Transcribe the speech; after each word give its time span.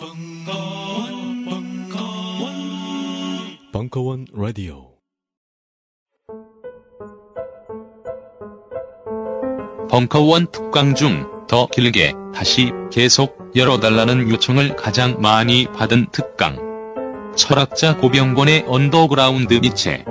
벙커원, 0.00 1.44
벙커원, 1.44 2.52
벙커원 3.72 4.26
라디오. 4.32 4.92
벙커원 9.88 10.46
특강 10.52 10.94
중 10.94 11.38
더 11.48 11.66
길게 11.66 12.12
다시 12.34 12.72
계속 12.92 13.36
열어달라는 13.56 14.28
요청을 14.28 14.76
가장 14.76 15.20
많이 15.20 15.66
받은 15.66 16.08
특강. 16.12 16.58
철학자 17.34 17.96
고병권의 17.96 18.66
언더그라운드 18.68 19.54
니체. 19.54 20.04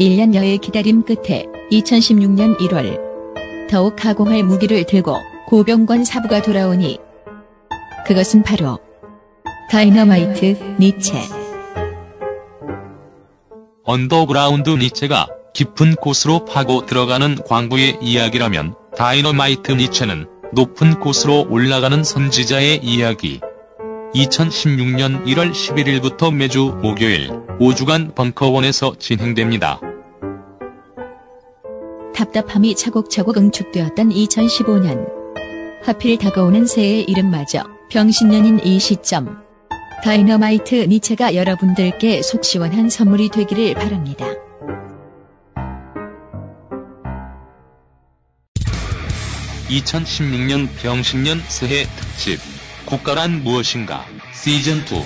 1년여의 0.00 0.60
기다림 0.60 1.04
끝에 1.04 1.46
2016년 1.70 2.58
1월 2.58 3.05
더욱 3.68 3.96
가공할 3.96 4.42
무기를 4.42 4.84
들고 4.84 5.16
고병권 5.48 6.04
사부가 6.04 6.42
돌아오니 6.42 6.98
그것은 8.06 8.42
바로 8.42 8.78
다이너마이트 9.70 10.76
니체. 10.78 11.20
언더그라운드 13.84 14.70
니체가 14.70 15.28
깊은 15.54 15.96
곳으로 15.96 16.44
파고 16.44 16.86
들어가는 16.86 17.36
광부의 17.46 17.98
이야기라면 18.00 18.74
다이너마이트 18.96 19.72
니체는 19.72 20.26
높은 20.52 21.00
곳으로 21.00 21.46
올라가는 21.50 22.02
선지자의 22.04 22.80
이야기. 22.82 23.40
2016년 24.14 25.24
1월 25.26 25.52
11일부터 25.52 26.32
매주 26.32 26.78
목요일 26.82 27.30
5주간 27.58 28.14
벙커원에서 28.14 28.96
진행됩니다. 28.98 29.80
답답함이 32.16 32.74
차곡차곡 32.76 33.36
응축되었던 33.36 34.08
2015년. 34.08 35.06
하필 35.82 36.16
다가오는 36.16 36.66
새해의 36.66 37.04
이름마저 37.04 37.64
병신년인 37.90 38.60
이 38.64 38.80
시점. 38.80 39.44
다이너마이트 40.02 40.86
니체가 40.88 41.34
여러분들께 41.34 42.22
속 42.22 42.42
시원한 42.42 42.88
선물이 42.88 43.28
되기를 43.28 43.74
바랍니다. 43.74 44.26
(2016년) 49.68 50.68
병신년 50.80 51.42
새해 51.48 51.84
특집. 51.96 52.40
국가란 52.86 53.42
무엇인가? 53.42 54.06
시즌2 54.32 55.02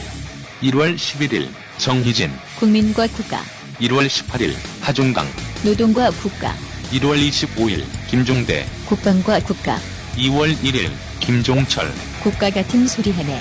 1월 0.63 0.95
11일 0.95 1.49
정희진. 1.79 2.31
국민과 2.59 3.09
국가, 3.09 3.39
1월 3.81 4.07
18일 4.07 4.55
하중강. 4.83 5.27
노동과 5.65 6.11
국가, 6.11 6.55
1월 6.93 7.17
25일 7.29 7.85
김종대 8.09 8.67
국방과 8.87 9.39
국가, 9.41 9.79
2월 10.17 10.57
1일 10.57 10.91
김종철. 11.21 11.89
국가 12.21 12.51
같은 12.51 12.89
소리 12.89 13.13
해내. 13.13 13.41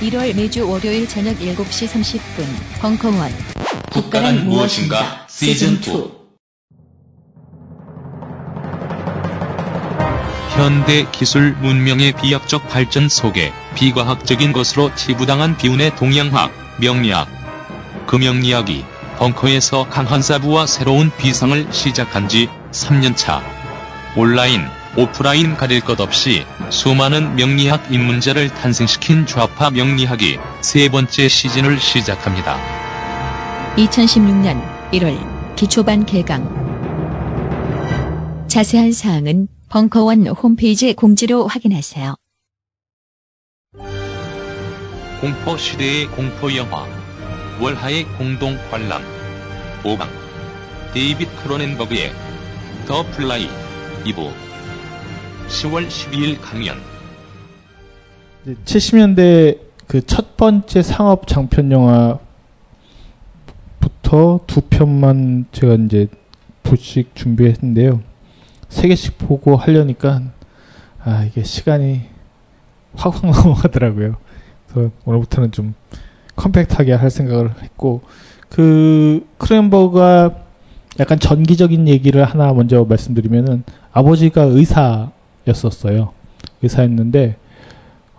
1월 0.00 0.34
매주 0.36 0.68
월요일 0.68 1.08
저녁 1.08 1.36
7시 1.38 1.88
30분 1.88 2.46
벙커원. 2.80 3.32
국가란 3.90 4.46
무엇인가? 4.46 5.26
시즌2 5.28 6.24
현대 10.56 11.10
기술 11.10 11.52
문명의 11.54 12.12
비약적 12.12 12.68
발전 12.68 13.08
속에 13.08 13.52
비과학적인 13.74 14.52
것으로 14.52 14.94
치부당한 14.94 15.56
비운의 15.56 15.96
동양학, 15.96 16.52
명리학. 16.78 17.28
그 18.06 18.14
명리학이 18.14 18.84
벙커에서 19.18 19.88
강한 19.88 20.22
사부와 20.22 20.66
새로운 20.66 21.10
비상을 21.16 21.72
시작한 21.72 22.28
지 22.28 22.48
3년차. 22.72 23.40
온라인, 24.16 24.62
오프라인 24.96 25.56
가릴 25.56 25.80
것 25.80 26.00
없이 26.00 26.44
수많은 26.70 27.36
명리학 27.36 27.92
입문자를 27.92 28.48
탄생시킨 28.50 29.26
좌파 29.26 29.70
명리학이 29.70 30.38
세 30.60 30.88
번째 30.88 31.28
시즌을 31.28 31.78
시작합니다. 31.80 32.58
2016년 33.76 34.62
1월 34.92 35.56
기초반 35.56 36.06
개강 36.06 36.64
자세한 38.48 38.92
사항은 38.92 39.48
벙커원 39.68 40.28
홈페이지 40.28 40.94
공지로 40.94 41.48
확인하세요. 41.48 42.14
공포 45.20 45.56
시대의 45.56 46.06
공포 46.08 46.54
영화 46.54 46.86
월하의 47.64 48.04
공동 48.18 48.58
관람 48.70 49.00
5강 49.84 50.06
데이빗 50.92 51.34
크로넨버그의 51.42 52.12
The 52.86 53.02
Fly 53.12 53.48
2부 54.04 54.30
10월 55.48 55.88
12일 55.88 56.38
강연 56.42 56.76
70년대 58.66 59.58
그 59.86 60.02
첫 60.02 60.36
번째 60.36 60.82
상업 60.82 61.26
장편 61.26 61.72
영화부터 61.72 62.20
두 64.46 64.60
편만 64.68 65.46
제가 65.50 65.76
이제 65.76 66.08
보씩 66.62 67.14
준비했는데요. 67.14 68.02
세 68.68 68.88
개씩 68.88 69.16
보고 69.16 69.56
하려니까 69.56 70.20
아 71.02 71.24
이게 71.24 71.42
시간이 71.42 72.02
확확 72.94 73.24
넘어가더라고요. 73.30 74.16
그래서 74.68 74.90
오늘부터는 75.06 75.50
좀 75.50 75.74
컴팩트하게 76.36 76.92
할 76.92 77.10
생각을 77.10 77.50
했고 77.62 78.02
그 78.48 79.26
크렌버가 79.38 80.36
약간 81.00 81.18
전기적인 81.18 81.88
얘기를 81.88 82.24
하나 82.24 82.52
먼저 82.52 82.84
말씀드리면은 82.84 83.64
아버지가 83.92 84.42
의사였었어요. 84.42 86.12
의사였는데 86.62 87.36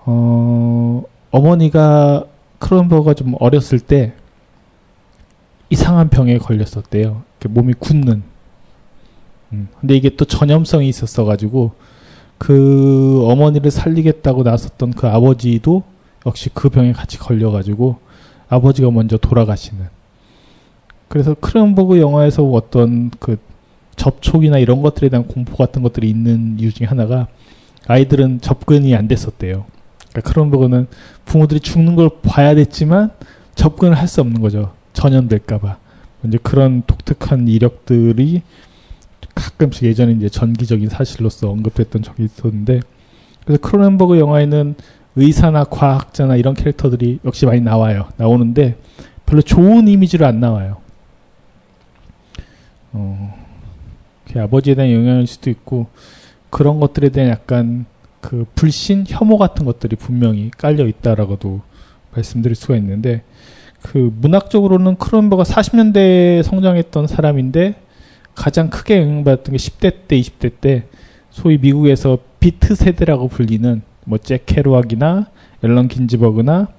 어 0.05 1.03
어머니가 1.31 2.25
크론버가 2.59 3.13
좀 3.13 3.35
어렸을 3.39 3.79
때 3.79 4.13
이상한 5.69 6.09
병에 6.09 6.37
걸렸었대요. 6.37 7.23
몸이 7.47 7.73
굳는. 7.79 8.23
음, 9.53 9.67
근데 9.79 9.95
이게 9.95 10.09
또 10.15 10.25
전염성이 10.25 10.89
있었어가지고 10.89 11.71
그 12.37 13.23
어머니를 13.25 13.71
살리겠다고 13.71 14.43
나섰던 14.43 14.93
그 14.93 15.07
아버지도 15.07 15.83
역시 16.25 16.49
그 16.53 16.69
병에 16.69 16.91
같이 16.91 17.17
걸려가지고 17.17 17.99
아버지가 18.49 18.91
먼저 18.91 19.17
돌아가시는. 19.17 19.85
그래서 21.07 21.33
크론버그 21.35 21.99
영화에서 21.99 22.43
어떤 22.43 23.09
그 23.19 23.37
접촉이나 23.95 24.57
이런 24.57 24.81
것들에 24.81 25.09
대한 25.09 25.27
공포 25.27 25.55
같은 25.55 25.81
것들이 25.81 26.09
있는 26.09 26.57
이유 26.59 26.73
중에 26.73 26.87
하나가 26.87 27.27
아이들은 27.87 28.41
접근이 28.41 28.95
안 28.95 29.07
됐었대요. 29.07 29.65
그러니까 30.09 30.31
크론버그는 30.31 30.87
부모들이 31.25 31.59
죽는 31.59 31.95
걸 31.95 32.09
봐야 32.21 32.55
됐지만 32.55 33.11
접근을 33.55 33.95
할 33.95 34.07
수 34.07 34.21
없는 34.21 34.41
거죠. 34.41 34.73
전염될까봐. 34.93 35.77
이제 36.27 36.37
그런 36.41 36.83
독특한 36.87 37.47
이력들이 37.47 38.41
가끔씩 39.35 39.83
예전에 39.83 40.13
이제 40.13 40.29
전기적인 40.29 40.89
사실로서 40.89 41.49
언급됐던 41.49 42.01
적이 42.01 42.23
있었는데 42.23 42.79
그래서 43.45 43.61
크로넨버그 43.61 44.17
영화에는 44.19 44.75
의사나 45.15 45.65
과학자나 45.65 46.35
이런 46.35 46.53
캐릭터들이 46.53 47.19
역시 47.25 47.45
많이 47.45 47.61
나와요. 47.61 48.09
나오는데 48.17 48.77
별로 49.25 49.41
좋은 49.41 49.87
이미지로 49.87 50.25
안 50.25 50.39
나와요. 50.39 50.77
어, 52.91 53.35
그 54.31 54.41
아버지에 54.41 54.75
대한 54.75 54.91
영향일 54.91 55.27
수도 55.27 55.49
있고 55.49 55.87
그런 56.49 56.79
것들에 56.79 57.09
대한 57.09 57.29
약간 57.29 57.85
그 58.21 58.45
불신, 58.55 59.05
혐오 59.07 59.37
같은 59.37 59.65
것들이 59.65 59.95
분명히 59.95 60.49
깔려 60.57 60.87
있다라고도 60.87 61.61
말씀드릴 62.13 62.55
수가 62.55 62.75
있는데 62.77 63.23
그 63.81 64.11
문학적으로는 64.19 64.95
크로넨버그가 64.95 65.43
40년대에 65.43 66.43
성장했던 66.43 67.07
사람인데 67.07 67.75
가장 68.33 68.69
크게 68.69 68.97
영향받았던 69.01 69.51
게 69.51 69.57
10대 69.57 70.07
때, 70.07 70.19
20대 70.19 70.51
때 70.59 70.83
소위 71.29 71.57
미국에서 71.57 72.17
비트 72.39 72.75
세대라고 72.75 73.27
불리는 73.27 73.81
뭐 74.05 74.25
잭 74.25 74.45
케루악이나 74.45 75.27
앨런 75.63 75.87
긴즈버그나 75.87 76.69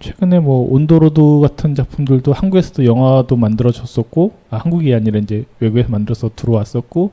최근에 0.00 0.40
뭐 0.40 0.66
On 0.72 0.87
the 0.87 1.10
Road 1.10 1.40
같은 1.42 1.74
작품들도 1.74 2.32
한국에서도 2.32 2.86
영화도 2.86 3.36
만들어졌었고 3.36 4.32
아, 4.50 4.56
한국이 4.56 4.94
아니라 4.94 5.18
이제 5.18 5.44
외국에서 5.60 5.90
만들어서 5.90 6.30
들어왔었고 6.34 7.12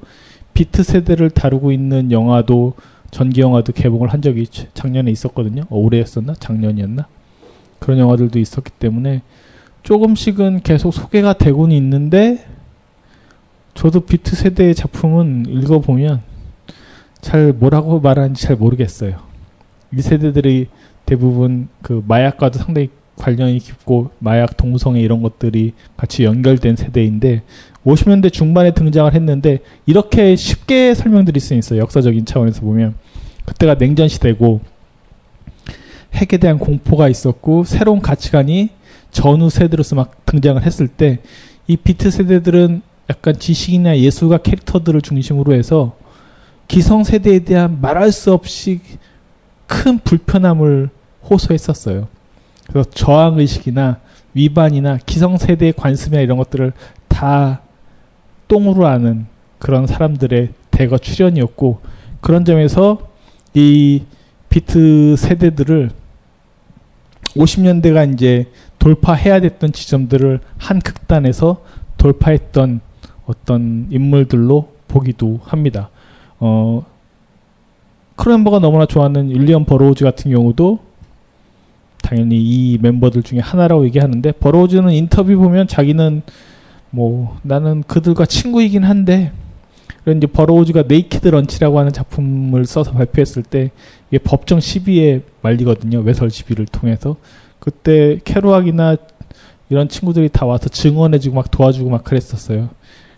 비트 0.53 0.83
세대를 0.83 1.29
다루고 1.29 1.71
있는 1.71 2.11
영화도 2.11 2.73
전기 3.11 3.41
영화도 3.41 3.73
개봉을 3.73 4.09
한 4.09 4.21
적이 4.21 4.47
작년에 4.73 5.11
있었거든요. 5.11 5.63
어, 5.69 5.77
올해였었나? 5.77 6.33
작년이었나? 6.35 7.07
그런 7.79 7.99
영화들도 7.99 8.39
있었기 8.39 8.71
때문에 8.71 9.21
조금씩은 9.83 10.61
계속 10.63 10.91
소개가 10.91 11.33
되고는 11.33 11.75
있는데 11.75 12.45
저도 13.73 14.01
비트 14.01 14.35
세대의 14.35 14.75
작품은 14.75 15.45
읽어보면 15.47 16.21
잘 17.21 17.53
뭐라고 17.53 17.99
말하는지 17.99 18.41
잘 18.41 18.55
모르겠어요. 18.55 19.26
이 19.93 20.01
세대들이 20.01 20.67
대부분 21.05 21.69
그 21.81 22.03
마약과도 22.07 22.59
상당히 22.59 22.89
관련이 23.15 23.59
깊고 23.59 24.11
마약 24.19 24.57
동성애 24.57 25.01
이런 25.01 25.21
것들이 25.21 25.73
같이 25.95 26.23
연결된 26.23 26.75
세대인데 26.75 27.41
50년대 27.85 28.31
중반에 28.31 28.71
등장을 28.71 29.11
했는데 29.13 29.59
이렇게 29.85 30.35
쉽게 30.35 30.93
설명드릴 30.93 31.41
수 31.41 31.53
있어요. 31.55 31.79
역사적인 31.81 32.25
차원에서 32.25 32.61
보면 32.61 32.95
그때가 33.45 33.75
냉전 33.75 34.07
시대고 34.07 34.61
핵에 36.13 36.37
대한 36.37 36.59
공포가 36.59 37.07
있었고 37.09 37.63
새로운 37.63 38.01
가치관이 38.01 38.69
전후 39.09 39.49
세대로서 39.49 39.95
막 39.95 40.25
등장을 40.25 40.61
했을 40.61 40.87
때 40.87 41.19
이 41.67 41.75
비트 41.75 42.09
세대들은 42.11 42.81
약간 43.09 43.37
지식이나 43.37 43.97
예술가 43.99 44.37
캐릭터들을 44.37 45.01
중심으로 45.01 45.53
해서 45.53 45.97
기성 46.67 47.03
세대에 47.03 47.39
대한 47.39 47.79
말할 47.81 48.11
수 48.11 48.33
없이 48.33 48.79
큰 49.67 49.99
불편함을 49.99 50.89
호소했었어요. 51.29 52.07
그래서 52.67 52.89
저항 52.89 53.39
의식이나 53.39 53.99
위반이나 54.33 54.97
기성 55.05 55.37
세대의 55.37 55.73
관습이나 55.73 56.21
이런 56.21 56.37
것들을 56.37 56.73
다 57.07 57.61
똥으로 58.47 58.87
아는 58.87 59.25
그런 59.59 59.87
사람들의 59.87 60.49
대거 60.71 60.97
출현이었고 60.99 61.81
그런 62.21 62.45
점에서 62.45 63.09
이 63.53 64.03
비트 64.49 65.15
세대들을 65.17 65.91
50년대가 67.35 68.13
이제 68.13 68.45
돌파해야 68.79 69.39
됐던 69.41 69.71
지점들을 69.71 70.39
한 70.57 70.79
극단에서 70.79 71.63
돌파했던 71.97 72.81
어떤 73.25 73.87
인물들로 73.89 74.73
보기도 74.87 75.39
합니다. 75.43 75.89
어, 76.39 76.85
크로넨버그가 78.17 78.59
너무나 78.59 78.85
좋아하는 78.85 79.29
윌리엄 79.29 79.65
버로우즈 79.65 80.03
같은 80.03 80.31
경우도 80.31 80.79
당연히 82.01 82.37
이 82.37 82.77
멤버들 82.81 83.23
중에 83.23 83.39
하나라고 83.39 83.85
얘기하는데 83.85 84.31
버로우즈는 84.33 84.91
인터뷰 84.91 85.35
보면 85.37 85.67
자기는 85.67 86.23
뭐 86.89 87.37
나는 87.43 87.83
그들과 87.83 88.25
친구이긴 88.25 88.83
한데 88.83 89.31
그런 90.03 90.17
이제 90.17 90.27
버로우즈가 90.27 90.83
Naked 90.87 91.27
Lunch라고 91.27 91.79
하는 91.79 91.91
작품을 91.91 92.65
써서 92.65 92.91
발표했을 92.91 93.43
때 93.43 93.71
이게 94.09 94.19
법정 94.19 94.59
시비에 94.59 95.21
말리거든요 95.41 95.99
외설 95.99 96.29
시비를 96.29 96.65
통해서 96.65 97.17
그때 97.59 98.19
케루악이나 98.23 98.95
이런 99.69 99.89
친구들이 99.89 100.29
다 100.29 100.45
와서 100.45 100.69
증언해주고 100.69 101.35
막 101.35 101.51
도와주고 101.51 101.89
막 101.89 102.03
그랬었어요. 102.03 102.69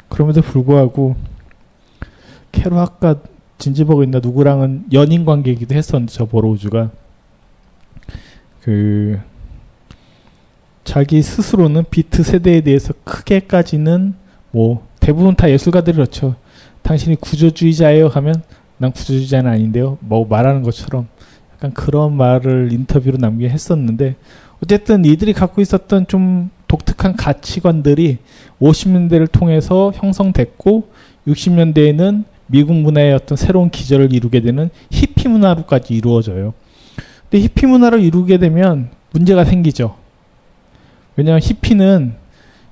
그럼에도 0.08 0.42
불구하고 0.42 1.16
케루악과 2.52 3.18
긴즈버그였나 3.60 4.20
누구랑은 4.20 4.86
연인 4.94 5.26
관계이기도 5.26 5.76
했었는데 5.76 6.12
저 6.12 6.26
버로우즈가 6.26 6.90
그 8.62 9.20
자기 10.84 11.22
스스로는 11.22 11.84
비트 11.92 12.24
세대에 12.24 12.62
대해서 12.62 12.94
크게까지는 13.04 14.16
뭐 14.52 14.88
대부분 15.00 15.36
다 15.36 15.50
예술가들이 15.50 15.96
그렇죠. 15.96 16.36
당신이 16.82 17.18
구조주의자예요 17.18 18.08
하면 18.08 18.42
난 18.78 18.92
구조주의자는 18.92 19.52
아닌데요. 19.52 19.98
뭐 20.02 20.26
말하는 20.26 20.64
것처럼 20.64 21.08
약간 21.54 21.74
그런 21.74 22.16
말을 22.16 22.72
인터뷰로 22.72 23.18
남기게 23.18 23.50
했었는데 23.50 24.16
어쨌든 24.64 25.06
이들이 25.06 25.34
갖고 25.34 25.62
있었던 25.62 26.08
좀 26.08 26.50
독특한 26.68 27.16
가치관들이 27.16 28.20
50년대를 28.62 29.32
통해서 29.32 29.92
형성됐고 29.96 30.90
60년대에는 31.28 32.24
미국 32.52 32.76
문화의 32.76 33.14
어떤 33.14 33.38
새로운 33.38 33.70
기절을 33.70 34.12
이루게 34.12 34.42
되는 34.42 34.70
히피 34.90 35.28
문화로까지 35.28 35.94
이루어져요. 35.94 36.54
근데 37.30 37.44
히피 37.44 37.68
문화를 37.68 38.02
이루게 38.02 38.40
되면 38.40 38.90
문제가 39.12 39.46
생기죠. 39.46 39.96
왜냐하면 41.16 41.42
히피는 41.44 42.16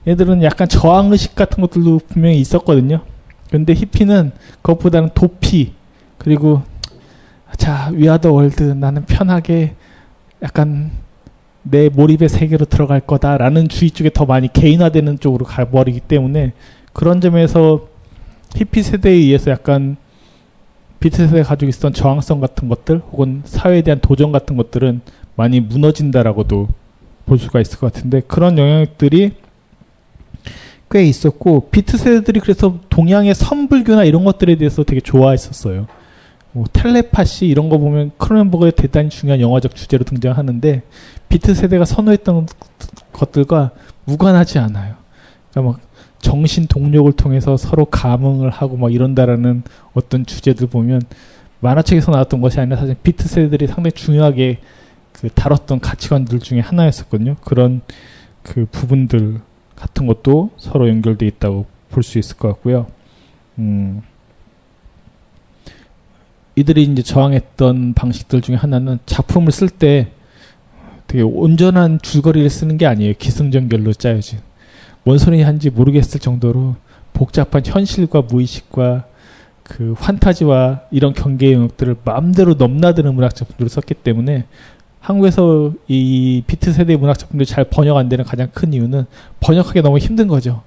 얘들은 0.07 0.41
약간 0.41 0.68
저항 0.68 1.12
의식 1.12 1.35
같은 1.35 1.62
것들도 1.62 2.01
분명히 2.07 2.39
있었거든요. 2.39 3.01
근데 3.51 3.74
히피는 3.74 4.31
그것보다는 4.62 5.09
도피 5.13 5.74
그리고 6.18 6.63
자 7.57 7.91
위아더 7.94 8.31
월드 8.31 8.63
나는 8.63 9.06
편하게 9.06 9.75
약간 10.41 10.91
내 11.62 11.89
몰입의 11.89 12.29
세계로 12.29 12.65
들어갈 12.65 13.00
거다라는 13.01 13.69
주의 13.69 13.91
쪽에 13.91 14.09
더 14.09 14.25
많이 14.25 14.51
개인화되는 14.51 15.19
쪽으로 15.19 15.45
가버리기 15.45 16.00
때문에 16.01 16.53
그런 16.94 17.21
점에서 17.21 17.88
히피 18.57 18.81
세대에 18.81 19.13
의해서 19.13 19.51
약간 19.51 19.98
비트 21.00 21.27
세대가 21.27 21.50
가지고 21.50 21.69
있었던 21.69 21.94
저항성 21.94 22.39
같은 22.39 22.68
것들 22.69 23.01
혹은 23.12 23.44
사회에 23.45 23.83
대한 23.83 24.00
도전 24.01 24.31
같은 24.31 24.57
것들은 24.57 25.01
많이 25.36 25.59
무너진다라고도 25.59 26.68
볼 27.27 27.38
수가 27.38 27.62
있을 27.62 27.77
것 27.77 27.94
같은데 27.94 28.21
그런 28.21 28.57
영향들이 28.57 29.33
꽤 30.89 31.04
있었고 31.04 31.69
비트 31.69 31.98
세대들이 31.98 32.39
그래서 32.39 32.80
동양의 32.89 33.36
선불교나 33.36 34.06
이런 34.06 34.24
것들에 34.24 34.56
대해서 34.56 34.83
되게 34.83 35.01
좋아했었어요. 35.01 35.86
뭐 36.53 36.65
텔레파시 36.74 37.45
이런 37.45 37.69
거 37.69 37.77
보면 37.77 38.12
크로넨버그의 38.18 38.71
대단히 38.71 39.10
중요한 39.10 39.39
영화적 39.39 39.75
주제로 39.75 40.03
등장하는데 40.03 40.81
비트 41.30 41.53
세대가 41.53 41.86
선호했던 41.86 42.48
것들과 43.13 43.71
무관하지 44.06 44.57
않아요. 44.57 44.95
그러니까 45.51 45.74
막 45.74 45.87
정신 46.19 46.67
동력을 46.67 47.11
통해서 47.13 47.57
서로 47.57 47.85
감흥을 47.85 48.49
하고 48.49 48.77
막 48.77 48.93
이런다라는 48.93 49.63
어떤 49.93 50.25
주제들 50.25 50.67
보면 50.67 51.01
만화책에서 51.59 52.11
나왔던 52.11 52.41
것이 52.41 52.59
아니라 52.59 52.77
사실 52.77 52.95
비트 53.01 53.27
세대들이 53.27 53.67
상당히 53.67 53.91
중요하게 53.93 54.59
그 55.13 55.29
다뤘던 55.29 55.79
가치관들 55.79 56.39
중에 56.39 56.59
하나였었거든요. 56.59 57.35
그런 57.43 57.81
그 58.43 58.65
부분들 58.71 59.41
같은 59.75 60.07
것도 60.07 60.51
서로 60.57 60.87
연결돼 60.89 61.25
있다고 61.25 61.65
볼 61.89 62.03
수 62.03 62.19
있을 62.19 62.37
것 62.37 62.47
같고요. 62.49 62.87
음. 63.59 64.01
이들이 66.55 66.83
이제 66.83 67.03
저항했던 67.03 67.93
방식들 67.93 68.41
중에 68.41 68.55
하나는 68.55 68.99
작품을 69.05 69.51
쓸 69.51 69.69
때 69.69 70.11
되게 71.07 71.23
온전한 71.23 71.99
줄거리를 72.01 72.49
쓰는 72.49 72.77
게 72.77 72.85
아니에요. 72.85 73.13
기승전결로 73.17 73.93
짜여진. 73.93 74.39
뭔 75.07 75.18
소리 75.18 75.42
한지 75.42 75.69
모르겠을 75.69 76.19
정도로 76.19 76.75
복잡한 77.13 77.62
현실과 77.65 78.24
무의식과 78.24 79.06
그 79.63 79.95
환타지와 79.98 80.81
이런 80.92 81.13
경계의 81.13 81.54
영역들을 81.54 81.95
마음대로 82.04 82.56
넘나드는 82.56 83.15
문학 83.15 83.33
작품들을 83.33 83.69
썼기 83.69 83.94
때문에 83.94 84.44
한국에서 85.00 85.71
이 85.88 86.44
비트 86.45 86.74
세대 86.74 86.98
문학 86.98 87.18
작품들이 87.18 87.45
잘 87.45 87.63
번역 87.63 87.95
안 87.95 88.09
되는 88.09 88.25
가장 88.25 88.50
큰 88.54 88.74
이유는 88.74 89.06
번역하기 89.39 89.81
너무 89.81 89.98
힘든 89.98 90.27
거죠. 90.27 90.63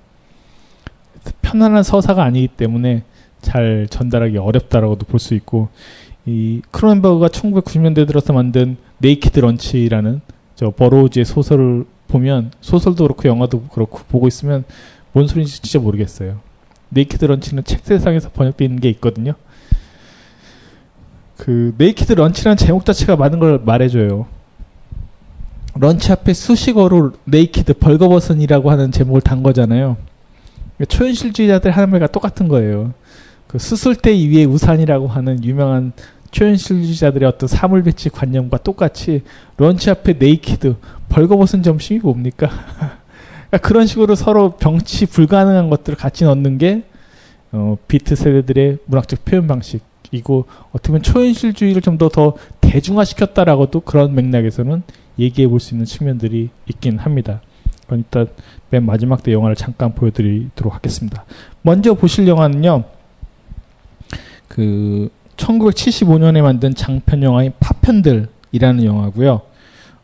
편안한 1.43 1.83
서사가 1.83 2.25
아니기 2.25 2.49
때문에 2.49 3.03
잘 3.43 3.89
전달하기 3.91 4.39
어렵다라고도 4.39 5.05
볼 5.05 5.21
수 5.21 5.35
있고 5.35 5.69
이 6.25 6.63
크로넨버그가 6.71 7.29
1990년대 7.29 8.07
들어서 8.07 8.33
만든 8.33 8.79
Naked 9.01 9.39
Lunch라는 9.39 10.23
저 10.55 10.71
버로우즈의 10.71 11.27
소설을 11.27 11.85
보면 12.11 12.51
소설도 12.61 13.05
그렇고 13.05 13.29
영화도 13.29 13.63
그렇고 13.63 14.01
보고 14.09 14.29
있으면 14.29 14.65
뭔 15.13 15.27
소리인지 15.27 15.63
진짜 15.63 15.79
모르겠어요. 15.79 16.41
Naked 16.91 17.25
Lunch는 17.25 17.65
책 17.65 17.81
세상에서 17.85 18.31
있는 18.61 18.81
게 18.81 18.89
있거든요. 18.91 19.35
그 21.37 21.75
Naked 21.79 22.13
Lunch라는 22.13 22.57
제목 22.57 22.85
자체가 22.85 23.17
많은 23.17 23.39
걸 23.39 23.61
말해줘요. 23.65 24.27
lunch 25.75 26.13
앞에 26.13 26.35
수식어로 26.35 27.13
naked 27.25 27.75
벌거벗은이라고 27.75 28.71
하는 28.71 28.93
제목을 28.93 29.21
단 29.21 29.43
거잖아요. 29.43 29.97
초현실주의자들 30.87 31.71
하는 31.71 31.91
말과 31.91 32.09
똑같은 32.09 32.49
거예요. 32.49 32.93
그 33.47 33.59
수술대 33.59 34.11
위에 34.11 34.45
우산이라고 34.45 35.09
하는 35.09 35.43
유명한 35.45 35.93
초현실주의자들의 36.31 37.29
어떤 37.29 37.49
사물 37.49 37.83
배치 37.83 38.09
관념과 38.09 38.59
똑같이 38.59 39.23
lunch 39.57 39.91
앞에 39.91 40.15
naked 40.19 40.77
벌거벗은 41.11 41.63
점심이 41.63 42.01
뭡니까? 42.01 42.49
그러니까 43.51 43.59
그런 43.69 43.87
식으로 43.87 44.15
서로 44.15 44.57
병치 44.57 45.07
불가능한 45.07 45.69
것들을 45.69 45.99
같이 45.99 46.25
넣는 46.25 46.57
게 46.57 46.85
어, 47.53 47.77
비트 47.89 48.15
세대들의 48.15 48.79
문학적 48.87 49.25
표현 49.25 49.47
방식이고 49.47 50.47
어떻게 50.71 50.89
보면 50.89 51.03
초현실주의를 51.03 51.83
좀 51.83 51.99
더더 51.99 52.37
대중화시켰다라고도 52.61 53.81
그런 53.81 54.15
맥락에서는 54.15 54.83
얘기해 55.19 55.49
볼 55.49 55.61
수 55.61 55.75
있는 55.75 55.85
측면들이 55.85 56.51
있긴 56.69 56.99
합니다. 56.99 57.43
그럼 57.87 58.01
일단 58.01 58.29
맨 58.71 58.87
마지막 58.87 59.23
때 59.23 59.33
영화를 59.33 59.57
잠깐 59.57 59.95
보여드리도록 59.95 60.75
하겠습니다. 60.75 61.25
먼저 61.63 61.95
보실 61.95 62.29
영화는요. 62.29 62.85
그 64.47 65.11
1975년에 65.37 66.41
만든 66.43 66.75
장편 66.75 67.23
영화인 67.23 67.53
파편들이라는 67.59 68.85
영화고요. 68.85 69.43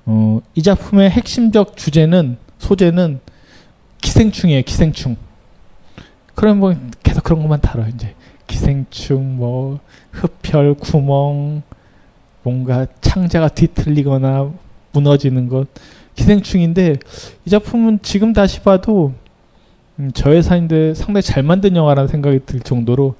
어, 0.06 0.40
이 0.54 0.62
작품의 0.62 1.10
핵심적 1.10 1.76
주제는 1.76 2.36
소재는 2.58 3.20
기생충이에요. 4.00 4.62
기생충. 4.62 5.16
그럼 6.34 6.58
뭐 6.60 6.74
계속 7.02 7.24
그런 7.24 7.40
것만 7.40 7.60
다뤄 7.60 7.86
이제 7.88 8.14
기생충 8.46 9.36
뭐 9.36 9.80
흡혈 10.12 10.74
구멍 10.74 11.62
뭔가 12.42 12.86
창자가 13.00 13.48
뒤틀리거나 13.48 14.52
무너지는 14.92 15.48
것 15.48 15.66
기생충인데 16.14 16.96
이 17.44 17.50
작품은 17.50 18.00
지금 18.02 18.32
다시 18.32 18.60
봐도 18.60 19.12
음, 19.98 20.10
저예산인데 20.12 20.94
상당히 20.94 21.22
잘 21.22 21.42
만든 21.42 21.74
영화라는 21.74 22.06
생각이 22.08 22.40
들 22.46 22.60
정도로 22.60 23.16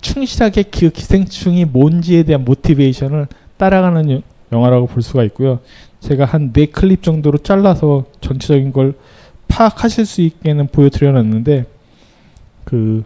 충실하게 0.00 0.62
그 0.64 0.90
기생충이 0.90 1.64
뭔지에 1.66 2.22
대한 2.22 2.44
모티베이션을 2.44 3.26
따라가는 3.56 4.10
여- 4.10 4.22
영화라고 4.52 4.86
볼 4.86 5.02
수가 5.02 5.24
있고요. 5.24 5.60
제가 6.02 6.24
한 6.24 6.52
네 6.52 6.66
클립 6.66 7.02
정도로 7.02 7.38
잘라서 7.38 8.04
전체적인 8.20 8.72
걸 8.72 8.94
파악하실 9.48 10.04
수 10.04 10.20
있게는 10.20 10.66
보여드려놨는데 10.66 11.66
그 12.64 13.04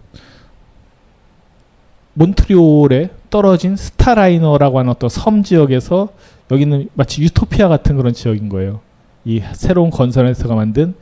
몬트리올에 2.14 3.10
떨어진 3.28 3.76
스타라이너라고 3.76 4.78
하는 4.78 4.90
어떤 4.90 5.10
섬 5.10 5.42
지역에서 5.42 6.08
여기는 6.50 6.88
마치 6.94 7.20
유토피아 7.22 7.68
같은 7.68 7.96
그런 7.96 8.14
지역인 8.14 8.48
거예요. 8.48 8.80
이 9.24 9.42
새로운 9.52 9.90
건설회사가 9.90 10.54
만든 10.54 10.94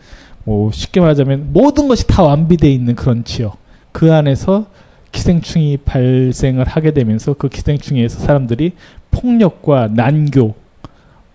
뭐 0.42 0.72
쉽게 0.72 1.00
말하자면 1.00 1.52
모든 1.52 1.86
것이 1.86 2.06
다 2.08 2.22
완비되어 2.24 2.70
있는 2.70 2.96
그런 2.96 3.22
지역. 3.24 3.56
그 3.92 4.12
안에서 4.12 4.66
기생충이 5.12 5.76
발생을 5.78 6.66
하게 6.66 6.92
되면서 6.92 7.34
그 7.34 7.48
기생충에서 7.48 8.18
사람들이 8.18 8.72
폭력과 9.12 9.90
난교, 9.92 10.54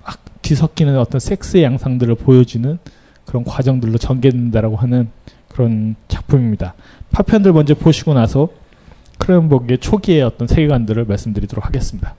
막 0.10 0.18
뒤섞이는 0.42 0.98
어떤 0.98 1.20
섹스의 1.20 1.64
양상들을 1.64 2.16
보여주는 2.16 2.80
그런 3.26 3.44
과정들로 3.44 4.00
전개된다라고 4.00 4.76
하는 4.76 5.10
그런 5.50 5.96
작품입니다. 6.08 6.74
파편들 7.12 7.54
먼저 7.54 7.76
보시고 7.76 8.16
나서 8.16 8.50
크로넨버그의 9.20 9.78
초기의 9.78 10.24
어떤 10.24 10.48
세계관들을 10.48 11.06
말씀드리도록 11.06 11.64
하겠습니다. 11.64 12.16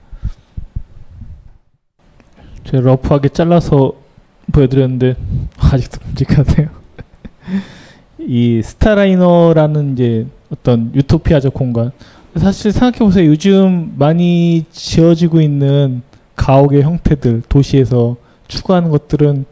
제가 2.63 2.81
rough하게 2.81 3.29
잘라서 3.29 3.93
보여드렸는데 4.53 5.15
아직도 5.57 5.99
끔찍하네요. 5.99 6.69
이 8.19 8.61
스타라이너라는 8.63 9.93
이제 9.93 10.27
어떤 10.49 10.95
유토피아적 10.95 11.53
공간. 11.53 11.91
사실 12.37 12.71
생각해 12.71 12.99
보세요. 12.99 13.25
요즘 13.29 13.95
많이 13.97 14.63
지어지고 14.71 15.41
있는 15.41 16.03
가옥의 16.35 16.83
형태들 16.83 17.43
도시에서 17.47 18.17
추구하는 18.47 18.89
것들은 18.89 19.45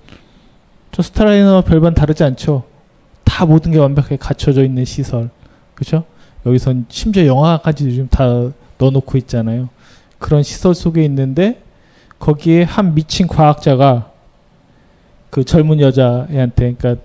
저 0.91 1.01
스타라이너 1.01 1.61
별반 1.61 1.93
다르지 1.93 2.23
않죠. 2.23 2.63
다 3.23 3.45
모든 3.45 3.71
게 3.71 3.77
완벽하게 3.77 4.17
갖춰져 4.17 4.63
있는 4.63 4.85
시설, 4.85 5.29
그렇죠? 5.75 6.03
여기선 6.45 6.85
심지어 6.89 7.25
영화까지 7.25 7.85
요즘 7.85 8.07
다 8.09 8.25
넣어놓고 8.77 9.17
있잖아요. 9.19 9.69
그런 10.17 10.43
시설 10.43 10.73
속에 10.73 11.03
있는데 11.05 11.61
거기에 12.17 12.63
한 12.63 12.93
미친 12.93 13.27
과학자가 13.27 14.11
그 15.29 15.43
젊은 15.43 15.79
여자애한테 15.79 16.73
그러니까 16.73 17.01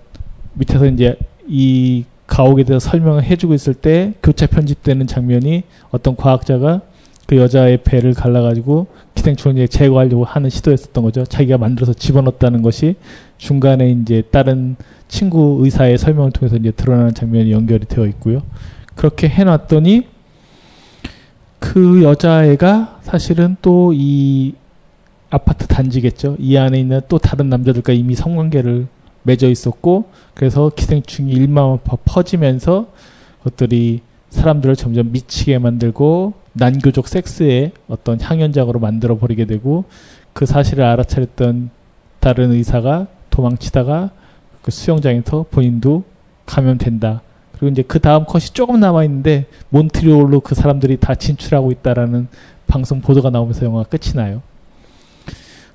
밑에서 0.53 0.87
이제 0.87 1.17
이 1.47 2.05
가옥에 2.27 2.63
대해서 2.63 2.89
설명을 2.89 3.23
해주고 3.23 3.53
있을 3.53 3.73
때 3.73 4.13
교차 4.23 4.47
편집되는 4.47 5.07
장면이 5.07 5.63
어떤 5.91 6.15
과학자가 6.15 6.81
그 7.27 7.37
여자의 7.37 7.77
배를 7.77 8.13
갈라가지고 8.13 8.87
기생충을 9.15 9.57
이제 9.57 9.67
제거하려고 9.67 10.25
하는 10.25 10.49
시도였었던 10.49 11.03
거죠. 11.03 11.23
자기가 11.23 11.57
만들어서 11.57 11.93
집어넣었다는 11.93 12.61
것이 12.61 12.95
중간에 13.37 13.89
이제 13.89 14.21
다른 14.31 14.75
친구 15.07 15.59
의사의 15.61 15.97
설명을 15.97 16.31
통해서 16.31 16.55
이제 16.57 16.71
드러나는 16.71 17.13
장면이 17.13 17.51
연결이 17.51 17.85
되어 17.85 18.05
있고요. 18.07 18.41
그렇게 18.95 19.27
해놨더니 19.27 20.07
그 21.59 22.03
여자애가 22.03 22.99
사실은 23.03 23.55
또 23.61 23.91
이 23.93 24.53
아파트 25.35 25.67
단지겠죠. 25.67 26.37
이 26.39 26.55
안에 26.55 26.79
있는 26.79 27.01
또 27.09 27.17
다른 27.17 27.49
남자들과 27.49 27.91
이미 27.91 28.15
성관계를 28.15 28.87
맺어 29.23 29.49
있었고 29.49 30.05
그래서 30.33 30.71
기생충이 30.73 31.31
일마만 31.33 31.79
퍼지면서 32.05 32.87
것들이 33.43 34.01
사람들을 34.35 34.75
점점 34.75 35.11
미치게 35.11 35.57
만들고 35.57 36.33
난교적 36.53 37.07
섹스의 37.07 37.71
어떤 37.87 38.21
향연작으로 38.21 38.79
만들어 38.79 39.17
버리게 39.17 39.45
되고 39.45 39.85
그 40.33 40.45
사실을 40.45 40.83
알아차렸던 40.85 41.69
다른 42.19 42.51
의사가 42.51 43.07
도망치다가 43.29 44.11
그 44.61 44.71
수영장에서 44.71 45.45
본인도 45.51 46.03
감염된다. 46.45 47.21
그리고 47.53 47.67
이제 47.67 47.83
그 47.83 47.99
다음 47.99 48.25
컷이 48.25 48.45
조금 48.53 48.79
남아 48.79 49.03
있는데 49.05 49.45
몬트리올로 49.69 50.41
그 50.41 50.55
사람들이 50.55 50.97
다 50.97 51.15
진출하고 51.15 51.71
있다라는 51.71 52.27
방송 52.67 53.01
보도가 53.01 53.29
나오면서 53.29 53.65
영화가 53.65 53.89
끝이 53.89 54.13
나요. 54.15 54.41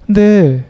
근데 0.07 0.65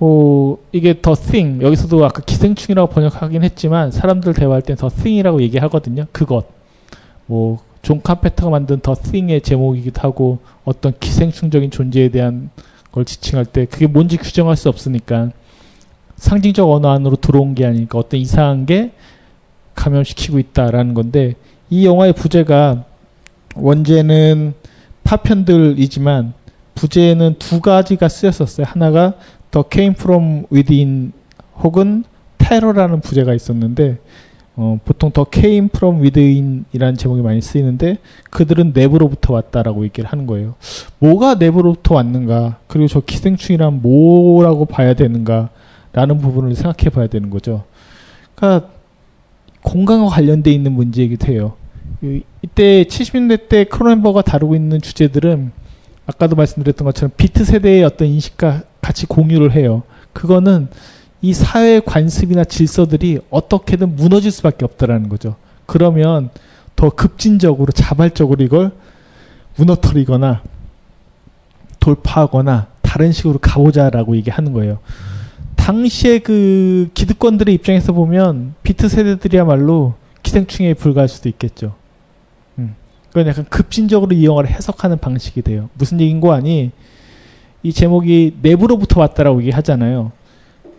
어, 0.00 0.56
이게 0.72 1.00
the 1.00 1.14
thing 1.14 1.64
여기서도 1.64 2.04
아까 2.04 2.20
기생충이라고 2.20 2.92
번역하긴 2.92 3.44
했지만 3.44 3.92
사람들 3.92 4.34
대화할 4.34 4.62
땐 4.62 4.78
the 4.78 4.88
thing이라고 4.88 5.40
얘기하거든요. 5.42 6.06
그것 6.10 6.46
뭐 7.32 7.72
존 7.82 8.00
카펜터가 8.00 8.50
만든 8.50 8.78
The 8.80 8.94
Thing의 8.94 9.42
제목이기도 9.42 10.00
하고 10.00 10.38
어떤 10.64 10.94
기생충적인 10.98 11.72
존재에 11.72 12.08
대한 12.08 12.50
걸 12.92 13.04
지칭할 13.04 13.44
때 13.44 13.64
그게 13.66 13.86
뭔지 13.86 14.16
규정할 14.16 14.56
수 14.56 14.68
없으니까 14.68 15.30
상징적 16.16 16.70
언어 16.70 16.90
안으로 16.90 17.16
들어온 17.16 17.54
게 17.54 17.66
아니니까 17.66 17.98
어떤 17.98 18.20
이상한 18.20 18.66
게 18.66 18.92
감염시키고 19.74 20.38
있다라는 20.38 20.94
건데 20.94 21.34
이 21.70 21.84
영화의 21.84 22.12
부제가 22.12 22.84
원제는 23.56 24.54
파편들이지만 25.02 26.34
부제는 26.74 27.36
두 27.38 27.60
가지가 27.60 28.08
쓰였었어요. 28.08 28.66
하나가 28.68 29.14
The 29.50 29.64
Came 29.70 29.94
From 29.98 30.44
Within 30.52 31.12
혹은 31.62 32.04
테러라는 32.38 33.00
부제가 33.00 33.34
있었는데 33.34 33.98
어, 34.54 34.78
보통 34.84 35.10
The 35.12 35.24
Came 35.32 35.68
From 35.74 36.00
Within이라는 36.02 36.96
제목이 36.96 37.22
많이 37.22 37.40
쓰이는데 37.40 37.96
그들은 38.30 38.72
내부로부터 38.74 39.32
왔다라고 39.34 39.84
얘기를 39.84 40.10
하는 40.10 40.26
거예요. 40.26 40.54
뭐가 40.98 41.36
내부로부터 41.36 41.94
왔는가 41.94 42.58
그리고 42.66 42.86
저 42.88 43.00
기생충이란 43.00 43.80
뭐라고 43.80 44.66
봐야 44.66 44.94
되는가 44.94 45.48
라는 45.94 46.18
부분을 46.18 46.54
생각해 46.54 46.90
봐야 46.90 47.06
되는 47.06 47.30
거죠. 47.30 47.64
그러니까 48.34 48.68
공간과 49.62 50.08
관련돼 50.10 50.50
있는 50.50 50.72
문제이기도 50.72 51.32
해요. 51.32 51.54
이- 52.02 52.22
이때 52.42 52.84
70년대 52.84 53.48
때 53.48 53.64
크로넨버가 53.64 54.22
다루고 54.22 54.54
있는 54.54 54.80
주제들은 54.80 55.52
아까도 56.06 56.34
말씀드렸던 56.36 56.84
것처럼 56.84 57.12
비트 57.16 57.44
세대의 57.44 57.84
어떤 57.84 58.08
인식과 58.08 58.62
같이 58.80 59.06
공유를 59.06 59.52
해요. 59.52 59.82
그거는 60.12 60.68
이 61.22 61.32
사회 61.32 61.78
관습이나 61.78 62.42
질서들이 62.42 63.20
어떻게든 63.30 63.94
무너질 63.94 64.32
수밖에 64.32 64.64
없다라는 64.64 65.08
거죠. 65.08 65.36
그러면 65.66 66.30
더 66.74 66.90
급진적으로 66.90 67.70
자발적으로 67.70 68.42
이걸 68.42 68.72
무너뜨리거나 69.56 70.42
돌파하거나 71.78 72.66
다른 72.82 73.12
식으로 73.12 73.38
가보자라고 73.38 74.16
얘기하는 74.16 74.52
거예요. 74.52 74.78
당시에 75.54 76.18
그 76.18 76.90
기득권들의 76.94 77.54
입장에서 77.54 77.92
보면 77.92 78.54
비트 78.64 78.88
세대들이야말로 78.88 79.94
기생충에 80.24 80.74
불과할 80.74 81.08
수도 81.08 81.28
있겠죠. 81.28 81.74
음. 82.58 82.74
그건 83.08 83.28
약간 83.28 83.44
급진적으로 83.44 84.12
이 84.12 84.24
영화를 84.24 84.50
해석하는 84.50 84.98
방식이 84.98 85.42
돼요. 85.42 85.68
무슨 85.74 86.00
얘기인 86.00 86.20
거 86.20 86.32
아니? 86.32 86.72
이 87.62 87.72
제목이 87.72 88.38
내부로부터 88.42 89.00
왔다라고 89.00 89.40
얘기하잖아요. 89.42 90.10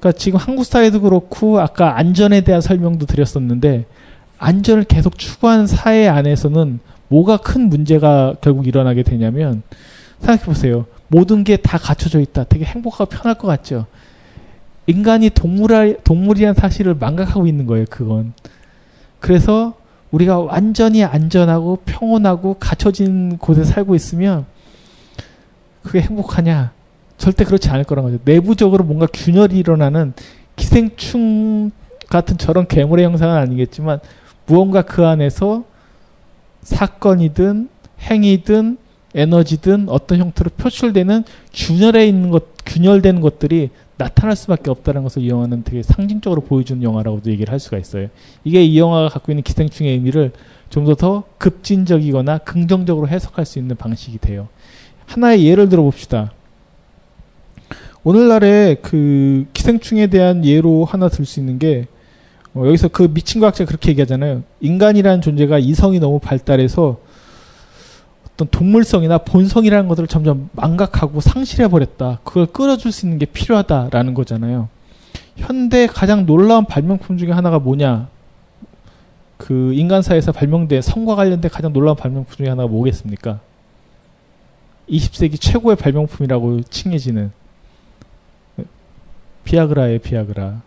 그러니까 0.03 0.19
지금 0.19 0.37
한국 0.37 0.65
사회도 0.65 0.99
그렇고 0.99 1.61
아까 1.61 1.97
안전에 1.97 2.41
대한 2.41 2.59
설명도 2.59 3.05
드렸었는데 3.05 3.85
안전을 4.37 4.83
계속 4.83 5.17
추구하는 5.17 5.65
사회 5.65 6.09
안에서는 6.09 6.79
뭐가 7.07 7.37
큰 7.37 7.69
문제가 7.69 8.35
결국 8.41 8.67
일어나게 8.67 9.03
되냐면 9.03 9.63
생각해 10.19 10.43
보세요. 10.43 10.85
모든 11.07 11.45
게 11.45 11.55
다 11.55 11.77
갖춰져 11.77 12.19
있다. 12.19 12.43
되게 12.43 12.65
행복하고 12.65 13.05
편할 13.05 13.37
것 13.37 13.47
같죠. 13.47 13.85
인간이 14.87 15.29
동물아, 15.29 15.93
동물이란 16.03 16.55
사실을 16.55 16.95
망각하고 16.95 17.47
있는 17.47 17.65
거예요. 17.65 17.85
그건. 17.89 18.33
그래서 19.21 19.75
우리가 20.11 20.39
완전히 20.39 21.05
안전하고 21.05 21.79
평온하고 21.85 22.55
갖춰진 22.55 23.37
곳에 23.37 23.63
살고 23.63 23.95
있으면 23.95 24.45
그게 25.81 26.01
행복하냐? 26.01 26.73
절대 27.17 27.43
그렇지 27.45 27.69
않을 27.69 27.83
거란 27.83 28.05
거죠. 28.05 28.19
내부적으로 28.25 28.83
뭔가 28.83 29.07
균열이 29.11 29.57
일어나는 29.57 30.13
기생충 30.55 31.71
같은 32.09 32.37
저런 32.37 32.67
괴물의 32.67 33.05
형상은 33.05 33.35
아니겠지만 33.37 33.99
무언가 34.45 34.81
그 34.81 35.05
안에서 35.05 35.63
사건이든 36.63 37.69
행위든 38.01 38.77
에너지든 39.15 39.89
어떤 39.89 40.19
형태로 40.19 40.51
표출되는 40.57 41.23
균열에 41.53 42.07
있는 42.07 42.29
것, 42.31 42.45
균열되는 42.65 43.21
것들이 43.21 43.69
나타날 43.97 44.35
수밖에 44.35 44.71
없다는 44.71 45.03
것을 45.03 45.21
이 45.21 45.29
영화는 45.29 45.63
되게 45.63 45.83
상징적으로 45.83 46.41
보여주는 46.41 46.81
영화라고도 46.81 47.29
얘기를 47.29 47.51
할 47.51 47.59
수가 47.59 47.77
있어요. 47.77 48.07
이게 48.43 48.63
이 48.63 48.77
영화가 48.79 49.09
갖고 49.09 49.31
있는 49.31 49.43
기생충의 49.43 49.93
의미를 49.93 50.31
좀 50.69 50.85
더 50.85 50.95
더 50.95 51.23
급진적이거나 51.37 52.39
긍정적으로 52.39 53.07
해석할 53.07 53.45
수 53.45 53.59
있는 53.59 53.75
방식이 53.75 54.17
돼요. 54.17 54.47
하나의 55.05 55.45
예를 55.45 55.69
들어 55.69 55.83
봅시다. 55.83 56.31
오늘날에 58.03 58.75
그 58.81 59.45
기생충에 59.53 60.07
대한 60.07 60.43
예로 60.45 60.85
하나 60.85 61.07
들 61.07 61.25
수 61.25 61.39
있는 61.39 61.57
게 61.57 61.87
어, 62.53 62.65
여기서 62.67 62.89
그 62.89 63.11
미친 63.13 63.39
과학자 63.41 63.65
그렇게 63.65 63.91
얘기하잖아요. 63.91 64.43
인간이라는 64.59 65.21
존재가 65.21 65.59
이성이 65.59 65.99
너무 65.99 66.19
발달해서 66.19 66.99
어떤 68.27 68.47
동물성이나 68.49 69.19
본성이라는 69.19 69.87
것들을 69.87 70.07
점점 70.07 70.49
망각하고 70.53 71.21
상실해 71.21 71.67
버렸다. 71.69 72.19
그걸 72.23 72.45
끌어줄 72.47 72.91
수 72.91 73.05
있는 73.05 73.19
게 73.19 73.25
필요하다라는 73.25 74.13
거잖아요. 74.13 74.67
현대 75.35 75.87
가장 75.87 76.25
놀라운 76.25 76.65
발명품 76.65 77.17
중에 77.17 77.31
하나가 77.31 77.57
뭐냐? 77.57 78.09
그 79.37 79.73
인간사에서 79.73 80.31
발명된 80.31 80.81
성과 80.81 81.15
관련된 81.15 81.49
가장 81.49 81.73
놀라운 81.73 81.95
발명품 81.95 82.35
중에 82.35 82.49
하나가 82.49 82.67
뭐겠습니까? 82.67 83.39
20세기 84.89 85.39
최고의 85.39 85.75
발명품이라고 85.77 86.61
칭해지는 86.63 87.31
비아그라의 89.43 89.99
비아그라. 89.99 90.61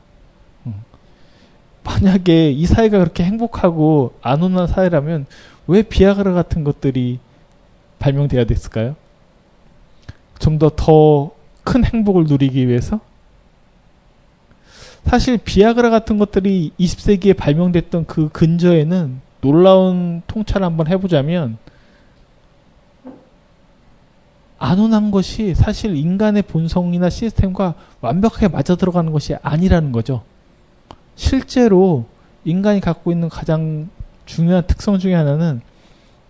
음. 0.66 0.74
만약에 1.84 2.50
이 2.50 2.66
사회가 2.66 2.98
그렇게 2.98 3.24
행복하고 3.24 4.14
안온한 4.22 4.66
사회라면 4.66 5.26
왜 5.66 5.82
비아그라 5.82 6.32
같은 6.32 6.64
것들이 6.64 7.18
발명돼야 7.98 8.44
됐을까요? 8.44 8.96
좀 10.38 10.58
더 10.58 10.68
더 10.70 11.36
큰 11.66 11.84
행복을 11.84 12.24
누리기 12.24 12.68
위해서? 12.68 13.00
사실 15.04 15.36
비아그라 15.38 15.90
같은 15.90 16.16
것들이 16.18 16.72
20세기에 16.78 17.36
발명됐던 17.36 18.06
그 18.06 18.28
근저에는 18.28 19.20
놀라운 19.40 20.22
통찰을 20.26 20.64
한번 20.64 20.86
해보자면 20.88 21.58
안온한 24.58 25.10
것이 25.10 25.54
사실 25.54 25.96
인간의 25.96 26.42
본성이나 26.42 27.10
시스템과 27.10 27.74
완벽하게 28.00 28.48
맞아 28.48 28.74
들어가는 28.74 29.12
것이 29.12 29.34
아니라는 29.42 29.92
거죠. 29.92 30.22
실제로 31.14 32.06
인간이 32.44 32.80
갖고 32.80 33.12
있는 33.12 33.28
가장 33.28 33.88
중요한 34.24 34.66
특성 34.66 34.98
중에 34.98 35.14
하나는 35.14 35.60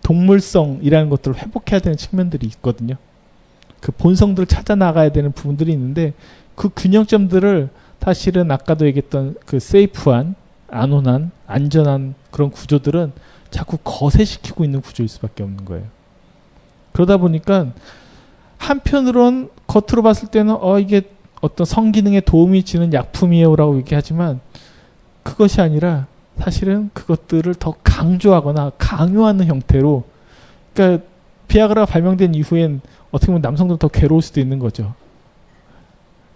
동물성이라는 0.03 1.09
것들을 1.09 1.37
회복해야 1.37 1.79
되는 1.79 1.97
측면들이 1.97 2.47
있거든요. 2.47 2.95
그 3.79 3.91
본성들을 3.91 4.47
찾아 4.47 4.75
나가야 4.75 5.09
되는 5.09 5.31
부분들이 5.31 5.71
있는데 5.73 6.13
그 6.55 6.69
균형점들을 6.75 7.69
사실은 8.01 8.49
아까도 8.51 8.85
얘기했던 8.85 9.35
그 9.45 9.59
세이프한 9.59 10.35
안온한 10.69 11.31
안전한 11.45 12.15
그런 12.31 12.51
구조들은 12.51 13.11
자꾸 13.51 13.77
거세시키고 13.83 14.63
있는 14.63 14.81
구조일 14.81 15.09
수밖에 15.09 15.43
없는 15.43 15.65
거예요. 15.65 15.85
그러다 16.93 17.17
보니까 17.17 17.73
한편으론 18.57 19.49
겉으로 19.67 20.03
봤을 20.03 20.27
때는 20.29 20.57
어 20.59 20.79
이게 20.79 21.03
어떤 21.41 21.65
성기능에 21.65 22.21
도움이 22.21 22.63
주는 22.63 22.91
약품이에요라고 22.93 23.77
얘기하지만 23.77 24.39
그것이 25.23 25.61
아니라 25.61 26.07
사실은 26.39 26.89
그것들을 26.93 27.55
더 27.55 27.75
강조하거나 27.83 28.73
강요하는 28.77 29.45
형태로 29.47 30.03
그러니까 30.73 31.05
비아그라가 31.47 31.85
발명된 31.85 32.35
이후엔 32.35 32.81
어떻게 33.11 33.27
보면 33.27 33.41
남성들 33.41 33.77
더 33.77 33.87
괴로울 33.87 34.21
수도 34.21 34.39
있는 34.39 34.59
거죠. 34.59 34.93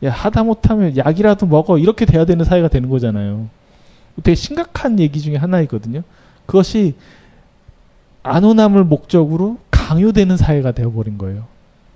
야 0.03 0.11
하다 0.11 0.43
못하면 0.43 0.97
약이라도 0.97 1.45
먹어 1.45 1.77
이렇게 1.77 2.05
돼야 2.05 2.25
되는 2.25 2.43
사회가 2.43 2.67
되는 2.69 2.89
거잖아요. 2.89 3.47
되게 4.23 4.35
심각한 4.35 4.99
얘기 4.99 5.21
중에 5.21 5.35
하나이거든요. 5.35 6.01
그것이 6.45 6.95
안온함을 8.23 8.83
목적으로 8.83 9.57
강요되는 9.69 10.37
사회가 10.37 10.71
되어버린 10.71 11.17
거예요. 11.17 11.45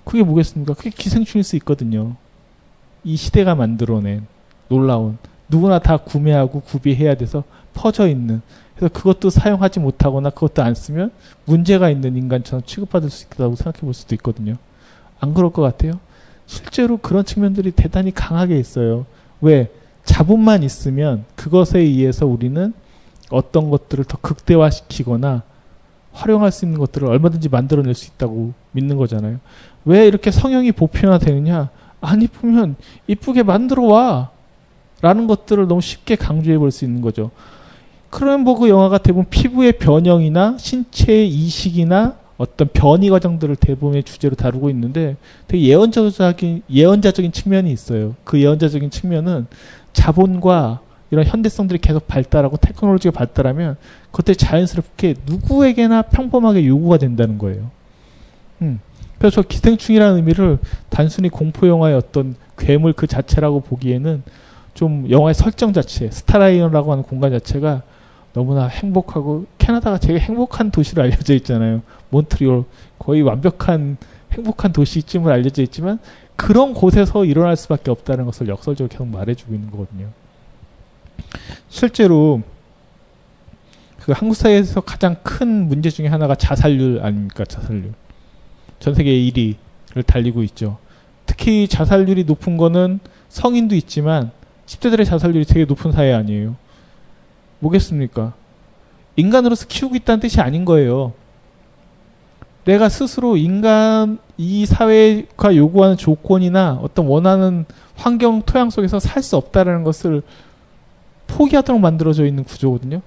그게 0.06 0.22
뭐겠습니까? 0.22 0.74
그게 0.74 0.90
기생충일 0.90 1.42
수 1.42 1.56
있거든요. 1.56 2.14
이 3.02 3.16
시대가 3.16 3.54
만들어낸 3.56 4.26
놀라운 4.68 5.18
누구나 5.48 5.80
다 5.80 5.96
구매하고 5.96 6.60
구비해야 6.60 7.16
돼서 7.16 7.42
퍼져 7.74 8.08
있는 8.08 8.40
그래서 8.76 8.92
그것도 8.92 9.30
사용하지 9.30 9.80
못하거나 9.80 10.30
그것도 10.30 10.62
안 10.62 10.74
쓰면 10.74 11.10
문제가 11.44 11.90
있는 11.90 12.16
인간처럼 12.16 12.62
취급받을 12.64 13.10
수 13.10 13.26
있다고 13.26 13.56
생각해 13.56 13.80
볼 13.80 13.94
수도 13.94 14.14
있거든요. 14.14 14.56
안 15.18 15.34
그럴 15.34 15.50
것 15.50 15.62
같아요? 15.62 15.98
실제로 16.46 16.98
그런 16.98 17.24
측면들이 17.24 17.72
대단히 17.72 18.12
강하게 18.12 18.58
있어요. 18.58 19.06
왜? 19.40 19.70
자본만 20.04 20.62
있으면 20.62 21.24
그것에 21.34 21.80
의해서 21.80 22.26
우리는 22.26 22.72
어떤 23.30 23.70
것들을 23.70 24.04
더 24.04 24.18
극대화시키거나 24.20 25.42
활용할 26.12 26.52
수 26.52 26.64
있는 26.64 26.78
것들을 26.78 27.08
얼마든지 27.08 27.48
만들어낼 27.48 27.94
수 27.94 28.06
있다고 28.06 28.52
믿는 28.72 28.96
거잖아요. 28.96 29.40
왜 29.86 30.06
이렇게 30.06 30.30
성형이 30.30 30.72
보편화되느냐? 30.72 31.70
안 32.02 32.22
이쁘면 32.22 32.76
이쁘게 33.06 33.42
만들어 33.42 33.84
와. 33.84 34.30
라는 35.00 35.26
것들을 35.26 35.66
너무 35.68 35.80
쉽게 35.80 36.16
강조해 36.16 36.58
볼 36.58 36.70
수 36.70 36.84
있는 36.84 37.00
거죠. 37.00 37.30
크로넨버그 38.10 38.68
영화가 38.68 38.98
대부분 38.98 39.26
피부의 39.30 39.72
변형이나 39.78 40.56
신체의 40.58 41.28
이식이나 41.28 42.16
어떤 42.38 42.68
변이 42.72 43.08
과정들을 43.10 43.56
대부분의 43.56 44.02
주제로 44.04 44.34
다루고 44.34 44.68
있는데 44.70 45.16
되게 45.48 45.64
예언자적인 45.68 46.62
예언자적인 46.68 47.32
측면이 47.32 47.70
있어요. 47.70 48.14
그 48.24 48.40
예언자적인 48.40 48.90
측면은 48.90 49.46
자본과 49.92 50.80
이런 51.10 51.24
현대성들이 51.24 51.78
계속 51.80 52.06
발달하고 52.06 52.56
테크놀로지가 52.56 53.12
발달하면 53.12 53.76
그것들이 54.10 54.36
자연스럽게 54.36 55.14
누구에게나 55.26 56.02
평범하게 56.02 56.66
요구가 56.66 56.98
된다는 56.98 57.38
거예요. 57.38 57.70
음. 58.62 58.80
그래서 59.18 59.42
저 59.42 59.48
기생충이라는 59.48 60.16
의미를 60.16 60.58
단순히 60.90 61.28
공포 61.28 61.66
영화의 61.68 61.94
어떤 61.96 62.36
괴물 62.58 62.92
그 62.92 63.06
자체라고 63.06 63.60
보기에는 63.60 64.22
좀 64.74 65.10
영화의 65.10 65.34
설정 65.34 65.72
자체, 65.72 66.10
스타라이너라고 66.10 66.92
하는 66.92 67.02
공간 67.02 67.30
자체가 67.30 67.82
너무나 68.34 68.66
행복하고 68.66 69.46
캐나다가 69.56 69.98
되게 69.98 70.18
행복한 70.18 70.70
도시로 70.70 71.02
알려져 71.02 71.34
있잖아요. 71.34 71.80
몬트리올 72.10 72.64
거의 72.98 73.22
완벽한 73.22 73.96
행복한 74.32 74.72
도시쯤을 74.72 75.32
알려져 75.32 75.62
있지만 75.62 75.98
그런 76.36 76.74
곳에서 76.74 77.24
일어날 77.24 77.56
수밖에 77.56 77.90
없다는 77.90 78.26
것을 78.26 78.48
역설적으로 78.48 78.88
계속 78.90 79.06
말해주고 79.08 79.54
있는 79.54 79.70
거거든요. 79.70 80.08
실제로 81.70 82.42
그 84.00 84.12
한국 84.12 84.34
사회에서 84.34 84.82
가장 84.82 85.16
큰 85.22 85.66
문제 85.66 85.88
중에 85.88 86.06
하나가 86.06 86.34
자살률 86.34 87.00
아닙니까? 87.02 87.44
자살률. 87.46 87.92
전 88.80 88.94
세계 88.94 89.10
1위를 89.12 90.06
달리고 90.06 90.42
있죠. 90.44 90.78
특히 91.26 91.66
자살률이 91.68 92.24
높은 92.24 92.56
거는 92.56 93.00
성인도 93.28 93.74
있지만 93.74 94.30
10대들의 94.66 95.04
자살률이 95.04 95.44
되게 95.44 95.64
높은 95.64 95.92
사회 95.92 96.12
아니에요. 96.12 96.56
뭐겠습니까? 97.60 98.34
인간으로서 99.16 99.66
키우고 99.66 99.96
있다는 99.96 100.20
뜻이 100.20 100.40
아닌 100.40 100.64
거예요. 100.64 101.12
내가 102.64 102.88
스스로 102.88 103.36
인간 103.36 104.18
이 104.36 104.66
사회가 104.66 105.54
요구하는 105.56 105.96
조건이나 105.96 106.78
어떤 106.82 107.06
원하는 107.06 107.64
환경 107.94 108.42
토양 108.42 108.70
속에서 108.70 108.98
살 108.98 109.22
수 109.22 109.36
없다라는 109.36 109.84
것을 109.84 110.22
포기하도록 111.28 111.80
만들어져 111.80 112.26
있는 112.26 112.44
구조거든요. 112.44 113.00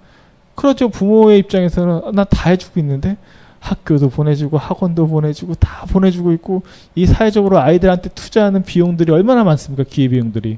그렇죠. 0.55 0.89
부모의 0.89 1.39
입장에서는 1.39 2.13
나 2.13 2.23
다 2.23 2.49
해주고 2.49 2.79
있는데 2.79 3.17
학교도 3.59 4.09
보내주고 4.09 4.57
학원도 4.57 5.07
보내주고 5.07 5.55
다 5.55 5.85
보내주고 5.89 6.31
있고 6.33 6.63
이 6.95 7.05
사회적으로 7.05 7.59
아이들한테 7.59 8.09
투자하는 8.09 8.63
비용들이 8.63 9.11
얼마나 9.11 9.43
많습니까? 9.43 9.83
기회 9.83 10.07
비용들이. 10.07 10.57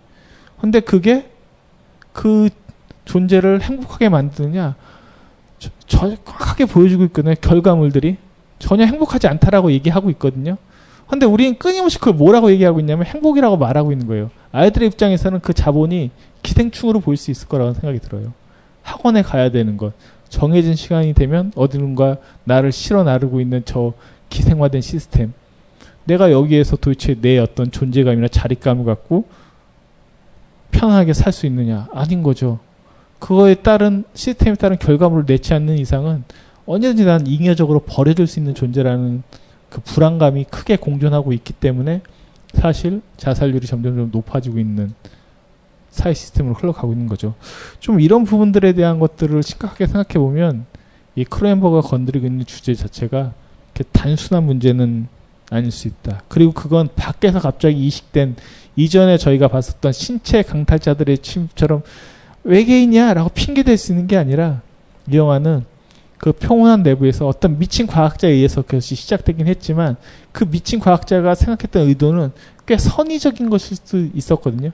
근데 0.59 0.79
그게 0.79 1.29
그 2.13 2.49
존재를 3.05 3.61
행복하게 3.61 4.09
만드느냐 4.09 4.75
정확하게 5.87 6.65
보여주고 6.65 7.03
있거든요. 7.05 7.35
결과물들이 7.41 8.17
전혀 8.59 8.85
행복하지 8.85 9.27
않다라고 9.27 9.71
얘기하고 9.71 10.09
있거든요. 10.11 10.57
근데 11.07 11.25
우리는 11.25 11.57
끊임없이 11.57 11.97
그걸 11.97 12.13
뭐라고 12.13 12.51
얘기하고 12.51 12.79
있냐면 12.79 13.05
행복이라고 13.05 13.57
말하고 13.57 13.91
있는 13.91 14.07
거예요. 14.07 14.29
아이들의 14.53 14.87
입장에서는 14.87 15.41
그 15.41 15.53
자본이 15.53 16.11
기생충으로 16.41 17.01
보일 17.01 17.17
수 17.17 17.31
있을 17.31 17.47
거라고 17.49 17.73
생각이 17.73 17.99
들어요. 17.99 18.33
학원에 18.81 19.21
가야 19.21 19.51
되는 19.51 19.75
것. 19.77 19.93
정해진 20.32 20.76
시간이 20.76 21.13
되면 21.13 21.52
어디론가 21.56 22.17
나를 22.46 22.72
실어 22.72 23.04
나르고 23.04 23.41
있는 23.41 23.62
저 23.65 23.94
기생화된 24.30 24.82
시스템. 24.82 25.34
내가 26.06 26.32
여기에서 26.32 26.78
도대체 26.78 27.15
내 27.22 27.38
어떤 27.38 27.70
존재감이나 27.70 28.30
자립감을 28.30 28.86
갖고 28.86 29.26
편하게 30.72 31.13
살 31.13 31.32
수 31.34 31.46
있느냐? 31.46 31.88
아닌 31.94 32.24
거죠. 32.24 32.60
그거에 33.20 33.56
따른 33.56 34.06
시스템에 34.15 34.56
따른 34.56 34.80
결과물을 34.80 35.26
내지 35.26 35.54
않는 35.54 35.78
이상은 35.78 36.24
언제든지 36.65 37.06
난 37.06 37.28
잉여적으로 37.28 37.82
버려질 37.82 38.26
수 38.26 38.39
있는 38.39 38.56
존재라는 38.56 39.22
그 39.70 39.82
불안감이 39.82 40.46
크게 40.46 40.78
공존하고 40.78 41.34
있기 41.34 41.54
때문에 41.54 42.02
사실 42.54 43.02
자살률이 43.17 43.67
점점 43.67 44.10
높아지고 44.12 44.60
있는 44.60 44.94
사회 45.91 46.13
시스템으로 46.13 46.56
흘러가고 46.56 46.93
있는 46.93 47.08
거죠. 47.08 47.36
좀 47.80 47.99
이런 47.99 48.23
부분들에 48.23 48.73
대한 48.73 48.99
것들을 48.99 49.43
심각하게 49.43 49.86
생각해 49.86 50.13
보면 50.13 50.65
이 51.15 51.25
크로엔버가 51.25 51.82
건드리고 51.82 52.25
있는 52.25 52.45
주제 52.45 52.73
자체가 52.73 53.34
이렇게 53.75 53.84
단순한 53.91 54.45
문제는 54.45 55.08
아닐 55.49 55.69
수 55.69 55.88
있다. 55.89 56.23
그리고 56.30 56.54
그건 56.54 56.88
밖에서 56.95 57.39
갑자기 57.39 57.86
이식된 57.86 58.38
이전에 58.77 59.17
저희가 59.17 59.49
봤었던 59.49 59.91
신체 59.91 60.41
강탈자들의 60.41 61.17
침처럼 61.19 61.84
외계인이야 62.45 63.13
라고 63.13 63.30
핑계 63.30 63.62
댈 63.63 63.77
수 63.77 63.91
있는 63.91 64.08
게 64.08 64.17
아니라 64.17 64.62
이 65.12 65.17
영화는 65.17 65.65
그 66.17 66.32
평온한 66.32 66.84
내부에서 66.84 67.27
어떤 67.27 67.60
미친 67.60 67.88
과학자에 67.88 68.32
의해서 68.32 68.62
그것이 68.62 68.95
시작되긴 68.95 69.47
했지만 69.47 69.97
그 70.32 70.45
미친 70.45 70.80
과학자가 70.80 71.36
생각했던 71.36 71.88
의도는 71.88 72.32
꽤 72.65 72.77
선의적인 72.77 73.49
것일 73.49 73.77
수 73.84 74.10
있었거든요. 74.13 74.71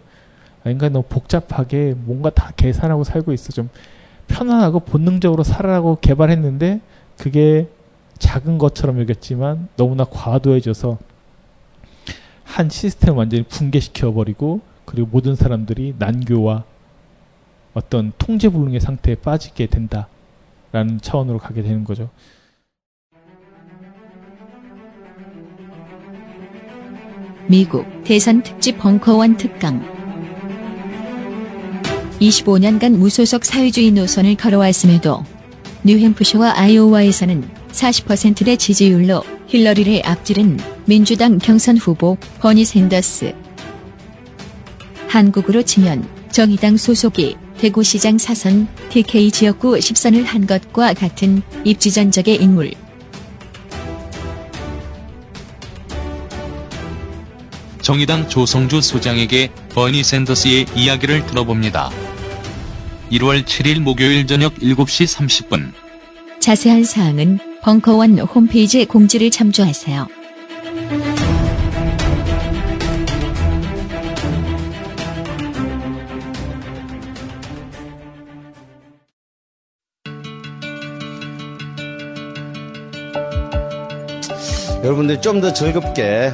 아, 0.68 0.70
인간 0.70 0.92
너무 0.92 1.06
복잡하게 1.08 1.96
뭔가 1.96 2.30
다 2.30 2.52
계산하고 2.58 3.06
살고 3.06 3.32
있어 3.32 3.54
좀 3.54 3.70
편안하고 4.28 4.82
본능적으로 4.82 5.44
살아라고 5.44 6.00
개발했는데 6.02 6.82
그게 7.18 7.70
작은 8.20 8.58
것처럼 8.58 9.00
여겼지만 9.00 9.70
너무나 9.78 10.04
과도해져서 10.04 10.98
한 12.44 12.70
시스템을 12.70 13.18
완전히 13.18 13.44
붕괴시켜 13.44 14.12
버리고 14.12 14.60
그리고 14.84 15.08
모든 15.10 15.36
사람들이 15.36 15.96
난교와 15.98 16.66
어떤 17.74 18.12
통제 18.18 18.50
불능의 18.50 18.82
상태에 18.82 19.16
빠지게 19.16 19.68
된다라는 19.68 21.00
차원으로 21.02 21.38
가게 21.38 21.62
되는 21.62 21.84
거죠. 21.84 22.10
미국 27.48 27.86
대선 28.04 28.44
특집 28.44 28.78
벙커원 28.80 29.38
특강 29.38 29.97
25년간 32.20 32.98
무소속 32.98 33.46
사회주의 33.46 33.92
노선을 33.92 34.36
걸어왔음에도 34.36 35.24
뉴햄프셔와 35.84 36.54
아이오와에서는 36.58 37.48
40%의 37.72 38.58
지지율로 38.58 39.24
힐러리를 39.48 40.02
앞지른 40.06 40.60
민주당 40.86 41.38
경선 41.38 41.78
후보 41.78 42.18
버니 42.40 42.66
샌더스. 42.66 43.34
한국으로 45.08 45.64
치면 45.64 46.08
정의당 46.32 46.78
소속이 46.78 47.38
대구시장 47.58 48.18
사선 48.18 48.68
TK 48.90 49.32
지역구 49.32 49.76
10선을 49.76 50.26
한 50.26 50.46
것과 50.46 50.94
같은 50.94 51.42
입지전적의 51.64 52.36
인물 52.36 52.72
정의당 57.88 58.28
조성주 58.28 58.82
소장에게 58.82 59.50
버니 59.70 60.04
샌더스의 60.04 60.66
이야기를 60.76 61.26
들어봅니다. 61.26 61.90
1월 63.14 63.46
7일 63.46 63.80
목요일 63.80 64.28
저녁 64.28 64.56
7시 64.56 65.48
30분. 65.48 65.72
자세한 66.42 66.84
사항은 66.84 67.40
벙커원 67.62 68.20
홈페이지 68.20 68.84
공지를 68.84 69.32
참조하세요. 69.32 70.06
여러분들이 84.84 85.22
좀더 85.22 85.54
즐겁게 85.54 86.34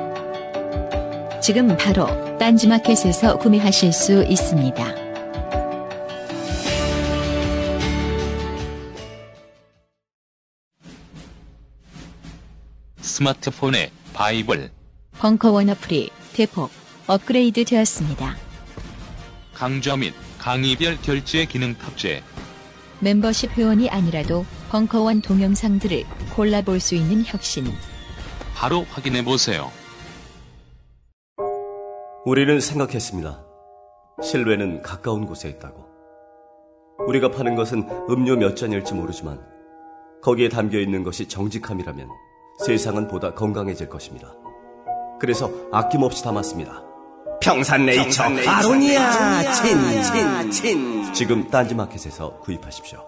지금 1.41 1.75
바로 1.75 2.05
딴지마켓에서 2.37 3.39
구매하실 3.39 3.91
수 3.91 4.23
있습니다. 4.23 4.95
스마트폰에 13.01 13.91
바이블, 14.13 14.69
벙커원 15.17 15.69
어플이 15.71 16.11
대폭 16.33 16.69
업그레이드 17.07 17.65
되었습니다. 17.65 18.37
강좌 19.55 19.97
및 19.97 20.13
강의별 20.37 21.01
결제 21.01 21.45
기능 21.45 21.73
탑재. 21.75 22.21
멤버십 22.99 23.57
회원이 23.57 23.89
아니라도 23.89 24.45
벙커원 24.69 25.23
동영상들을 25.23 26.03
골라볼 26.35 26.79
수 26.79 26.93
있는 26.93 27.23
혁신. 27.25 27.65
바로 28.53 28.85
확인해 28.91 29.23
보세요. 29.23 29.71
우리는 32.23 32.59
생각했습니다. 32.59 33.39
실외는 34.21 34.83
가까운 34.83 35.25
곳에 35.25 35.49
있다고. 35.49 35.85
우리가 37.07 37.31
파는 37.31 37.55
것은 37.55 37.87
음료 38.11 38.35
몇 38.35 38.55
잔일지 38.55 38.93
모르지만 38.93 39.39
거기에 40.21 40.49
담겨 40.49 40.77
있는 40.77 41.03
것이 41.03 41.27
정직함이라면 41.27 42.07
세상은 42.63 43.07
보다 43.07 43.33
건강해질 43.33 43.89
것입니다. 43.89 44.35
그래서 45.19 45.49
아낌없이 45.71 46.23
담았습니다. 46.23 46.83
평산네이처 47.41 48.23
아로니아 48.47 49.53
친친친 49.53 51.13
지금 51.13 51.49
딴지마켓에서 51.49 52.37
구입하십시오. 52.41 52.99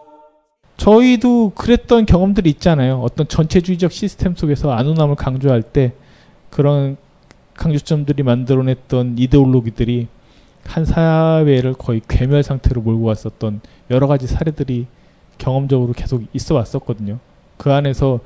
저희도 0.78 1.52
그랬던 1.54 2.08
경험들이 2.08 2.50
있잖아요. 2.50 3.00
어떤 3.02 3.28
전체주의적 3.28 3.92
시스템 3.92 4.36
속에서 4.36 4.72
안온함을 4.72 5.16
강조할 5.16 5.62
때 5.62 5.94
그런 6.50 6.98
강조점들이 7.56 8.24
만들어냈던 8.24 9.18
이데올로기들이 9.18 10.08
한 10.66 10.86
사회를 10.86 11.74
거의 11.74 12.02
괴멸 12.08 12.44
상태로 12.44 12.82
몰고 12.82 13.04
왔었던 13.04 13.62
여러 13.92 14.08
가지 14.08 14.28
사례들이 14.28 14.88
경험적으로 15.38 15.94
계속 15.94 16.24
있어 16.34 16.56
왔었거든요. 16.56 17.20
그 17.58 17.72
안에서 17.72 18.20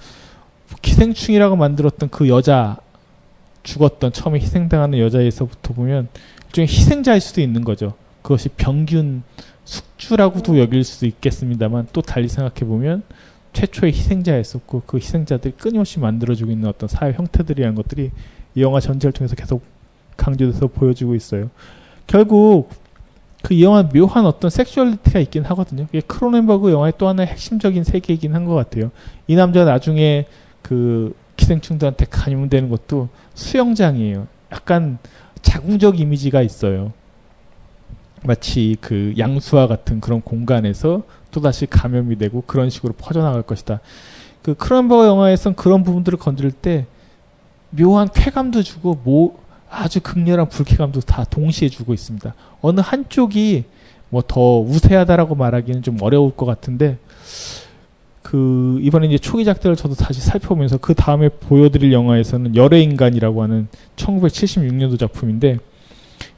기생충이라고 0.82 1.56
만들었던 1.56 2.10
그 2.10 2.28
여자 2.30 2.78
죽었던 3.64 4.14
처음에 4.14 4.40
희생당하는 4.40 5.00
여자에서부터 5.00 5.74
보면 5.74 6.08
일종의 6.48 6.68
희생자일 6.68 7.20
수도 7.22 7.42
있는 7.42 7.64
거죠. 7.64 7.94
그것이 8.22 8.50
병균 8.50 9.24
숙주라고도 9.66 10.58
여길 10.60 10.84
수도 10.84 11.06
있겠습니다만 11.06 11.88
또 11.92 12.02
달리 12.02 12.30
생각해 12.30 12.60
보면 12.62 13.04
최초의 13.54 13.92
희생자였었고 13.92 14.84
그 14.86 14.98
희생자들이 14.98 15.56
끊임없이 15.58 16.00
만들어지고 16.00 16.52
있는 16.52 16.70
어떤 16.70 16.88
사회 16.88 17.12
형태들이라는 17.12 17.76
것들이 17.76 18.12
이 18.58 18.62
영화 18.62 18.80
전체를 18.80 19.14
통해서 19.14 19.36
계속 19.36 19.62
강조돼서 20.18 20.66
보여주고 20.68 21.14
있어요. 21.16 21.50
결국 22.08 22.70
그 23.44 23.54
이 23.54 23.64
영화 23.64 23.84
묘한 23.84 24.26
어떤 24.26 24.50
sexuality가 24.50 25.20
있긴 25.20 25.46
하거든요. 25.46 25.86
이게 25.92 26.02
크로넨버그 26.02 26.72
영화의 26.72 26.94
또 26.98 27.08
하나의 27.08 27.28
핵심적인 27.28 27.84
세계이긴 27.84 28.34
한 28.34 28.46
것 28.46 28.56
같아요. 28.56 28.90
이 29.28 29.36
남자가 29.36 29.72
나중에 29.72 30.26
그 30.64 31.14
기생충들한테 31.38 32.08
감염되는 32.10 32.68
것도 32.70 33.10
수영장이에요. 33.36 34.28
약간 34.52 34.98
자궁적 35.44 36.00
이미지가 36.00 36.42
있어요. 36.42 36.92
마치 38.24 38.76
그 38.82 39.14
양수와 39.18 39.68
같은 39.68 40.02
그런 40.02 40.22
공간에서 40.22 41.04
또다시 41.32 41.68
감염이 41.68 42.18
되고 42.18 42.42
그런 42.48 42.70
식으로 42.70 42.94
퍼져나갈 42.98 43.44
것이다. 43.44 43.80
그 44.42 44.56
크론버거 44.56 45.06
영화에선 45.06 45.56
그런 45.56 45.84
부분들을 45.84 46.18
건드릴 46.18 46.52
때 46.52 46.86
묘한 47.72 48.10
쾌감도 48.14 48.64
주고 48.64 49.00
뭐 49.04 49.40
아주 49.70 50.00
극렬한 50.02 50.48
불쾌감도 50.50 51.02
다 51.02 51.24
동시에 51.24 51.70
주고 51.70 51.94
있습니다. 51.94 52.34
어느 52.62 52.80
한쪽이 52.80 53.66
뭐 54.10 54.22
더 54.28 54.60
우세하다라고 54.60 55.36
말하기는 55.36 55.82
좀 55.82 55.98
어려울 56.02 56.32
것 56.36 56.46
같은데 56.46 56.98
그 58.24 58.80
이번에 58.82 59.08
이제 59.08 59.18
초기 59.18 59.46
작들을 59.46 59.76
저도 59.76 59.96
다시 59.96 60.20
살펴보면서 60.22 60.78
그 60.78 60.94
다음에 60.94 61.30
보여드릴 61.30 61.94
영화에서는 61.94 62.56
열애 62.56 62.82
인간이라고 62.82 63.42
하는 63.44 63.68
1976년도 63.96 65.00
작품인데 65.00 65.60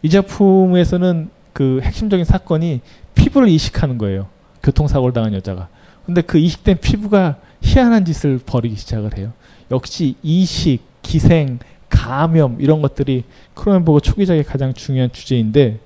이 0.03 0.09
작품에서는 0.09 1.29
그 1.53 1.79
핵심적인 1.83 2.25
사건이 2.25 2.81
피부를 3.15 3.49
이식하는 3.49 3.97
거예요. 3.97 4.27
교통사고를 4.61 5.13
당한 5.13 5.33
여자가. 5.33 5.67
근데 6.05 6.21
그 6.21 6.37
이식된 6.37 6.77
피부가 6.79 7.37
희한한 7.61 8.05
짓을 8.05 8.39
벌이기 8.45 8.75
시작을 8.75 9.17
해요. 9.17 9.33
역시 9.71 10.15
이식, 10.21 10.81
기생, 11.09 11.57
감염 11.89 12.57
이런 12.59 12.83
것들이 12.83 13.23
크로넨버그 13.55 14.01
초기작의 14.01 14.43
가장 14.43 14.75
중요한 14.75 15.11
주제인데 15.11 15.79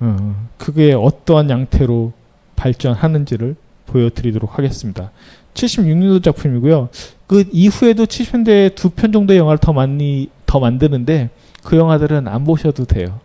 어, 0.00 0.46
그게 0.58 0.92
어떠한 0.92 1.48
양태로 1.48 2.12
발전하는지를 2.54 3.56
보여드리도록 3.86 4.58
하겠습니다. 4.58 5.12
76년도 5.54 6.22
작품이고요. 6.22 6.90
그 7.26 7.44
이후에도 7.52 8.04
70년대에 8.04 8.74
두 8.74 8.90
편 8.90 9.12
정도의 9.12 9.38
영화를 9.38 9.56
더 9.58 9.72
많이 9.72 10.28
더 10.44 10.60
만드는데 10.60 11.30
그 11.62 11.78
영화들은 11.78 12.28
안 12.28 12.44
보셔도 12.44 12.84
돼요. 12.84 13.20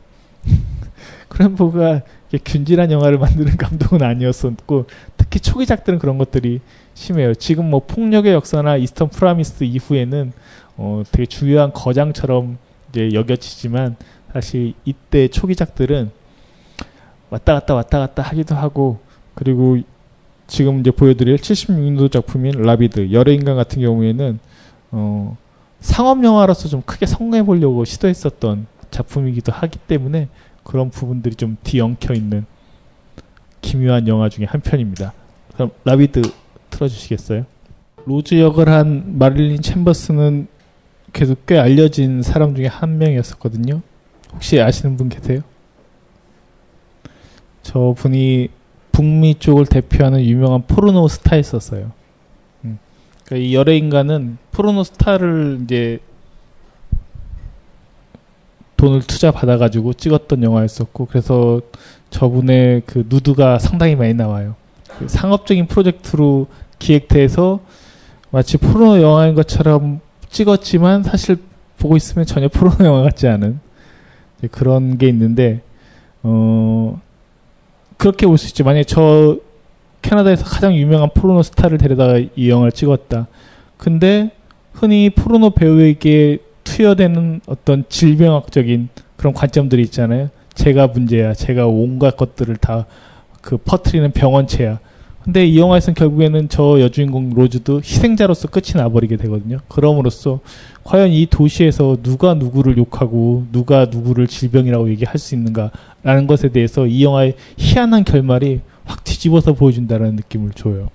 크로넨버그가 1.27 2.01
균질한 2.45 2.91
영화를 2.91 3.17
만드는 3.17 3.58
감독은 3.58 4.03
아니었었고 4.03 4.86
특히 5.17 5.41
초기작들은 5.41 5.99
그런 5.99 6.17
것들이 6.17 6.62
심해요. 6.93 7.34
지금 7.34 7.69
뭐 7.69 7.82
폭력의 7.86 8.32
역사나 8.34 8.77
Eastern 8.77 9.09
Promises 9.09 9.65
이후에는 9.65 10.32
어, 10.81 11.03
되게 11.11 11.25
중요한 11.25 11.73
거장처럼 11.73 12.57
이제 12.89 13.09
여겨지지만 13.13 13.97
사실 14.31 14.73
이때 14.85 15.27
초기작들은 15.27 16.09
왔다 17.29 17.53
갔다 17.53 17.75
왔다 17.75 17.99
갔다 17.99 18.23
하기도 18.23 18.55
하고 18.55 18.99
그리고 19.35 19.77
지금 20.47 20.79
이제 20.79 20.89
보여드릴 20.89 21.35
76년도 21.35 22.09
작품인 22.09 22.61
Rabid 22.62 23.12
열외 23.12 23.35
인간 23.35 23.57
같은 23.57 23.81
경우에는 23.81 24.39
어, 24.91 25.37
상업 25.81 26.23
영화로서 26.23 26.69
좀 26.69 26.81
크게 26.81 27.05
성공해 27.05 27.43
보려고 27.43 27.83
시도했었던 27.83 28.65
작품이기도 28.89 29.51
하기 29.51 29.79
때문에 29.79 30.29
그런 30.63 30.89
부분들이 30.89 31.35
좀 31.35 31.57
뒤엉켜 31.61 32.13
있는 32.13 32.45
기묘한 33.59 34.07
영화 34.07 34.29
중에 34.29 34.45
한 34.45 34.61
편입니다. 34.61 35.11
그럼 35.53 35.71
Rabid 35.83 36.21
틀어주시겠어요? 36.69 37.45
로즈 38.05 38.39
역을 38.39 38.69
한 38.69 39.17
마릴린 39.19 39.61
챔버스는 39.61 40.47
계속 41.13 41.45
꽤 41.45 41.57
알려진 41.57 42.21
사람 42.21 42.55
중에 42.55 42.67
한 42.67 42.97
명이었었거든요. 42.97 43.81
혹시 44.33 44.59
아시는 44.59 44.97
분 44.97 45.09
계세요? 45.09 45.41
저 47.63 47.93
분이 47.97 48.49
북미 48.91 49.35
쪽을 49.35 49.65
대표하는 49.65 50.21
유명한 50.23 50.63
포르노 50.63 51.07
스타였었어요. 51.07 51.91
음. 52.65 52.79
그러니까 53.25 53.47
이 53.47 53.55
열외 53.55 53.77
인간은 53.77 54.37
포르노 54.51 54.83
스타를 54.83 55.59
이제 55.63 55.99
돈을 58.77 59.01
투자 59.01 59.31
받아가지고 59.31 59.93
찍었던 59.93 60.41
영화였었고 60.41 61.05
그래서 61.05 61.61
저분의 62.11 62.83
그 62.85 63.05
누드가 63.09 63.59
상당히 63.59 63.95
많이 63.95 64.13
나와요. 64.13 64.55
그 64.97 65.07
상업적인 65.07 65.67
프로젝트로 65.67 66.47
기획돼서 66.79 67.59
마치 68.31 68.57
포르노 68.57 69.01
영화인 69.01 69.35
것처럼 69.35 69.99
찍었지만 70.29 71.03
사실 71.03 71.37
보고 71.77 71.97
있으면 71.97 72.25
전혀 72.25 72.47
포르노 72.49 72.85
영화 72.85 73.01
같지 73.03 73.27
않은 73.27 73.59
그런 74.51 74.97
게 74.97 75.07
있는데 75.07 75.61
어 76.23 76.99
그렇게 77.97 78.25
볼 78.25 78.37
수 78.37 78.47
있죠. 78.47 78.63
만약에 78.63 78.83
저 78.85 79.37
캐나다에서 80.01 80.45
가장 80.45 80.75
유명한 80.75 81.09
포르노 81.13 81.43
스타를 81.43 81.77
데려다가 81.77 82.19
이 82.35 82.49
영화를 82.49 82.71
찍었다. 82.71 83.27
근데 83.77 84.31
흔히 84.73 85.09
포르노 85.09 85.51
배우에게 85.51 86.39
투여되는 86.63 87.41
어떤 87.47 87.83
질병학적인 87.89 88.89
그런 89.17 89.33
관점들이 89.33 89.81
있잖아요. 89.83 90.29
쟤가 90.53 90.88
문제야. 90.87 91.33
쟤가 91.33 91.67
온갖 91.67 92.15
것들을 92.15 92.55
다 92.57 92.85
그 93.41 93.57
퍼트리는 93.57 94.11
병원체야. 94.11 94.79
근데 95.29 95.45
이 95.45 95.59
영화에서는 95.59 95.93
결국에는 95.93 96.49
저 96.49 96.81
여주인공 96.81 97.29
로즈도 97.35 97.81
희생자로서 97.81 98.47
끝이 98.47 98.71
나버리게 98.73 99.15
되거든요. 99.17 99.59
그럼으로써 99.67 100.39
과연 100.83 101.09
이 101.09 101.27
도시에서 101.27 101.97
누가 102.01 102.33
누구를 102.33 102.79
욕하고 102.79 103.45
누가 103.51 103.85
누구를 103.85 104.25
질병이라고 104.25 104.89
얘기할 104.89 105.19
수 105.19 105.35
있는가라는 105.35 106.25
것에 106.25 106.49
대해서 106.49 106.87
이 106.87 107.03
영화의 107.03 107.35
희한한 107.57 108.05
결말이 108.05 108.61
확 108.85 109.03
뒤집어서 109.03 109.53
보여준다는 109.53 110.15
느낌을 110.15 110.53
줘요. 110.53 110.89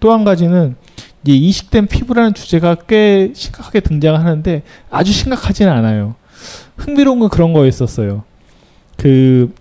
또 0.00 0.14
한 0.14 0.24
가지는 0.24 0.76
이제 1.22 1.34
이식된 1.34 1.86
피부라는 1.88 2.32
주제가 2.32 2.76
꽤 2.88 3.32
심각하게 3.34 3.80
등장하는데 3.80 4.62
아주 4.90 5.12
심각하지는 5.12 5.70
않아요. 5.70 6.14
흥미로운 6.78 7.18
건 7.18 7.28
그런 7.28 7.52
거였었어요. 7.52 8.24
그 8.96 9.52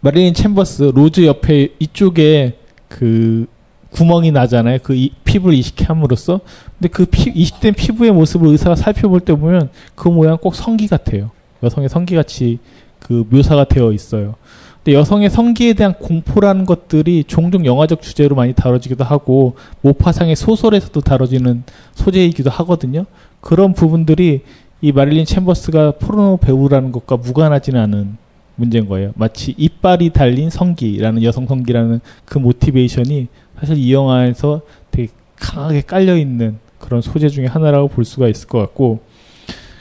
마릴린 0.00 0.34
챔버스 0.34 0.92
로즈 0.94 1.24
옆에 1.24 1.70
이쪽에 1.78 2.58
그 2.94 3.46
구멍이 3.90 4.30
나잖아요. 4.30 4.78
그 4.84 4.94
이, 4.94 5.10
피부를 5.24 5.56
이식함으로써. 5.58 6.40
근데 6.78 6.88
그 6.88 7.06
피, 7.06 7.30
이식된 7.34 7.74
피부의 7.74 8.12
모습을 8.12 8.48
의사가 8.48 8.76
살펴볼 8.76 9.20
때 9.20 9.34
보면 9.34 9.70
그 9.96 10.08
모양 10.08 10.38
꼭 10.38 10.54
성기 10.54 10.86
같아요. 10.86 11.32
여성의 11.64 11.88
성기 11.88 12.14
같이 12.14 12.60
그 13.00 13.26
묘사가 13.28 13.64
되어 13.64 13.92
있어요. 13.92 14.36
근데 14.76 14.96
여성의 14.96 15.30
성기에 15.30 15.72
대한 15.72 15.94
공포라는 15.94 16.66
것들이 16.66 17.24
종종 17.26 17.66
영화적 17.66 18.00
주제로 18.00 18.36
많이 18.36 18.52
다뤄지기도 18.52 19.02
하고 19.02 19.56
모파상의 19.80 20.36
소설에서도 20.36 21.00
다뤄지는 21.00 21.64
소재이기도 21.94 22.50
하거든요. 22.50 23.06
그런 23.40 23.72
부분들이 23.72 24.42
이 24.80 24.92
마릴린 24.92 25.24
챔버스가 25.24 25.92
포르노 25.98 26.36
배우라는 26.36 26.92
것과 26.92 27.16
무관하지는 27.16 27.80
않은 27.80 28.23
문제인 28.56 28.88
거예요. 28.88 29.12
마치 29.16 29.54
이빨이 29.56 30.10
달린 30.10 30.50
성기라는 30.50 31.22
여성 31.22 31.46
성기라는 31.46 32.00
그 32.24 32.38
모티베이션이 32.38 33.28
사실 33.58 33.76
이 33.76 33.92
영화에서 33.92 34.62
되게 34.90 35.08
강하게 35.36 35.82
깔려 35.82 36.16
있는 36.16 36.58
그런 36.78 37.00
소재 37.00 37.28
중에 37.28 37.46
하나라고 37.46 37.88
볼 37.88 38.04
수가 38.04 38.28
있을 38.28 38.46
것 38.48 38.58
같고 38.58 39.00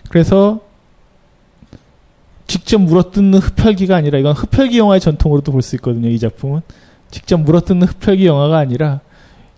그래서 0.10 0.62
직접 2.48 2.80
물어뜯는 2.80 3.40
흡혈귀가 3.40 3.96
아니라 3.96 4.20
이건 4.20 4.34
흡혈귀 4.34 4.78
영화의 4.78 5.00
전통으로도 5.00 5.52
볼 5.52 5.62
수 5.62 5.76
있거든요. 5.78 6.10
이 6.10 6.20
작품은 6.20 6.62
직접 7.10 7.38
물어뜯는 7.38 7.88
흡혈귀 7.88 8.26
영화가 8.26 8.58
아니라 8.58 9.02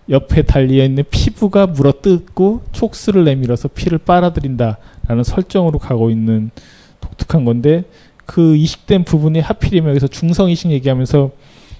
옆에 0.08 0.42
달려 0.42 0.84
있는 0.84 1.04
피부가 1.10 1.66
물어뜯고 1.66 2.62
촉수를 2.72 3.24
내밀어서 3.24 3.68
피를 3.68 3.98
빨아들인다라는 3.98 5.24
설정으로 5.24 5.78
가고 5.78 6.10
있는 6.10 6.50
독특한 7.00 7.44
건데 7.44 7.84
그 8.26 8.56
이식된 8.56 9.04
부분이 9.04 9.40
하필이면 9.40 9.90
여기서 9.90 10.08
중성 10.08 10.50
이식 10.50 10.70
얘기하면서 10.70 11.30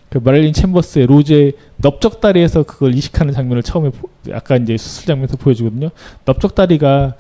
그 0.09 0.19
마릴린 0.19 0.53
챔버스의 0.53 1.07
로제 1.07 1.53
넓적다리에서 1.79 2.63
그걸 2.63 2.95
이식하는 2.95 3.35
장면을 3.35 3.65
처음에 3.65 3.91
아까 4.33 4.57
이제 4.57 4.77
수술 4.77 5.07
장면에서 5.07 5.37
보여주거든요. 5.37 5.91
넓적다리가 6.25 7.15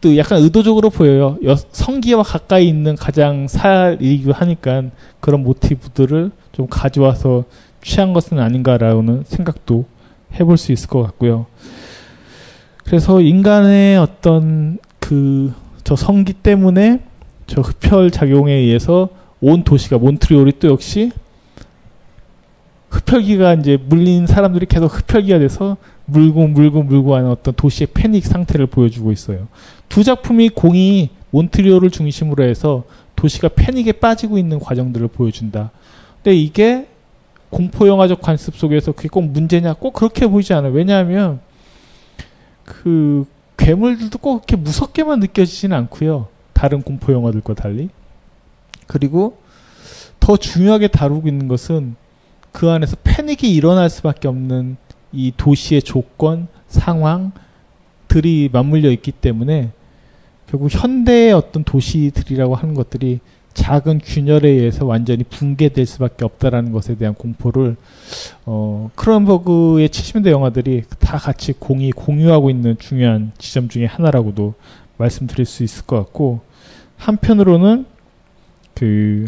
또 0.00 0.16
약간 0.16 0.42
의도적으로 0.42 0.90
보여요. 0.90 1.38
여, 1.44 1.54
성기와 1.54 2.24
가까이 2.24 2.68
있는 2.68 2.96
가장 2.96 3.46
살이기도 3.46 4.32
하니까 4.32 4.84
그런 5.20 5.44
모티브들을 5.44 6.32
좀 6.50 6.66
가져와서 6.68 7.44
취한 7.80 8.12
것은 8.12 8.40
아닌가라는 8.40 9.22
생각도 9.26 9.86
해볼 10.34 10.58
수 10.58 10.72
있을 10.72 10.88
것 10.88 11.02
같고요. 11.02 11.46
그래서 12.84 13.20
인간의 13.20 13.98
어떤 13.98 14.78
그 14.98 15.62
저 15.84 15.96
성기 15.96 16.34
때문에 16.34 17.00
저 17.46 17.60
흡혈 17.60 18.10
작용에 18.10 18.52
의해서 18.52 19.08
온 19.40 19.64
도시가 19.64 19.98
몬트리올이 19.98 20.54
또 20.58 20.68
역시 20.68 21.10
흡혈귀가 22.90 23.54
이제 23.54 23.76
물린 23.76 24.26
사람들이 24.26 24.66
계속 24.66 24.86
흡혈귀가 24.86 25.38
돼서 25.38 25.76
물고 26.04 26.46
물고 26.46 26.82
물고 26.82 27.14
하는 27.14 27.30
어떤 27.30 27.54
도시의 27.54 27.88
패닉 27.94 28.24
상태를 28.24 28.66
보여주고 28.66 29.12
있어요. 29.12 29.48
두 29.88 30.04
작품이 30.04 30.50
공이 30.50 31.10
몬트리올을 31.30 31.90
중심으로 31.90 32.44
해서 32.44 32.84
도시가 33.16 33.48
패닉에 33.48 33.92
빠지고 33.92 34.38
있는 34.38 34.58
과정들을 34.58 35.08
보여준다. 35.08 35.70
근데 36.22 36.36
이게 36.36 36.86
공포 37.50 37.86
영화적 37.86 38.20
관습 38.20 38.56
속에서 38.56 38.92
그게 38.92 39.08
꼭 39.08 39.24
문제냐? 39.24 39.74
꼭 39.74 39.92
그렇게 39.92 40.26
보이지 40.26 40.54
않아요. 40.54 40.72
왜냐하면 40.72 41.40
그 42.64 43.26
괴물들도 43.56 44.18
꼭 44.18 44.38
그렇게 44.38 44.56
무섭게만 44.56 45.20
느껴지지는 45.20 45.76
않고요. 45.76 46.28
다른 46.52 46.82
공포 46.82 47.12
영화들과 47.12 47.54
달리. 47.54 47.88
그리고 48.86 49.38
더 50.20 50.36
중요하게 50.36 50.88
다루고 50.88 51.28
있는 51.28 51.48
것은 51.48 51.96
그 52.52 52.70
안에서 52.70 52.96
패닉이 53.02 53.52
일어날 53.52 53.90
수밖에 53.90 54.28
없는 54.28 54.76
이 55.12 55.32
도시의 55.36 55.82
조건, 55.82 56.48
상황들이 56.68 58.50
맞물려 58.52 58.90
있기 58.90 59.12
때문에 59.12 59.70
결국 60.48 60.68
현대의 60.70 61.32
어떤 61.32 61.64
도시들이라고 61.64 62.54
하는 62.54 62.74
것들이 62.74 63.20
작은 63.54 64.00
균열에 64.04 64.48
의해서 64.48 64.86
완전히 64.86 65.24
붕괴될 65.24 65.84
수밖에 65.86 66.24
없다라는 66.24 66.72
것에 66.72 66.96
대한 66.96 67.14
공포를 67.14 67.76
어, 68.46 68.90
크론버그의 68.94 69.88
70년대 69.88 70.30
영화들이 70.30 70.84
다 70.98 71.18
같이 71.18 71.52
공이 71.52 71.92
공유하고 71.92 72.50
있는 72.50 72.76
중요한 72.78 73.32
지점 73.38 73.68
중에 73.68 73.84
하나라고도 73.84 74.54
말씀드릴 74.96 75.46
수 75.46 75.62
있을 75.62 75.84
것 75.84 75.96
같고 75.96 76.40
한편으로는 76.96 77.86
그 78.74 79.24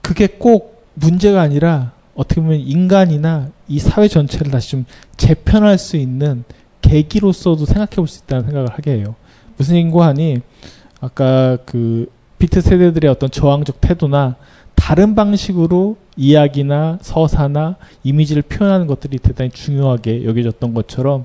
그게 0.00 0.26
꼭 0.26 0.84
문제가 0.94 1.40
아니라 1.40 1.92
어떻게 2.14 2.40
보면 2.40 2.60
인간이나 2.60 3.50
이 3.68 3.78
사회 3.78 4.08
전체를 4.08 4.50
다시 4.50 4.70
좀 4.70 4.84
재편할 5.16 5.78
수 5.78 5.96
있는 5.96 6.44
계기로서도 6.82 7.64
생각해 7.64 7.96
볼 7.96 8.06
수 8.06 8.22
있다는 8.24 8.44
생각을 8.44 8.70
하게 8.70 8.92
해요. 8.92 9.14
무슨 9.56 9.76
인고 9.76 10.02
하니 10.02 10.40
아까 11.00 11.56
그 11.64 12.10
비트 12.38 12.60
세대들의 12.60 13.10
어떤 13.10 13.30
저항적 13.30 13.80
태도나 13.80 14.36
다른 14.74 15.14
방식으로 15.14 15.96
이야기나 16.16 16.98
서사나 17.00 17.76
이미지를 18.02 18.42
표현하는 18.42 18.86
것들이 18.86 19.18
대단히 19.18 19.50
중요하게 19.50 20.24
여겨졌던 20.24 20.74
것처럼 20.74 21.24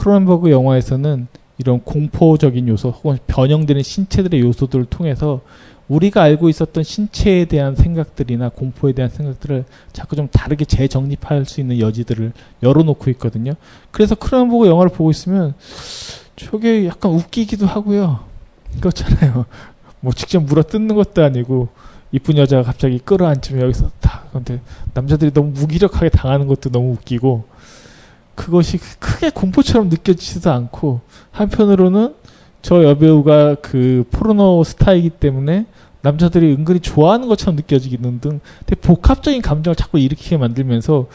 크로넨버그 0.00 0.50
영화에서는 0.50 1.28
이런 1.58 1.80
공포적인 1.82 2.68
요소 2.68 2.88
혹은 2.88 3.18
변형되는 3.26 3.82
신체들의 3.82 4.40
요소들을 4.40 4.86
통해서 4.86 5.42
우리가 5.88 6.22
알고 6.22 6.48
있었던 6.48 6.82
신체에 6.82 7.44
대한 7.44 7.74
생각들이나 7.74 8.48
공포에 8.48 8.92
대한 8.92 9.10
생각들을 9.10 9.64
자꾸 9.92 10.16
좀 10.16 10.28
다르게 10.28 10.64
재정립할 10.64 11.44
수 11.44 11.60
있는 11.60 11.80
여지들을 11.80 12.32
열어놓고 12.62 13.10
있거든요. 13.10 13.52
그래서 13.90 14.14
크로넨버그 14.14 14.68
영화를 14.68 14.90
보고 14.90 15.10
있으면 15.10 15.54
저게 16.36 16.86
약간 16.86 17.12
웃기기도 17.12 17.66
하고요. 17.66 18.20
그렇잖아요. 18.80 19.44
뭐 20.00 20.12
직접 20.14 20.42
물어 20.42 20.62
뜯는 20.62 20.94
것도 20.94 21.22
아니고 21.22 21.68
이쁜 22.12 22.38
여자가 22.38 22.62
갑자기 22.62 22.98
끌어안으면 23.00 23.60
여기서 23.60 23.90
다 24.00 24.24
근데 24.32 24.60
남자들이 24.94 25.32
너무 25.32 25.50
무기력하게 25.50 26.08
당하는 26.08 26.46
것도 26.46 26.70
너무 26.70 26.92
웃기고 26.92 27.44
그것이 28.40 28.78
크게 28.98 29.28
공포처럼 29.28 29.90
느껴지지도 29.90 30.50
않고 30.50 31.02
한편으로는 31.30 32.14
저 32.62 32.82
여배우가 32.82 33.56
그 33.56 34.04
포르노 34.10 34.64
스타이기 34.64 35.10
때문에 35.10 35.66
남자들이 36.00 36.54
은근히 36.54 36.80
좋아하는 36.80 37.28
것처럼 37.28 37.56
느껴지기는 37.56 38.20
등 38.20 38.40
되게 38.64 38.80
복합적인 38.80 39.42
감정을 39.42 39.76
자꾸 39.76 39.98
일으키게 39.98 40.38
만들면서 40.38 41.08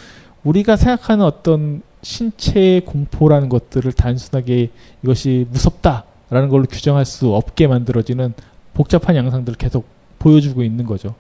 우리가 0.44 0.76
생각하는 0.76 1.26
어떤 1.26 1.82
신체의 2.04 2.82
공포라는 2.82 3.50
것들을 3.50 3.92
단순하게 3.94 4.70
이것이 5.02 5.48
무섭다라는 5.50 6.50
걸로 6.50 6.66
규정할 6.66 7.06
수 7.06 7.34
없게 7.34 7.66
만들어지는 7.66 8.36
복잡한 8.76 9.16
양상들을 9.16 9.58
계속 9.58 9.88
보여주고 10.20 10.62
있는 10.62 10.86
거죠. 10.86 11.16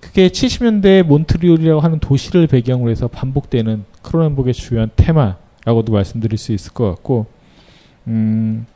그게 0.00 0.28
70년대 0.28 1.02
몬트리올이라고 1.02 1.80
하는 1.80 1.98
도시를 1.98 2.46
배경으로 2.46 2.90
해서 2.90 3.08
반복되는 3.08 3.84
크로넨복의 4.02 4.54
주요한 4.54 4.90
테마라고도 4.96 5.92
말씀드릴 5.92 6.38
수 6.38 6.52
있을 6.52 6.72
것 6.72 6.88
같고, 6.90 7.26
음, 8.06 8.66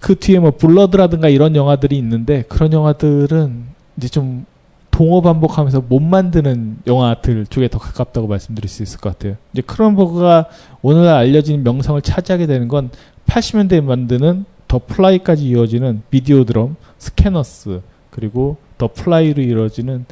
그 0.00 0.14
뒤에 0.14 0.38
뭐 0.38 0.52
블러드라든가 0.52 1.28
이런 1.28 1.56
영화들이 1.56 1.96
있는데 1.98 2.42
그런 2.48 2.72
영화들은 2.72 3.64
이제 3.96 4.08
좀 4.08 4.46
동어 4.90 5.20
반복하면서 5.20 5.82
못 5.88 6.00
만드는 6.00 6.78
영화들 6.86 7.46
쪽에 7.46 7.68
더 7.68 7.78
가깝다고 7.78 8.26
말씀드릴 8.26 8.68
수 8.68 8.82
있을 8.82 9.00
것 9.00 9.10
같아요. 9.10 9.36
이제 9.52 9.62
크로넨버그가 9.62 10.48
오늘 10.82 11.08
알려진 11.08 11.62
명성을 11.62 12.00
차지하게 12.02 12.46
되는 12.46 12.68
건 12.68 12.90
80년대에 13.26 13.82
만드는 13.82 14.44
The 14.66 14.80
Fly까지 14.84 15.48
이어지는 15.48 16.02
Videodrome, 16.10 16.76
Scanners, 16.98 17.80
그리고 18.10 18.56
The 18.78 18.88
Fly로 18.88 19.42
이루어지는 19.42 20.06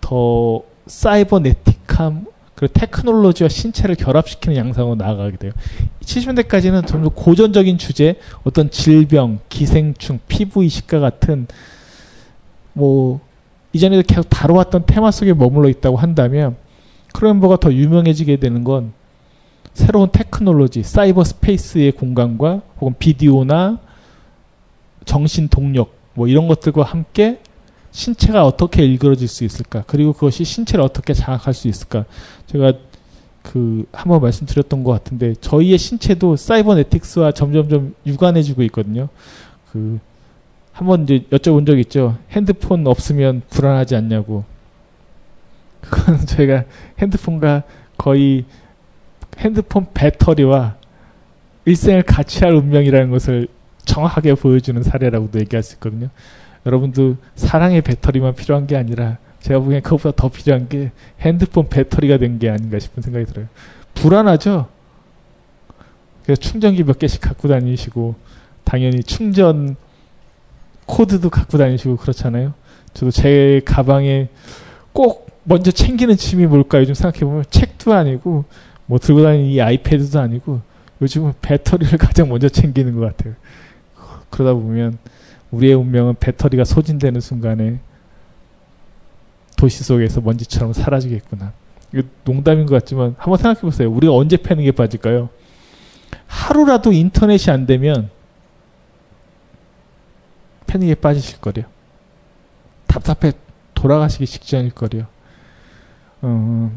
더 0.00 0.62
사이버네틱함, 0.86 2.26
그리고 2.54 2.74
테크놀로지와 2.74 3.48
신체를 3.48 3.94
결합시키는 3.94 4.56
양상으로 4.56 4.94
나아가게 4.96 5.38
돼요. 5.38 5.52
70년대까지는 6.00 6.86
좀 6.86 7.02
더 7.02 7.08
고전적인 7.08 7.78
주제, 7.78 8.16
어떤 8.44 8.70
질병, 8.70 9.38
기생충, 9.48 10.20
피부 10.28 10.62
이식과 10.62 11.00
같은 11.00 11.46
뭐 12.74 13.20
이전에도 13.72 14.02
계속 14.06 14.28
다뤄왔던 14.28 14.84
테마 14.86 15.10
속에 15.10 15.32
머물러 15.32 15.68
있다고 15.70 15.96
한다면 15.96 16.56
크로넨버그가 17.14 17.56
더 17.56 17.72
유명해지게 17.72 18.36
되는 18.36 18.62
건 18.62 18.92
새로운 19.72 20.10
테크놀로지, 20.12 20.82
사이버 20.82 21.24
스페이스의 21.24 21.92
공간과 21.92 22.60
혹은 22.80 22.94
비디오나 22.98 23.78
정신 25.04 25.48
동력 25.48 25.94
뭐 26.14 26.28
이런 26.28 26.48
것들과 26.48 26.82
함께 26.82 27.38
신체가 27.92 28.44
어떻게 28.44 28.84
일그러질 28.84 29.28
수 29.28 29.44
있을까? 29.44 29.84
그리고 29.86 30.12
그것이 30.12 30.44
신체를 30.44 30.84
어떻게 30.84 31.12
장악할 31.12 31.54
수 31.54 31.68
있을까? 31.68 32.04
제가 32.46 32.74
그 33.42 33.84
한번 33.92 34.20
말씀드렸던 34.20 34.84
것 34.84 34.92
같은데 34.92 35.34
저희의 35.40 35.78
신체도 35.78 36.36
사이버네틱스와 36.36 37.32
점점점 37.32 37.94
유관해지고 38.06 38.62
있거든요. 38.64 39.08
그 39.72 39.98
한번 40.72 41.02
이제 41.02 41.24
여쭤본 41.30 41.66
적 41.66 41.78
있죠. 41.80 42.16
핸드폰 42.30 42.86
없으면 42.86 43.42
불안하지 43.50 43.96
않냐고. 43.96 44.44
그건 45.80 46.18
저희가 46.26 46.64
핸드폰과 46.98 47.64
거의 47.96 48.44
핸드폰 49.38 49.86
배터리와 49.92 50.76
일생을 51.64 52.02
같이 52.02 52.44
할 52.44 52.54
운명이라는 52.54 53.10
것을 53.10 53.48
정확하게 53.84 54.34
보여주는 54.34 54.82
사례라고도 54.82 55.40
얘기할 55.40 55.62
수 55.62 55.74
있거든요. 55.74 56.08
여러분도 56.66 57.16
사랑의 57.36 57.80
배터리만 57.82 58.34
필요한 58.34 58.66
게 58.66 58.76
아니라 58.76 59.18
제가 59.40 59.60
보기엔 59.60 59.82
그것보다 59.82 60.14
더 60.16 60.28
필요한 60.28 60.68
게 60.68 60.90
핸드폰 61.20 61.68
배터리가 61.68 62.18
된 62.18 62.38
게 62.38 62.50
아닌가 62.50 62.78
싶은 62.78 63.02
생각이 63.02 63.24
들어요. 63.26 63.46
불안하죠? 63.94 64.68
그래서 66.24 66.40
충전기 66.40 66.84
몇 66.84 66.98
개씩 66.98 67.20
갖고 67.20 67.48
다니시고 67.48 68.14
당연히 68.64 69.02
충전 69.02 69.76
코드도 70.86 71.30
갖고 71.30 71.56
다니시고 71.58 71.96
그렇잖아요. 71.96 72.52
저도 72.92 73.10
제 73.10 73.62
가방에 73.64 74.28
꼭 74.92 75.28
먼저 75.44 75.70
챙기는 75.70 76.14
짐이 76.16 76.46
뭘까 76.46 76.78
요즘 76.80 76.94
생각해보면 76.94 77.44
책도 77.50 77.94
아니고 77.94 78.44
뭐 78.86 78.98
들고 78.98 79.22
다니는 79.22 79.46
이 79.46 79.60
아이패드도 79.60 80.20
아니고 80.20 80.60
요즘은 81.00 81.32
배터리를 81.40 81.96
가장 81.98 82.28
먼저 82.28 82.48
챙기는 82.48 82.94
것 82.94 83.00
같아요. 83.00 83.34
그러다 84.28 84.52
보면 84.54 84.98
우리의 85.50 85.74
운명은 85.74 86.14
배터리가 86.20 86.64
소진되는 86.64 87.20
순간에 87.20 87.80
도시 89.56 89.82
속에서 89.84 90.20
먼지처럼 90.20 90.72
사라지겠구나. 90.72 91.52
이거 91.92 92.02
농담인 92.24 92.66
것 92.66 92.74
같지만 92.76 93.14
한번 93.18 93.36
생각해 93.36 93.60
보세요. 93.60 93.90
우리가 93.90 94.14
언제 94.14 94.36
패닉에 94.36 94.70
빠질까요? 94.72 95.28
하루라도 96.26 96.92
인터넷이 96.92 97.52
안 97.52 97.66
되면 97.66 98.10
패닉에 100.66 100.94
빠지실 100.94 101.40
거래요. 101.40 101.66
답답해 102.86 103.32
돌아가시기 103.74 104.26
직전일 104.26 104.70
거래요. 104.72 105.06
어, 106.22 106.70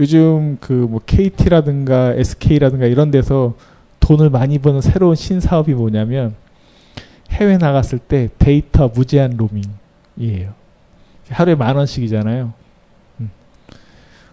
요즘 0.00 0.58
그 0.60 0.72
뭐 0.72 1.00
KT라든가 1.04 2.12
SK라든가 2.14 2.86
이런 2.86 3.10
데서 3.10 3.54
돈을 4.00 4.30
많이 4.30 4.58
버는 4.58 4.80
새로운 4.80 5.14
신사업이 5.14 5.74
뭐냐면 5.74 6.34
해외 7.32 7.56
나갔을 7.56 7.98
때 7.98 8.28
데이터 8.38 8.88
무제한 8.88 9.36
로밍이에요. 9.36 10.54
하루에 11.30 11.54
만 11.54 11.76
원씩이잖아요. 11.76 12.52
음. 13.20 13.30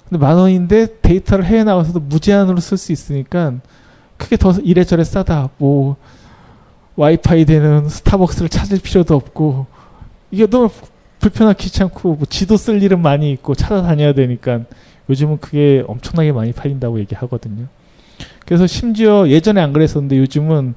근데 0.08 0.24
만 0.24 0.36
원인데 0.38 1.00
데이터를 1.02 1.46
해외 1.46 1.64
나가서도 1.64 2.00
무제한으로 2.02 2.60
쓸 2.60 2.78
수 2.78 2.92
있으니까 2.92 3.54
크게 4.18 4.38
더 4.38 4.52
이래저래 4.52 5.04
싸다. 5.04 5.50
뭐 5.58 5.96
와이파이 6.96 7.46
되는 7.46 7.88
스타벅스를 7.88 8.50
찾을 8.50 8.80
필요도 8.80 9.16
없고 9.16 9.66
이게 10.32 10.46
너무 10.46 10.70
불편하고 11.20 11.58
귀찮고 11.58 12.16
뭐 12.16 12.26
지도 12.30 12.58
쓸 12.58 12.84
일은 12.84 13.02
많이 13.02 13.32
있고 13.32 13.56
찾아다녀야 13.56 14.14
되니까 14.14 14.62
요즘은 15.10 15.40
그게 15.40 15.84
엄청나게 15.88 16.32
많이 16.34 16.52
팔린다고 16.52 17.00
얘기하거든요. 17.00 17.68
그래서 18.46 18.68
심지어 18.68 19.28
예전에 19.28 19.62
안 19.62 19.74
그랬었는데 19.74 20.18
요즘은 20.18 20.76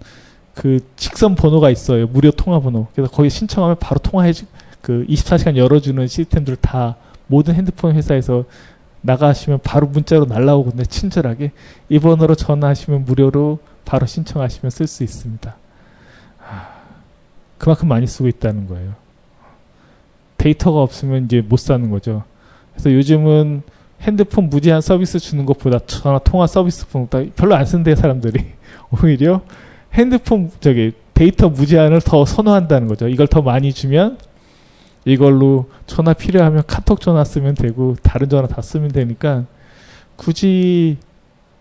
그 0.55 0.81
직선 0.97 1.35
번호가 1.35 1.71
있어요. 1.71 2.07
무료 2.07 2.31
통화 2.31 2.61
번호. 2.61 2.87
그래서 2.95 3.11
거기 3.11 3.31
신청하면 3.31 3.77
바로 3.79 3.99
통화해 3.99 4.33
그 4.81 5.07
24시간 5.09 5.57
열어주는 5.57 6.07
시스템들 6.07 6.57
다 6.57 6.97
모든 7.27 7.55
핸드폰 7.55 7.95
회사에서 7.95 8.45
나가시면 9.01 9.61
바로 9.63 9.87
문자로 9.87 10.27
날라오거든요. 10.27 10.85
친절하게 10.85 11.53
이 11.89 11.99
번호로 11.99 12.35
전화하시면 12.35 13.05
무료로 13.05 13.59
바로 13.85 14.07
신청하시면 14.07 14.71
쓸 14.71 14.87
수 14.87 15.03
있습니다. 15.03 15.57
그만큼 17.59 17.89
많이 17.89 18.07
쓰고 18.07 18.29
있다는 18.29 18.67
거예요. 18.69 18.95
데이터가 20.37 20.81
없으면 20.83 21.27
이제 21.27 21.41
못 21.41 21.59
사는 21.59 21.91
거죠. 21.91 22.25
그래서 22.73 22.93
요즘은 22.93 23.63
핸드폰 24.01 24.49
무제한 24.49 24.81
서비스 24.81 25.19
주는 25.19 25.47
것보다 25.47 25.79
전화 25.87 26.19
통화 26.19 26.47
서비스 26.47 26.89
보다 26.89 27.23
별로 27.37 27.55
안 27.55 27.65
쓴대 27.65 27.95
사람들이 27.95 28.45
오히려 29.03 29.43
핸드폰 29.95 30.51
저기 30.61 30.93
데이터 31.15 31.49
무제한을 31.49 32.01
더 32.01 32.25
선호한다는 32.25 32.89
거죠. 32.89 33.09
이걸 33.09 33.27
더 33.27 33.43
많이 33.43 33.73
주면 33.73 34.19
이걸로 35.05 35.69
전화 35.87 36.13
필요하면 36.13 36.63
카톡 36.67 37.01
전화 37.01 37.25
쓰면 37.25 37.55
되고 37.55 37.97
다른 38.03 38.29
전화 38.29 38.47
다 38.47 38.63
쓰면 38.63 38.93
되니까 38.93 39.45
굳이 40.17 40.99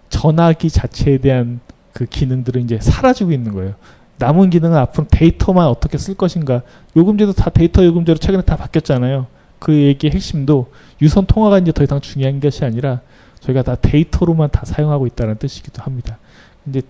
전화기 0.09 0.69
자체에 0.69 1.17
대한 1.17 1.59
그 1.93 2.05
기능들은 2.05 2.63
이제 2.63 2.79
사라지고 2.79 3.31
있는 3.31 3.53
거예요. 3.53 3.75
남은 4.17 4.51
기능은 4.51 4.77
앞으로 4.77 5.07
데이터만 5.09 5.67
어떻게 5.67 5.97
쓸 5.97 6.13
것인가. 6.13 6.61
요금제도 6.95 7.33
다 7.33 7.49
데이터 7.49 7.83
요금제로 7.83 8.19
최근에 8.19 8.43
다 8.43 8.55
바뀌었잖아요. 8.55 9.25
그 9.57 9.73
얘기의 9.73 10.13
핵심도 10.13 10.71
유선 11.01 11.25
통화가 11.25 11.59
이제 11.59 11.71
더 11.71 11.83
이상 11.83 11.99
중요한 11.99 12.39
것이 12.39 12.63
아니라 12.63 13.01
저희가 13.39 13.63
다 13.63 13.75
데이터로만 13.75 14.51
다 14.51 14.63
사용하고 14.63 15.07
있다는 15.07 15.37
뜻이기도 15.37 15.81
합니다. 15.81 16.17
근데 16.63 16.81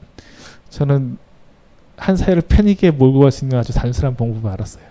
저는 0.69 1.17
한 2.01 2.15
사회를 2.15 2.41
패닉에 2.41 2.89
몰고 2.89 3.19
갈 3.19 3.31
수 3.31 3.45
있는 3.45 3.59
아주 3.59 3.73
단순한 3.73 4.15
방법을 4.15 4.49
알았어요. 4.49 4.83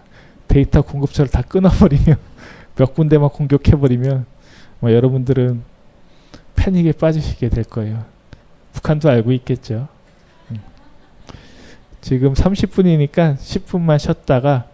데이터 0.47 0.81
공급처를 0.81 1.29
다 1.29 1.43
끊어버리면 1.43 2.17
몇 2.77 2.95
군데만 2.95 3.31
공격해버리면 3.31 4.27
뭐 4.79 4.93
여러분들은 4.93 5.61
패닉에 6.55 6.93
빠지시게 6.93 7.49
될 7.49 7.65
거예요. 7.65 8.05
북한도 8.75 9.11
알고 9.11 9.33
있겠죠. 9.33 9.89
음. 10.53 10.61
지금 12.01 12.33
30분이니까 12.33 13.37
10분만 13.37 13.99
쉬었다가 13.99 14.67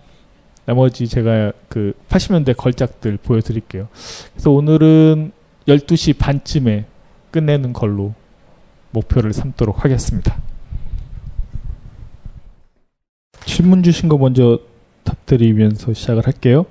나머지 0.66 1.09
제가 1.09 1.53
그 1.70 1.95
80년대 2.11 2.55
걸작들 2.55 3.16
보여드릴게요. 3.16 3.89
그래서 4.34 4.51
오늘은 4.51 5.32
12시 5.68 6.18
반쯤에 6.18 6.84
끝내는 7.30 7.72
걸로 7.72 8.12
목표를 8.91 9.32
삼도록 9.32 9.84
하겠습니다. 9.84 10.37
질문 13.47 13.82
주신 13.82 14.09
거 14.09 14.18
먼저 14.18 14.59
답드리면서 15.05 15.92
시작을 15.94 16.26
할게요. 16.26 16.66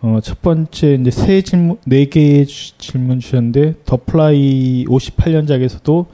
어, 0.00 0.18
첫 0.22 0.40
번째 0.40 0.94
이제 0.94 1.10
세 1.10 1.42
질문 1.42 1.76
네 1.84 2.06
개의 2.06 2.46
주- 2.46 2.76
질문 2.78 3.20
주셨는데 3.20 3.74
더플라이 3.84 4.86
58년작에서도 4.86 6.06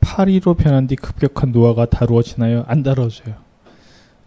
파리로 0.00 0.56
변한 0.56 0.86
뒤 0.86 0.94
급격한 0.96 1.50
노화가 1.52 1.86
다루어지나요? 1.86 2.64
안 2.68 2.82
다루어져요. 2.82 3.34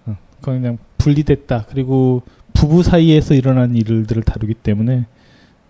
어, 0.05 0.17
그건 0.41 0.61
그냥 0.61 0.77
분리됐다. 0.97 1.65
그리고 1.69 2.23
부부 2.53 2.83
사이에서 2.83 3.33
일어난 3.35 3.75
일들을 3.75 4.23
다루기 4.23 4.53
때문에 4.53 5.05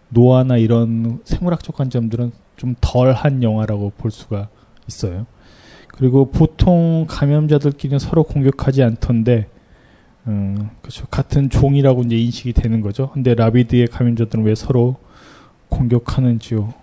노화나 0.10 0.58
이런 0.58 1.20
생물학적 1.24 1.76
관점들은 1.76 2.32
좀 2.58 2.76
덜한 2.82 3.44
영화라고 3.44 3.92
볼 3.98 4.12
수가 4.12 4.50
있어요. 4.88 5.26
그리고 5.98 6.30
보통 6.32 7.06
감염자들끼리는 7.08 8.00
서로 8.00 8.24
공격하지 8.24 8.84
않던데, 8.84 9.48
음, 10.28 10.70
그렇죠. 10.82 11.06
같은 11.08 11.50
종이라고 11.50 12.02
이제 12.04 12.18
인식이 12.18 12.54
되는 12.54 12.82
거죠. 12.82 13.12
근데 13.12 13.34
라비드의 13.36 13.88
감염자들은 13.88 14.44
왜 14.44 14.56
서로 14.56 14.98
공격하는지요? 15.70 16.74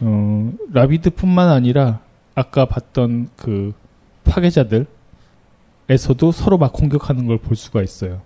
어, 0.00 0.52
라비드뿐만 0.72 1.48
아니라 1.48 2.00
아까 2.34 2.64
봤던 2.64 3.28
그 3.36 3.72
파괴자들에서도 4.24 4.86
서로 6.32 6.58
막 6.58 6.72
공격하는 6.72 7.26
걸 7.26 7.38
볼 7.38 7.56
수가 7.56 7.82
있어요. 7.82 8.22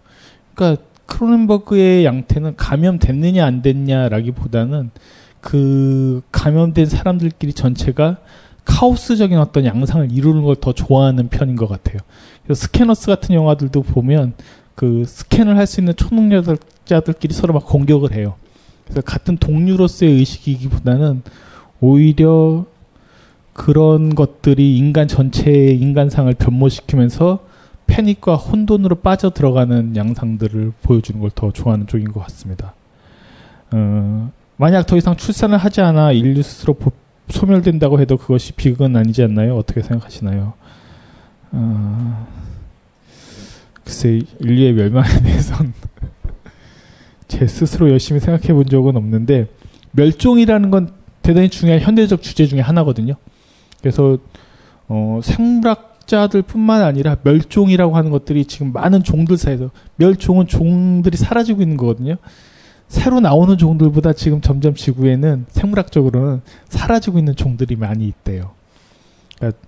그러니까 0.54 0.82
크로넨버그의 1.06 2.04
양태는 2.04 2.56
감염됐느냐 2.56 3.44
안 3.44 3.62
됐냐라기보다는 3.62 4.90
그 5.40 6.22
감염된 6.32 6.86
사람들끼리 6.86 7.52
전체가 7.52 8.18
카오스적인 8.68 9.38
어떤 9.38 9.64
양상을 9.64 10.12
이루는 10.12 10.42
걸 10.44 10.54
더 10.56 10.72
좋아하는 10.72 11.28
편인 11.28 11.56
것 11.56 11.68
같아요. 11.68 11.98
그래서 12.44 12.62
스캐너스 12.66 13.06
같은 13.06 13.34
영화들도 13.34 13.82
보면 13.82 14.34
그 14.74 15.04
스캔을 15.06 15.56
할 15.56 15.66
수 15.66 15.80
있는 15.80 15.94
초능력자들끼리 15.96 17.32
서로 17.34 17.54
막 17.54 17.66
공격을 17.66 18.12
해요. 18.12 18.34
그래서 18.84 19.00
같은 19.00 19.36
동료로서의 19.36 20.12
의식이기보다는 20.12 21.22
오히려 21.80 22.64
그런 23.52 24.14
것들이 24.14 24.76
인간 24.78 25.08
전체의 25.08 25.78
인간상을 25.80 26.32
변모시키면서 26.34 27.40
패닉과 27.86 28.36
혼돈으로 28.36 28.96
빠져 28.96 29.30
들어가는 29.30 29.96
양상들을 29.96 30.72
보여주는 30.82 31.20
걸 31.20 31.30
더 31.34 31.50
좋아하는 31.52 31.86
쪽인 31.86 32.12
것 32.12 32.20
같습니다. 32.24 32.74
어, 33.72 34.30
만약 34.56 34.86
더 34.86 34.96
이상 34.96 35.16
출산을 35.16 35.56
하지 35.58 35.80
않아 35.80 36.12
인류 36.12 36.42
스스로 36.42 36.74
보- 36.74 36.92
소멸된다고 37.30 38.00
해도 38.00 38.16
그것이 38.16 38.52
비극은 38.52 38.96
아니지 38.96 39.22
않나요? 39.22 39.56
어떻게 39.56 39.82
생각하시나요? 39.82 40.54
어, 41.52 42.26
글쎄 43.84 44.20
인류의 44.40 44.72
멸망에 44.74 45.08
대해서는 45.22 45.72
제 47.26 47.46
스스로 47.46 47.90
열심히 47.90 48.20
생각해 48.20 48.52
본 48.54 48.66
적은 48.66 48.96
없는데 48.96 49.48
멸종이라는 49.92 50.70
건 50.70 50.92
대단히 51.22 51.50
중요한 51.50 51.80
현대적 51.80 52.22
주제 52.22 52.46
중에 52.46 52.60
하나거든요. 52.60 53.14
그래서 53.80 54.18
어, 54.88 55.20
생물학자들뿐만 55.22 56.82
아니라 56.82 57.16
멸종이라고 57.22 57.96
하는 57.96 58.10
것들이 58.10 58.46
지금 58.46 58.72
많은 58.72 59.02
종들 59.04 59.36
사이에서 59.36 59.70
멸종은 59.96 60.46
종들이 60.46 61.16
사라지고 61.16 61.60
있는 61.60 61.76
거거든요. 61.76 62.16
새로 62.88 63.20
나오는 63.20 63.56
종들보다 63.56 64.14
지금 64.14 64.40
점점 64.40 64.74
지구에는 64.74 65.46
생물학적으로는 65.48 66.40
사라지고 66.68 67.18
있는 67.18 67.36
종들이 67.36 67.76
많이 67.76 68.06
있대요. 68.06 68.52
그러니까 69.36 69.60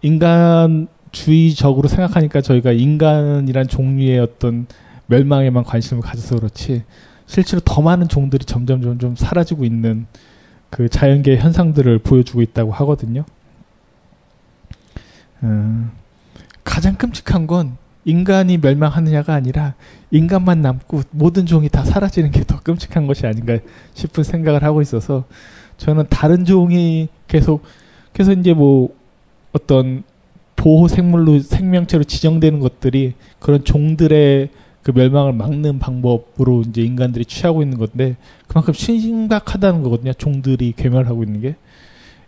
인간주의적으로 0.00 1.88
생각하니까 1.88 2.40
저희가 2.40 2.72
인간이란 2.72 3.66
종류의 3.66 4.20
어떤 4.20 4.66
멸망에만 5.06 5.64
관심을 5.64 6.02
가져서 6.02 6.36
그렇지 6.36 6.84
실제로 7.26 7.60
더 7.64 7.82
많은 7.82 8.08
종들이 8.08 8.44
점점 8.44 8.80
점점 8.82 9.16
사라지고 9.16 9.64
있는 9.64 10.06
그 10.70 10.88
자연계 10.88 11.36
현상들을 11.36 11.98
보여주고 11.98 12.42
있다고 12.42 12.72
하거든요. 12.72 13.24
음, 15.42 15.90
가장 16.64 16.94
끔찍한 16.94 17.46
건 17.46 17.76
인간이 18.04 18.58
멸망하느냐가 18.58 19.34
아니라 19.34 19.74
인간만 20.10 20.60
남고 20.60 21.02
모든 21.10 21.46
종이 21.46 21.68
다 21.68 21.84
사라지는 21.84 22.30
게 22.30 22.42
더 22.44 22.60
끔찍한 22.60 23.06
것이 23.06 23.26
아닌가 23.26 23.58
싶은 23.94 24.24
생각을 24.24 24.62
하고 24.62 24.82
있어서 24.82 25.24
저는 25.76 26.06
다른 26.10 26.44
종이 26.44 27.08
계속 27.28 27.62
그래서 28.12 28.32
이제 28.32 28.52
뭐 28.54 28.90
어떤 29.52 30.02
보호 30.56 30.86
생물로 30.88 31.40
생명체로 31.40 32.04
지정되는 32.04 32.60
것들이 32.60 33.14
그런 33.38 33.64
종들의 33.64 34.50
그 34.82 34.90
멸망을 34.92 35.32
막는 35.32 35.78
방법으로 35.78 36.62
이제 36.68 36.82
인간들이 36.82 37.24
취하고 37.24 37.62
있는 37.62 37.78
건데 37.78 38.16
그만큼 38.48 38.74
심각하다는 38.74 39.82
거거든요. 39.82 40.12
종들이 40.12 40.72
괴멸하고 40.76 41.22
있는 41.22 41.40
게 41.40 41.56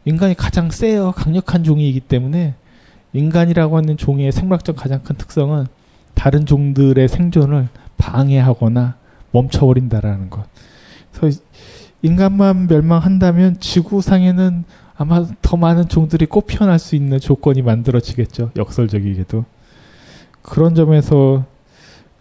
인간이 0.04 0.34
가장 0.34 0.70
세요 0.70 1.12
강력한 1.12 1.64
종이기 1.64 2.00
때문에 2.00 2.54
인간이라고 3.14 3.76
하는 3.76 3.96
종의 3.96 4.32
생물학적 4.32 4.76
가장 4.76 5.02
큰 5.02 5.16
특성은 5.16 5.66
다른 6.14 6.44
종들의 6.46 7.08
생존을 7.08 7.68
방해하거나 7.96 8.96
멈춰버린다라는 9.30 10.30
것. 10.30 10.44
그래서 11.12 11.40
인간만 12.02 12.66
멸망한다면 12.66 13.60
지구상에는 13.60 14.64
아마 14.96 15.26
더 15.42 15.56
많은 15.56 15.88
종들이 15.88 16.26
꽃 16.26 16.46
피어날 16.46 16.78
수 16.78 16.94
있는 16.94 17.18
조건이 17.18 17.62
만들어지겠죠. 17.62 18.50
역설적이게도. 18.56 19.44
그런 20.42 20.74
점에서 20.74 21.44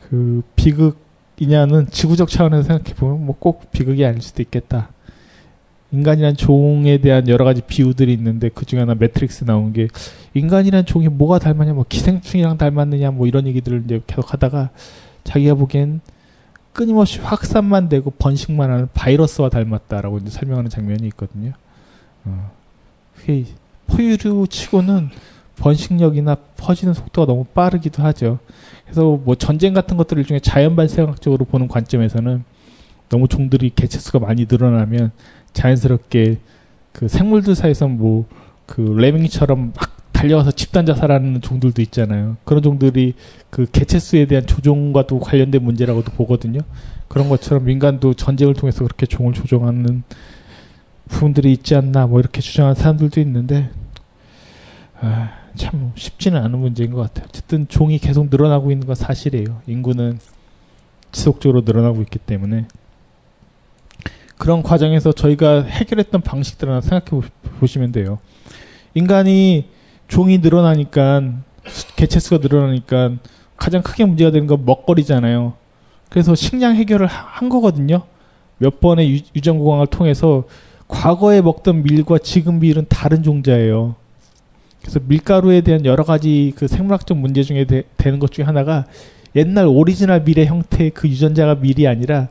그 0.09 0.41
비극이냐는 0.55 1.87
지구적 1.89 2.29
차원에서 2.29 2.63
생각해 2.63 2.95
보면 2.95 3.25
뭐 3.25 3.35
꼭 3.39 3.71
비극이 3.71 4.05
아닐 4.05 4.21
수도 4.21 4.41
있겠다. 4.41 4.89
인간이란 5.93 6.35
종에 6.35 6.97
대한 6.97 7.27
여러 7.27 7.45
가지 7.45 7.61
비유들이 7.61 8.11
있는데 8.13 8.49
그 8.49 8.65
중에 8.65 8.79
하나 8.79 8.95
매트릭스 8.95 9.45
나온 9.45 9.73
게 9.73 9.87
인간이란 10.33 10.85
종이 10.85 11.07
뭐가 11.07 11.37
닮았냐, 11.39 11.73
뭐 11.73 11.85
기생충이랑 11.87 12.57
닮았느냐, 12.57 13.11
뭐 13.11 13.27
이런 13.27 13.45
얘기들을 13.47 13.83
이제 13.85 14.01
계속 14.07 14.33
하다가 14.33 14.71
자기가 15.23 15.53
보기엔 15.53 16.01
끊임없이 16.73 17.19
확산만 17.19 17.87
되고 17.87 18.09
번식만 18.09 18.71
하는 18.71 18.87
바이러스와 18.93 19.49
닮았다라고 19.49 20.17
이제 20.17 20.31
설명하는 20.31 20.71
장면이 20.71 21.05
있거든요. 21.09 21.53
어. 22.25 22.51
그게 23.15 23.45
포유류 23.85 24.47
치고는 24.49 25.09
번식력이나 25.57 26.35
퍼지는 26.57 26.95
속도가 26.95 27.27
너무 27.27 27.45
빠르기도 27.45 28.01
하죠. 28.01 28.39
그래서 28.85 29.19
뭐 29.23 29.35
전쟁 29.35 29.73
같은 29.73 29.97
것들 29.97 30.23
중에 30.25 30.39
자연 30.39 30.75
발생학적으로 30.75 31.45
보는 31.45 31.67
관점에서는 31.67 32.43
너무 33.09 33.27
종들이 33.27 33.71
개체수가 33.75 34.17
많이 34.19 34.47
늘어나면 34.49 35.11
자연스럽게 35.53 36.37
그 36.91 37.07
생물들 37.07 37.55
사이에서 37.55 37.87
뭐 37.87 38.25
그 38.65 38.81
레밍이처럼 38.81 39.73
막 39.75 39.97
달려가서 40.11 40.51
집단 40.51 40.85
자살하는 40.85 41.41
종들도 41.41 41.81
있잖아요. 41.83 42.37
그런 42.43 42.63
종들이 42.63 43.13
그 43.49 43.65
개체수에 43.65 44.25
대한 44.25 44.45
조종과도 44.45 45.19
관련된 45.19 45.63
문제라고도 45.63 46.11
보거든요. 46.13 46.59
그런 47.07 47.29
것처럼 47.29 47.65
민간도 47.65 48.13
전쟁을 48.13 48.53
통해서 48.53 48.83
그렇게 48.83 49.05
종을 49.05 49.33
조종하는 49.33 50.03
부분들이 51.07 51.51
있지 51.51 51.75
않나 51.75 52.07
뭐 52.07 52.19
이렇게 52.19 52.41
주장하는 52.41 52.75
사람들도 52.75 53.19
있는데 53.21 53.69
아, 54.99 55.31
참 55.55 55.91
쉽지는 55.95 56.41
않은 56.41 56.57
문제인 56.57 56.91
것 56.91 57.01
같아요. 57.01 57.25
어쨌든 57.29 57.67
종이 57.67 57.97
계속 57.99 58.29
늘어나고 58.29 58.71
있는 58.71 58.87
건 58.87 58.95
사실이에요. 58.95 59.61
인구는 59.67 60.19
지속적으로 61.11 61.61
늘어나고 61.61 62.01
있기 62.03 62.19
때문에 62.19 62.67
그런 64.43 64.61
과정에서 64.61 65.13
저희가 65.13 65.61
해결했던 65.63 66.19
방식들 66.19 66.67
하나 66.67 66.81
생각해 66.81 67.25
보시면 67.61 67.93
돼요. 67.93 68.19
인간이 68.93 69.69
종이 70.09 70.39
늘어나니까 70.39 71.21
개체수가 71.95 72.39
늘어나니까 72.45 73.13
가장 73.55 73.81
크게 73.81 74.03
문제가 74.03 74.31
되는 74.31 74.45
건 74.45 74.65
먹거리잖아요. 74.65 75.53
그래서 76.09 76.35
식량 76.35 76.75
해결을 76.75 77.07
하- 77.07 77.25
한 77.25 77.47
거거든요. 77.47 78.01
몇 78.57 78.81
번의 78.81 79.13
유- 79.13 79.21
유전공학을 79.33 79.87
통해서 79.87 80.43
과거에 80.89 81.39
먹던 81.41 81.83
밀과 81.83 82.17
지금 82.17 82.59
밀은 82.59 82.87
다른 82.89 83.23
종자예요. 83.23 83.95
그래서 84.81 84.99
밀가루에 85.07 85.61
대한 85.61 85.85
여러 85.85 86.03
가지 86.03 86.51
그 86.57 86.67
생물학적 86.67 87.17
문제 87.17 87.43
중에 87.43 87.63
되, 87.63 87.83
되는 87.95 88.19
것 88.19 88.33
중에 88.33 88.43
하나가 88.43 88.87
옛날 89.37 89.67
오리지널 89.67 90.23
밀의 90.23 90.47
형태의 90.47 90.89
그 90.89 91.07
유전자가 91.07 91.55
밀이 91.55 91.87
아니라 91.87 92.27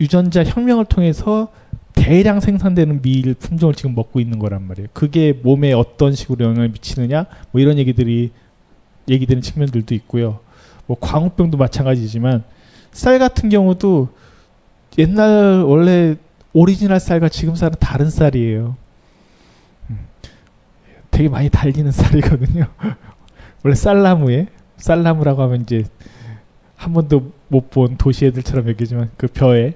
유전자 0.00 0.42
혁명을 0.44 0.86
통해서 0.86 1.48
대량 1.94 2.40
생산되는 2.40 3.02
밀 3.02 3.34
품종을 3.34 3.74
지금 3.74 3.94
먹고 3.94 4.20
있는 4.20 4.38
거란 4.38 4.62
말이에요. 4.66 4.88
그게 4.92 5.32
몸에 5.32 5.72
어떤 5.72 6.14
식으로 6.14 6.44
영향을 6.46 6.70
미치느냐, 6.70 7.26
뭐 7.50 7.60
이런 7.60 7.78
얘기들이 7.78 8.30
얘기되는 9.08 9.42
측면들도 9.42 9.94
있고요. 9.96 10.40
뭐 10.86 10.96
광우병도 10.98 11.58
마찬가지지만 11.58 12.44
쌀 12.92 13.18
같은 13.18 13.48
경우도 13.48 14.08
옛날 14.98 15.62
원래 15.62 16.16
오리지널 16.52 16.98
쌀과 16.98 17.28
지금 17.28 17.54
쌀은 17.54 17.74
다른 17.78 18.10
쌀이에요. 18.10 18.76
음. 19.90 19.98
되게 21.10 21.28
많이 21.28 21.48
달리는 21.50 21.90
쌀이거든요. 21.92 22.66
원래 23.62 23.74
쌀나무에 23.74 24.46
쌀나무라고 24.78 25.42
하면 25.42 25.62
이제 25.62 25.84
한 26.76 26.92
번도 26.94 27.32
못 27.48 27.70
본 27.70 27.96
도시 27.96 28.26
애들처럼 28.26 28.68
여기지만 28.68 29.10
그 29.16 29.26
벼에 29.26 29.74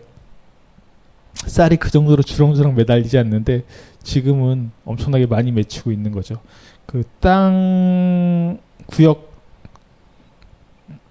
쌀이 1.34 1.76
그 1.76 1.90
정도로 1.90 2.22
주렁주렁 2.22 2.74
매달리지 2.74 3.18
않는데 3.18 3.64
지금은 4.02 4.70
엄청나게 4.84 5.26
많이 5.26 5.52
맺히고 5.52 5.92
있는 5.92 6.12
거죠. 6.12 6.40
그 6.86 7.02
땅 7.20 8.58
구역 8.86 9.32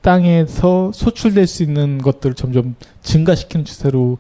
땅에서 0.02 0.92
소출될 0.94 1.48
수 1.48 1.64
있는 1.64 1.98
것들을 1.98 2.36
점점 2.36 2.76
증가시키는 3.02 3.66
추세로 3.66 4.18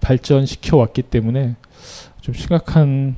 발전시켜 0.00 0.76
왔기 0.76 1.02
때문에 1.02 1.56
좀 2.20 2.34
심각한 2.34 3.16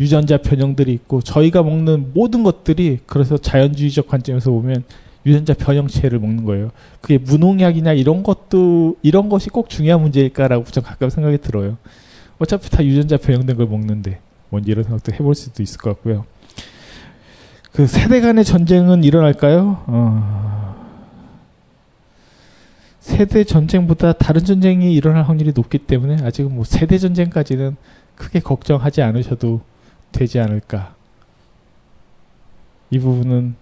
유전자 0.00 0.38
변형들이 0.38 0.92
있고 0.94 1.20
저희가 1.20 1.62
먹는 1.62 2.12
모든 2.14 2.44
것들이 2.44 3.00
그래서 3.06 3.36
자연주의적 3.36 4.06
관점에서 4.06 4.50
보면 4.50 4.84
유전자 5.28 5.54
변형체를 5.54 6.18
먹는 6.18 6.44
거예요. 6.44 6.70
그게 7.00 7.18
무농약이냐 7.18 7.92
이런 7.92 8.22
것도 8.22 8.96
이런 9.02 9.28
것이 9.28 9.50
꼭 9.50 9.68
중요한 9.68 10.00
문제일까라고 10.02 10.64
좀 10.64 10.82
가끔 10.82 11.10
생각이 11.10 11.38
들어요. 11.38 11.76
어차피 12.38 12.70
다 12.70 12.84
유전자 12.84 13.16
변형된 13.16 13.56
걸 13.56 13.66
먹는데 13.66 14.20
뭔지 14.48 14.70
이런 14.70 14.84
생각도 14.84 15.12
해볼 15.12 15.34
수도 15.34 15.62
있을 15.62 15.78
것 15.78 15.90
같고요. 15.90 16.24
그 17.72 17.86
세대 17.86 18.20
간의 18.20 18.44
전쟁은 18.44 19.04
일어날까요? 19.04 19.84
어... 19.86 20.58
세대 23.00 23.44
전쟁보다 23.44 24.12
다른 24.12 24.44
전쟁이 24.44 24.94
일어날 24.94 25.22
확률이 25.22 25.52
높기 25.54 25.78
때문에 25.78 26.22
아직은 26.22 26.54
뭐 26.54 26.64
세대 26.64 26.98
전쟁까지는 26.98 27.76
크게 28.16 28.40
걱정하지 28.40 29.02
않으셔도 29.02 29.60
되지 30.12 30.40
않을까. 30.40 30.94
이 32.90 32.98
부분은 32.98 33.54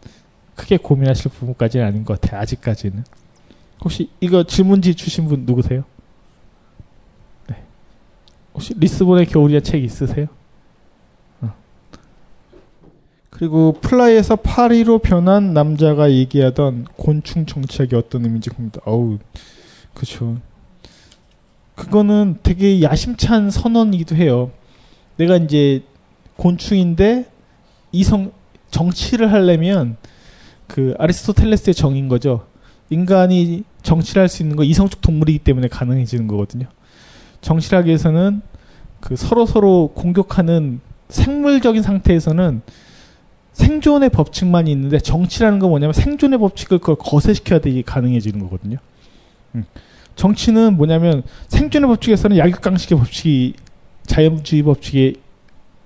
크게 0.56 0.78
고민하실 0.78 1.30
부분까지는 1.30 1.86
아닌 1.86 2.04
것 2.04 2.20
같아요. 2.20 2.40
아직까지는. 2.40 3.04
혹시 3.84 4.10
이거 4.20 4.42
질문지 4.42 4.94
주신 4.94 5.28
분 5.28 5.44
누구세요? 5.46 5.84
네. 7.48 7.62
혹시 8.54 8.74
리스본의 8.76 9.26
겨울이란 9.26 9.62
책 9.62 9.84
있으세요? 9.84 10.26
어. 11.42 11.54
그리고 13.30 13.74
플라이에서 13.80 14.36
파리로 14.36 14.98
변한 14.98 15.52
남자가 15.52 16.10
얘기하던 16.10 16.86
곤충 16.96 17.46
정치학이 17.46 17.94
어떤 17.94 18.24
의미인지 18.24 18.48
궁금합니다. 18.50 18.80
어우, 18.86 19.18
그쵸. 19.94 20.38
그거는 21.74 22.38
되게 22.42 22.80
야심찬 22.80 23.50
선언이기도 23.50 24.16
해요. 24.16 24.50
내가 25.18 25.36
이제 25.36 25.82
곤충인데 26.36 27.30
이성 27.92 28.32
정치를 28.70 29.30
하려면 29.30 29.96
그 30.66 30.94
아리스토텔레스의 30.98 31.74
정인 31.74 32.08
거죠. 32.08 32.46
인간이 32.90 33.64
정치를 33.82 34.22
할 34.22 34.28
수 34.28 34.42
있는 34.42 34.56
거 34.56 34.64
이성적 34.64 35.00
동물이기 35.00 35.40
때문에 35.40 35.68
가능해지는 35.68 36.26
거거든요. 36.26 36.66
정치학에서는 37.40 38.42
그 39.00 39.16
서로 39.16 39.46
서로 39.46 39.92
공격하는 39.94 40.80
생물적인 41.08 41.82
상태에서는 41.82 42.62
생존의 43.52 44.10
법칙만 44.10 44.66
있는데 44.68 44.98
정치라는 44.98 45.58
건 45.58 45.70
뭐냐면 45.70 45.92
생존의 45.92 46.38
법칙을 46.38 46.78
그걸 46.78 46.96
거세시켜야 46.96 47.60
되게 47.60 47.82
가능해지는 47.82 48.40
거거든요. 48.40 48.78
음. 49.54 49.64
정치는 50.16 50.76
뭐냐면 50.76 51.22
생존의 51.48 51.88
법칙에서는 51.88 52.36
약육강식의 52.38 52.98
법칙이 52.98 53.54
자연주의 54.06 54.62
법칙의 54.62 55.14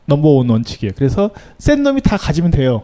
넘버원 0.07 0.49
원칙이에요. 0.49 0.93
그래서 0.97 1.31
센 1.59 1.83
놈이 1.83 2.01
다 2.01 2.17
가지면 2.17 2.51
돼요. 2.51 2.83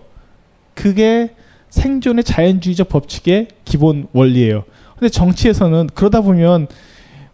그게 0.74 1.34
생존의 1.70 2.24
자연주의적 2.24 2.88
법칙의 2.88 3.48
기본 3.64 4.08
원리예요. 4.12 4.64
근데 4.98 5.08
정치에서는 5.10 5.88
그러다 5.94 6.20
보면 6.22 6.68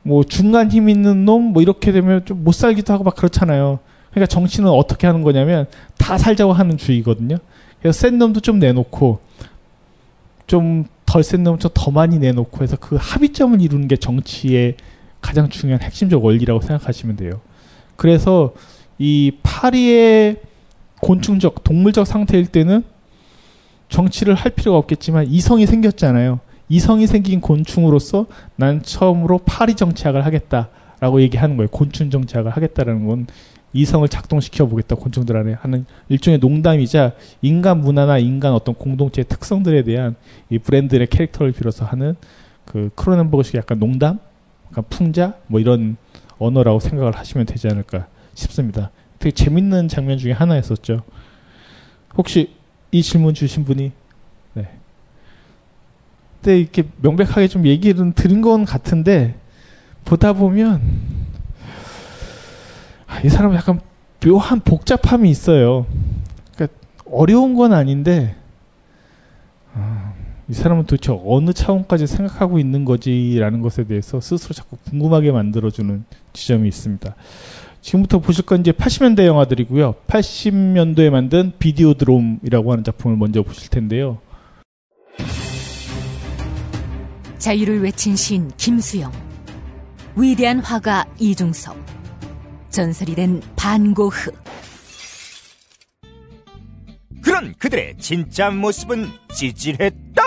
뭐 0.03 0.25
중간 0.25 0.71
힘 0.71 0.89
있는 0.89 1.25
놈 1.25 1.53
뭐 1.53 1.63
이렇게 1.63 1.93
되면 1.93 2.25
좀 2.25 2.43
못 2.43 2.53
살기도 2.53 2.93
하고 2.93 3.05
막 3.05 3.15
그렇잖아요. 3.15 3.79
그러니까 4.11 4.27
정치는 4.27 4.69
어떻게 4.69 5.07
하는 5.07 5.23
거냐면 5.23 5.67
다 5.97 6.19
살자고 6.19 6.53
하는 6.53 6.77
주의거든요. 6.77 7.37
그래서 7.81 7.99
센 7.99 8.19
놈도 8.19 8.41
좀 8.41 8.59
내놓고 8.59 9.21
좀 10.47 10.85
덜 11.07 11.23
센 11.23 11.43
놈은 11.45 11.59
좀더 11.59 11.91
많이 11.91 12.19
내놓고 12.19 12.63
해서 12.63 12.77
그 12.81 12.97
합의점을 12.99 13.61
이루는 13.61 13.87
게 13.87 13.97
정치의 13.97 14.77
가장 15.21 15.51
중요한 15.51 15.83
핵심적 15.83 16.25
원리라고 16.25 16.63
생각하시면 16.63 17.17
돼요. 17.17 17.41
그래서 17.97 18.55
이 18.99 19.33
파리의 19.43 20.37
곤충적 21.01 21.65
동물적 21.65 22.07
상태일 22.07 22.47
때는 22.47 22.83
정치를 23.93 24.35
할 24.35 24.51
필요가 24.51 24.79
없겠지만 24.79 25.27
이성이 25.29 25.67
생겼잖아요. 25.67 26.41
이성이 26.69 27.07
생긴 27.07 27.41
곤충으로서 27.41 28.27
난 28.57 28.83
처음으로 28.83 29.39
파리 29.39 29.75
정치학을 29.75 30.25
하겠다라고 30.25 31.21
얘기하는 31.21 31.57
거예요. 31.59 31.69
곤충 31.69 32.11
정치학을 32.11 32.51
하겠다라는 32.51 33.07
건 33.07 33.27
이성을 33.75 34.07
작동시켜 34.09 34.67
보겠다 34.67 34.97
곤충들 34.97 35.37
안에 35.37 35.55
하는 35.55 35.87
일종의 36.09 36.39
농담이자 36.41 37.13
인간 37.41 37.81
문화나 37.81 38.19
인간 38.19 38.53
어떤 38.53 38.75
공동체의 38.75 39.27
특성들에 39.29 39.83
대한 39.85 40.15
이 40.51 40.59
브랜드의 40.59 41.07
캐릭터를 41.07 41.53
빌어서 41.53 41.85
하는 41.85 42.17
그 42.65 42.91
크로넨버그식 42.95 43.57
약간 43.57 43.79
농담, 43.79 44.19
약간 44.71 44.85
풍자 44.89 45.35
뭐 45.47 45.61
이런 45.61 45.97
언어라고 46.39 46.81
생각을 46.81 47.17
하시면 47.17 47.47
되지 47.47 47.69
않을까 47.69 48.09
싶습니다. 48.35 48.91
되게 49.19 49.33
재밌는 49.33 49.89
장면 49.89 50.19
중에 50.19 50.33
하나였었죠. 50.33 51.03
혹시 52.17 52.62
이 52.93 53.03
질문 53.03 53.35
주신 53.35 53.65
분이 53.65 53.91
네. 54.55 54.69
근데 56.37 56.61
이렇게 56.61 56.85
명백하게 57.01 57.49
좀 57.49 57.67
얘기를 57.67 58.13
드린 58.13 58.43
건 58.43 58.65
같은데 58.65 59.35
보다 60.05 60.35
보면 60.35 60.81
아, 63.07 63.21
이 63.21 63.29
사람은 63.29 63.57
약간 63.57 63.81
묘한 64.21 64.61
복잡함이 64.61 65.29
있어요. 65.31 65.87
그러니까 66.55 66.79
어려운 67.11 67.55
건 67.55 67.73
아닌데 67.73 68.37
아, 69.75 70.13
이 70.49 70.53
사람은 70.53 70.85
도대체 70.85 71.19
어느 71.25 71.55
차원까지 71.55 72.07
생각하고 72.07 72.59
있는 72.59 72.85
거지라는 72.85 73.63
것에 73.63 73.85
대해서 73.85 74.21
스스로 74.21 74.53
자꾸 74.53 74.77
궁금하게 74.77 75.33
만들어주는 75.33 76.05
지점이 76.35 76.69
있습니다. 76.69 77.15
지금부터 77.83 78.21
보실 78.21 78.47
건 78.47 78.61
이제 78.61 78.73
80년대 78.73 79.27
영화들이고요. 79.27 79.97
80년도에 80.07 81.11
만든 81.11 81.53
비디오 81.59 81.95
드롬이라고 81.95 82.73
하는 82.73 82.85
작품을 82.85 83.17
먼저 83.17 83.43
보실 83.43 83.69
텐데요. 83.69 84.19
자유를 87.39 87.83
외친 87.83 88.15
시인 88.15 88.51
김수영, 88.57 89.11
위대한 90.17 90.61
화가 90.61 91.07
이중섭, 91.19 91.77
전설이 92.71 93.17
된 93.17 93.43
반고흐. 93.57 94.31
그런 97.21 97.53
그들의 97.59 97.97
진짜 97.99 98.51
모습은 98.51 99.09
찌질했다. 99.35 100.23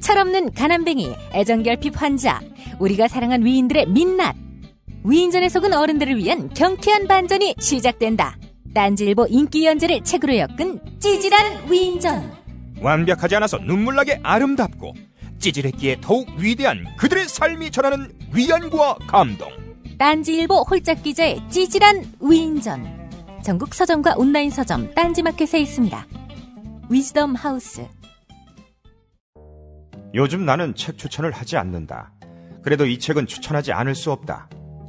철없는 0.00 0.52
가난뱅이, 0.52 1.14
애정결핍 1.32 2.00
환자, 2.00 2.40
우리가 2.78 3.08
사랑한 3.08 3.44
위인들의 3.44 3.86
민낯. 3.86 4.47
위인전에 5.04 5.48
속은 5.48 5.72
어른들을 5.72 6.16
위한 6.16 6.48
경쾌한 6.50 7.06
반전이 7.06 7.56
시작된다. 7.58 8.36
딴지일보 8.74 9.26
인기 9.28 9.66
연재를 9.66 10.02
책으로 10.02 10.36
엮은 10.36 10.80
찌질한 11.00 11.70
위인전. 11.70 12.32
완벽하지 12.80 13.36
않아서 13.36 13.58
눈물나게 13.58 14.20
아름답고 14.22 14.94
찌질했기에 15.38 15.98
더욱 16.00 16.28
위대한 16.36 16.84
그들의 16.96 17.28
삶이 17.28 17.70
전하는 17.70 18.12
위안과 18.32 18.96
감동. 19.06 19.48
딴지일보 19.98 20.62
홀짝 20.62 21.02
기자의 21.02 21.40
찌질한 21.48 22.12
위인전. 22.20 23.08
전국 23.42 23.74
서점과 23.74 24.14
온라인 24.16 24.50
서점 24.50 24.94
딴지마켓에 24.94 25.60
있습니다. 25.60 26.06
위즈덤 26.90 27.34
하우스. 27.34 27.86
요즘 30.14 30.44
나는 30.44 30.74
책 30.74 30.98
추천을 30.98 31.30
하지 31.32 31.56
않는다. 31.56 32.12
그래도 32.62 32.86
이 32.86 32.98
책은 32.98 33.26
추천하지 33.26 33.72
않을 33.72 33.94
수 33.94 34.10
없다. 34.10 34.48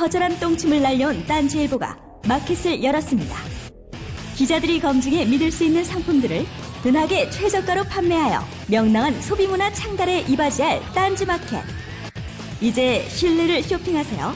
처절한 0.00 0.40
똥침을 0.40 0.80
날려온 0.80 1.26
딴지일보가 1.26 1.98
마켓을 2.26 2.82
열었습니다. 2.82 3.36
기자들이 4.34 4.80
검증해 4.80 5.26
믿을 5.26 5.52
수 5.52 5.62
있는 5.62 5.84
상품들을 5.84 6.42
은하계 6.86 7.28
최저가로 7.28 7.84
판매하여 7.84 8.40
명랑한 8.70 9.20
소비문화 9.20 9.70
창달에 9.70 10.20
이바지할 10.22 10.80
딴지마켓. 10.94 11.62
이제 12.62 13.02
신뢰를 13.10 13.62
쇼핑하세요. 13.62 14.32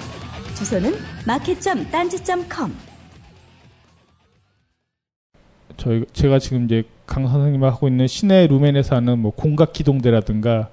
주소는 0.54 0.96
마켓.딴지.com 1.26 2.76
저희 5.78 6.04
제가 6.12 6.40
지금 6.40 6.66
이제 6.66 6.84
강 7.06 7.26
선생님 7.26 7.64
하고 7.64 7.88
있는 7.88 8.06
시내 8.06 8.48
루멘에서 8.48 8.96
하는 8.96 9.18
뭐 9.18 9.30
공각 9.30 9.72
기동대라든가 9.72 10.68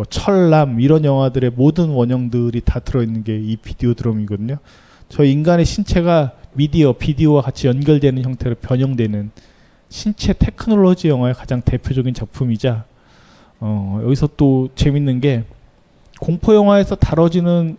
뭐 0.00 0.06
철남 0.08 0.80
이런 0.80 1.04
영화들의 1.04 1.50
모든 1.50 1.90
원형들이 1.90 2.62
다 2.64 2.80
들어있는 2.80 3.22
게 3.22 3.36
이 3.36 3.56
비디오 3.56 3.92
드럼이거든요. 3.92 4.56
저 5.10 5.24
인간의 5.24 5.66
신체가 5.66 6.32
미디어, 6.54 6.94
비디오와 6.94 7.42
같이 7.42 7.66
연결되는 7.66 8.22
형태로 8.22 8.54
변형되는 8.62 9.30
신체 9.90 10.32
테크놀로지 10.32 11.08
영화의 11.08 11.34
가장 11.34 11.60
대표적인 11.60 12.14
작품이자 12.14 12.84
어, 13.60 14.00
여기서 14.04 14.30
또 14.38 14.70
재밌는 14.74 15.20
게 15.20 15.44
공포 16.18 16.54
영화에서 16.54 16.94
다뤄지는 16.94 17.76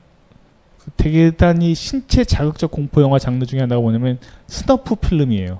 그 0.77 0.91
대단히 0.97 1.73
신체 1.73 2.23
자극적 2.23 2.69
공포 2.69 3.01
영화 3.01 3.17
장르 3.17 3.47
중에 3.47 3.61
하나가 3.61 3.81
뭐냐면 3.81 4.19
snuff 4.45 4.95
film이에요. 4.95 5.59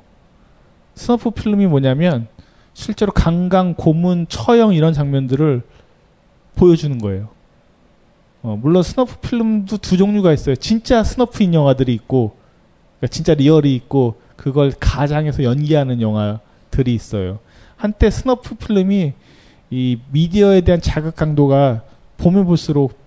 snuff 0.93 1.31
film이 1.31 1.65
뭐냐면 1.65 2.27
실제로 2.75 3.11
강간, 3.11 3.73
고문, 3.73 4.27
처형 4.29 4.75
이런 4.75 4.93
장면들을 4.93 5.63
보여주는 6.55 6.97
거예요. 6.99 7.29
어, 8.43 8.57
물론 8.61 8.83
snuff 8.83 9.17
film도 9.19 9.77
두 9.77 9.97
종류가 9.97 10.33
있어요. 10.33 10.55
진짜 10.55 11.03
snuff인 11.03 11.53
영화들이 11.53 11.93
있고, 11.93 12.35
그러니까 12.97 13.13
진짜 13.13 13.33
real이 13.33 13.75
있고, 13.75 14.15
그걸 14.35 14.71
가장해서 14.79 15.43
연기하는 15.43 16.01
영화들이 16.01 16.93
있어요. 16.95 17.39
한때 17.77 18.09
snuff 18.09 18.55
film이 18.55 19.13
이 19.69 19.99
미디어에 20.11 20.61
대한 20.61 20.81
자극 20.81 21.15
강도가 21.15 21.83
보면 22.17 22.45
볼수록 22.45 22.99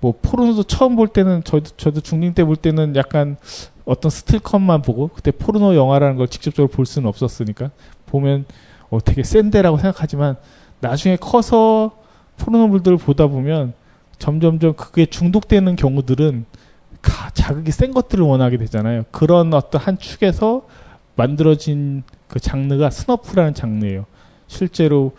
뭐 0.00 0.14
포르노도 0.20 0.62
처음 0.64 0.96
볼 0.96 1.08
때는 1.08 1.42
저도 1.44 1.70
저도 1.76 2.00
중딩 2.00 2.34
때 2.34 2.44
볼 2.44 2.56
때는 2.56 2.94
약간 2.96 3.36
어떤 3.84 4.10
스틸컷만 4.10 4.82
보고 4.82 5.08
그때 5.08 5.30
포르노 5.30 5.74
영화라는 5.74 6.16
걸 6.16 6.28
직접적으로 6.28 6.68
볼 6.68 6.86
수는 6.86 7.08
없었으니까 7.08 7.70
보면 8.06 8.44
어 8.90 8.98
되게 9.00 9.22
센데라고 9.22 9.78
생각하지만 9.78 10.36
나중에 10.80 11.16
커서 11.16 11.96
포르노물들을 12.38 12.96
보다 12.98 13.26
보면 13.26 13.74
점점점 14.18 14.74
그게 14.74 15.06
중독되는 15.06 15.76
경우들은 15.76 16.44
가, 17.02 17.30
자극이 17.30 17.70
센 17.70 17.92
것들을 17.92 18.24
원하게 18.24 18.56
되잖아요. 18.56 19.04
그런 19.10 19.54
어떤 19.54 19.80
한 19.80 19.98
축에서 19.98 20.66
만들어진 21.14 22.02
그 22.26 22.40
장르가 22.40 22.90
스너프라는 22.90 23.54
장르예요. 23.54 24.06
실제로 24.46 25.12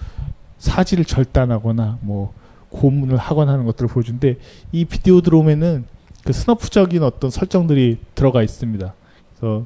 사지를 0.57 1.05
절단하거나 1.05 1.99
뭐 2.01 2.33
고문을 2.69 3.17
하거나 3.17 3.53
하는 3.53 3.65
것들을 3.65 3.87
보여주는데 3.89 4.37
이 4.71 4.85
비디오 4.85 5.21
드롬에는 5.21 5.85
그 6.23 6.33
스너프적인 6.33 7.01
어떤 7.03 7.29
설정들이 7.29 7.97
들어가 8.15 8.43
있습니다. 8.43 8.93
그래서 9.37 9.65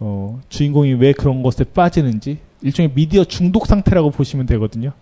어, 0.00 0.40
주인공이 0.48 0.94
왜 0.94 1.12
그런 1.12 1.42
것에 1.42 1.64
빠지는지 1.64 2.38
일종의 2.62 2.92
미디어 2.94 3.24
중독 3.24 3.66
상태라고 3.66 4.10
보시면 4.10 4.46
되거든요. 4.46 4.92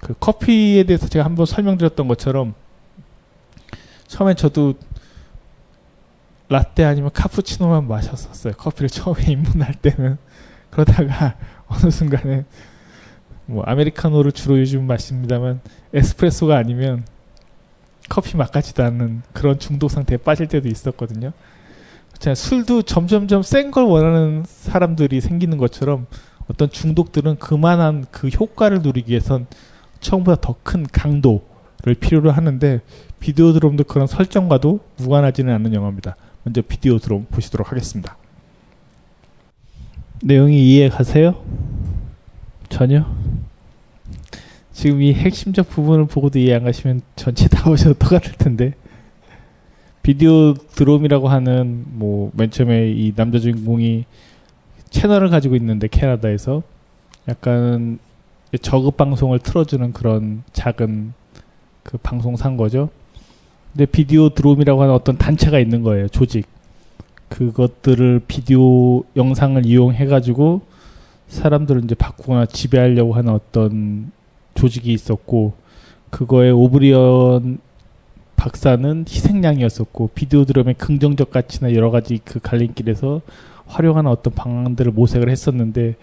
그 0.00 0.14
커피에 0.18 0.84
대해서 0.84 1.08
제가 1.08 1.24
한번 1.24 1.46
설명드렸던 1.46 2.08
것처럼 2.08 2.54
처음엔 4.06 4.36
저도 4.36 4.74
라떼 6.48 6.84
아니면 6.84 7.10
카푸치노만 7.12 7.86
마셨었어요. 7.86 8.54
커피를 8.54 8.88
처음에 8.88 9.22
입문할 9.30 9.74
때는 9.74 10.18
그러다가 10.70 11.36
어느 11.68 11.90
순간에 11.90 12.44
뭐 13.46 13.62
아메리카노를 13.64 14.32
주로 14.32 14.58
요즘 14.58 14.86
마십니다만 14.86 15.60
에스프레소가 15.94 16.56
아니면 16.56 17.04
커피 18.08 18.36
맛 18.36 18.50
같지도 18.50 18.82
않는 18.84 19.22
그런 19.32 19.58
중독 19.58 19.90
상태에 19.90 20.16
빠질 20.16 20.48
때도 20.48 20.68
있었거든요. 20.68 21.32
자, 22.18 22.34
술도 22.34 22.82
점점점 22.82 23.42
센 23.42 23.70
걸 23.70 23.84
원하는 23.84 24.44
사람들이 24.46 25.20
생기는 25.20 25.56
것처럼 25.58 26.06
어떤 26.48 26.68
중독들은 26.70 27.36
그만한 27.36 28.06
그 28.10 28.28
효과를 28.28 28.82
누리기 28.82 29.10
위해선 29.12 29.46
처음보다 30.00 30.40
더 30.40 30.56
큰 30.62 30.84
강도를 30.90 31.94
필요로 32.00 32.30
하는데 32.30 32.80
비디오 33.18 33.52
드롬도 33.52 33.84
그런 33.84 34.06
설정과도 34.06 34.80
무관하지는 34.96 35.52
않는 35.54 35.74
영화입니다. 35.74 36.16
먼저 36.44 36.62
비디오 36.62 36.98
드롬 36.98 37.26
보시도록 37.30 37.70
하겠습니다. 37.70 38.16
내용이 40.22 40.58
이해 40.70 40.88
가세요? 40.88 41.42
전혀? 42.68 43.04
지금 44.72 45.02
이 45.02 45.12
핵심적 45.12 45.68
부분을 45.68 46.06
보고도 46.06 46.38
이해 46.38 46.54
안 46.54 46.64
가시면 46.64 47.02
전체 47.16 47.48
다 47.48 47.64
보셔도 47.64 47.94
똑같을 47.94 48.32
텐데 48.32 48.74
비디오 50.02 50.54
드롬이라고 50.54 51.28
하는 51.28 51.84
뭐 51.86 52.30
맨 52.34 52.50
처음에 52.50 52.90
이 52.90 53.12
남자 53.14 53.38
주인공이 53.38 54.04
채널을 54.88 55.28
가지고 55.28 55.56
있는데 55.56 55.88
캐나다에서 55.88 56.62
약간 57.28 57.98
저급 58.58 58.96
방송을 58.96 59.38
틀어주는 59.38 59.92
그런 59.92 60.42
작은 60.52 61.12
그 61.82 61.98
방송 61.98 62.36
산 62.36 62.56
거죠. 62.56 62.90
근데 63.72 63.86
비디오 63.86 64.30
드롬이라고 64.30 64.82
하는 64.82 64.94
어떤 64.94 65.16
단체가 65.16 65.58
있는 65.58 65.82
거예요. 65.82 66.08
조직. 66.08 66.46
그것들을 67.28 68.22
비디오 68.26 69.04
영상을 69.14 69.64
이용해 69.64 70.06
가지고 70.06 70.62
사람들을 71.28 71.84
이제 71.84 71.94
바꾸거나 71.94 72.46
지배하려고 72.46 73.14
하는 73.14 73.32
어떤 73.32 74.10
조직이 74.54 74.92
있었고 74.92 75.54
그거에 76.10 76.50
오브리언 76.50 77.60
박사는 78.34 79.04
희생양이었었고 79.08 80.10
비디오 80.14 80.44
드럼의 80.44 80.74
긍정적 80.74 81.30
가치나 81.30 81.72
여러 81.74 81.90
가지 81.90 82.18
그 82.24 82.40
갈림길에서 82.40 83.20
활용하는 83.66 84.10
어떤 84.10 84.34
방안들을 84.34 84.90
모색을 84.92 85.30
했었는데 85.30 85.94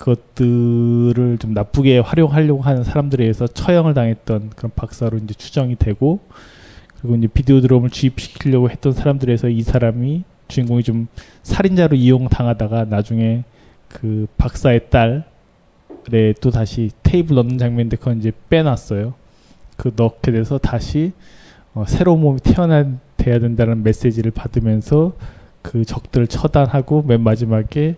그것들을 0.00 1.36
좀 1.38 1.52
나쁘게 1.52 1.98
활용하려고 1.98 2.62
하는 2.62 2.84
사람들에 2.84 3.22
의해서 3.22 3.46
처형을 3.46 3.92
당했던 3.92 4.50
그런 4.56 4.72
박사로 4.74 5.18
이제 5.18 5.34
추정이 5.34 5.76
되고 5.76 6.20
그리고 6.98 7.16
이제 7.16 7.26
비디오 7.26 7.60
드럼을 7.60 7.90
주입시키려고 7.90 8.70
했던 8.70 8.92
사람들에서 8.92 9.50
이 9.50 9.60
사람이 9.60 10.24
주인공이 10.48 10.82
좀 10.84 11.06
살인자로 11.42 11.96
이용당하다가 11.96 12.86
나중에 12.86 13.44
그 13.88 14.26
박사의 14.38 14.88
딸에 14.88 16.34
또 16.40 16.50
다시 16.50 16.90
테이블 17.02 17.36
넣는 17.36 17.58
장면인데 17.58 17.98
그건 17.98 18.18
이제 18.18 18.32
빼놨어요. 18.48 19.12
그 19.76 19.92
넣게 19.96 20.32
돼서 20.32 20.56
다시 20.56 21.12
어, 21.74 21.84
새로운 21.86 22.22
몸이 22.22 22.40
태어나야 22.40 22.86
된다는 23.16 23.82
메시지를 23.82 24.30
받으면서 24.30 25.12
그 25.60 25.84
적들을 25.84 26.26
처단하고 26.26 27.02
맨 27.02 27.20
마지막에 27.20 27.96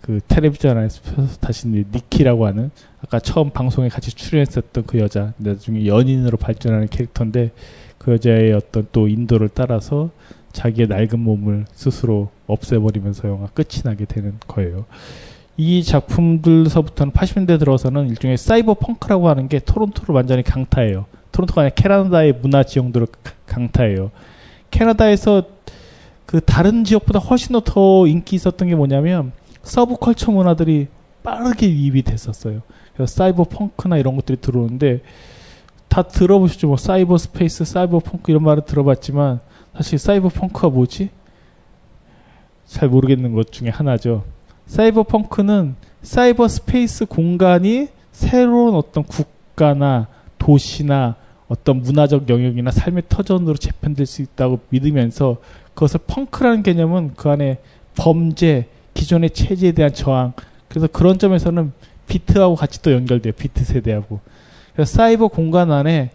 그 0.00 0.20
텔레비전 0.26 0.76
안에서 0.76 1.00
다시 1.40 1.68
니키라고 1.68 2.46
하는 2.46 2.70
아까 3.02 3.20
처음 3.20 3.50
방송에 3.50 3.88
같이 3.88 4.10
출연했었던 4.12 4.84
그 4.86 4.98
여자 4.98 5.32
나중에 5.36 5.86
연인으로 5.86 6.36
발전하는 6.36 6.88
캐릭터인데 6.88 7.50
그 7.98 8.12
여자의 8.12 8.52
어떤 8.52 8.86
또 8.92 9.08
인도를 9.08 9.50
따라서 9.52 10.10
자기의 10.52 10.88
낡은 10.88 11.18
몸을 11.20 11.66
스스로 11.72 12.30
없애버리면서 12.46 13.28
영화 13.28 13.46
끝이 13.48 13.82
나게 13.84 14.04
되는 14.04 14.34
거예요. 14.48 14.86
이 15.56 15.82
작품들서부터는 15.84 17.12
80년대 17.12 17.58
들어서는 17.58 18.08
일종의 18.08 18.38
사이버 18.38 18.74
펑크라고 18.74 19.28
하는 19.28 19.48
게 19.48 19.58
토론토를 19.58 20.14
완전히 20.14 20.42
강타해요. 20.42 21.04
토론토가 21.32 21.60
아니라 21.60 21.74
캐나다의 21.74 22.32
문화 22.40 22.62
지형들을 22.62 23.06
강타해요. 23.46 24.10
캐나다에서 24.70 25.42
그 26.24 26.40
다른 26.40 26.84
지역보다 26.84 27.18
훨씬 27.18 27.60
더 27.60 28.06
인기 28.06 28.36
있었던 28.36 28.68
게 28.68 28.74
뭐냐면 28.74 29.32
서브컬처 29.62 30.30
문화들이 30.32 30.88
빠르게 31.22 31.68
유입이 31.68 32.02
됐었어요. 32.02 32.62
그래서 32.94 33.14
사이버 33.14 33.44
펑크나 33.44 33.98
이런 33.98 34.16
것들이 34.16 34.40
들어오는데 34.40 35.02
다 35.88 36.02
들어보시죠. 36.02 36.68
뭐 36.68 36.76
사이버 36.76 37.18
스페이스, 37.18 37.64
사이버 37.64 37.98
펑크 37.98 38.30
이런 38.30 38.44
말을 38.44 38.64
들어봤지만 38.64 39.40
사실 39.74 39.98
사이버 39.98 40.28
펑크가 40.28 40.68
뭐지? 40.68 41.10
잘 42.66 42.88
모르겠는 42.88 43.32
것 43.34 43.50
중에 43.50 43.68
하나죠. 43.68 44.24
사이버 44.66 45.02
펑크는 45.02 45.74
사이버 46.02 46.46
스페이스 46.46 47.06
공간이 47.06 47.88
새로운 48.12 48.74
어떤 48.74 49.02
국가나 49.02 50.06
도시나 50.38 51.16
어떤 51.48 51.82
문화적 51.82 52.28
영역이나 52.28 52.70
삶의 52.70 53.04
터전으로 53.08 53.56
재편될 53.56 54.06
수 54.06 54.22
있다고 54.22 54.60
믿으면서 54.68 55.38
그것을 55.74 56.00
펑크라는 56.06 56.62
개념은 56.62 57.14
그 57.16 57.28
안에 57.28 57.58
범죄, 57.96 58.68
기존의 59.00 59.30
체제에 59.30 59.72
대한 59.72 59.94
저항. 59.94 60.34
그래서 60.68 60.86
그런 60.86 61.18
점에서는 61.18 61.72
비트하고 62.06 62.54
같이 62.54 62.82
또 62.82 62.92
연결돼요. 62.92 63.32
비트 63.32 63.64
세대하고. 63.64 64.20
그래서 64.74 64.92
사이버 64.92 65.28
공간 65.28 65.72
안에 65.72 66.10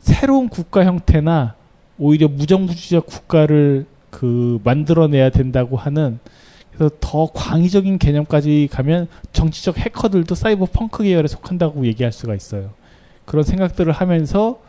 새로운 0.00 0.48
국가 0.48 0.84
형태나 0.84 1.54
오히려 1.96 2.26
무정부주의적 2.26 3.06
국가를 3.06 3.86
그 4.10 4.58
만들어내야 4.64 5.30
된다고 5.30 5.76
하는 5.76 6.18
그래서 6.72 6.92
더 6.98 7.30
광의적인 7.32 7.98
개념까지 7.98 8.68
가면 8.72 9.06
정치적 9.32 9.78
해커들도 9.78 10.34
사이버 10.34 10.66
펑크 10.66 11.04
계열에 11.04 11.28
속한다고 11.28 11.86
얘기할 11.86 12.12
수가 12.12 12.34
있어요. 12.34 12.70
그런 13.24 13.44
생각들을 13.44 13.92
하면서 13.92 14.60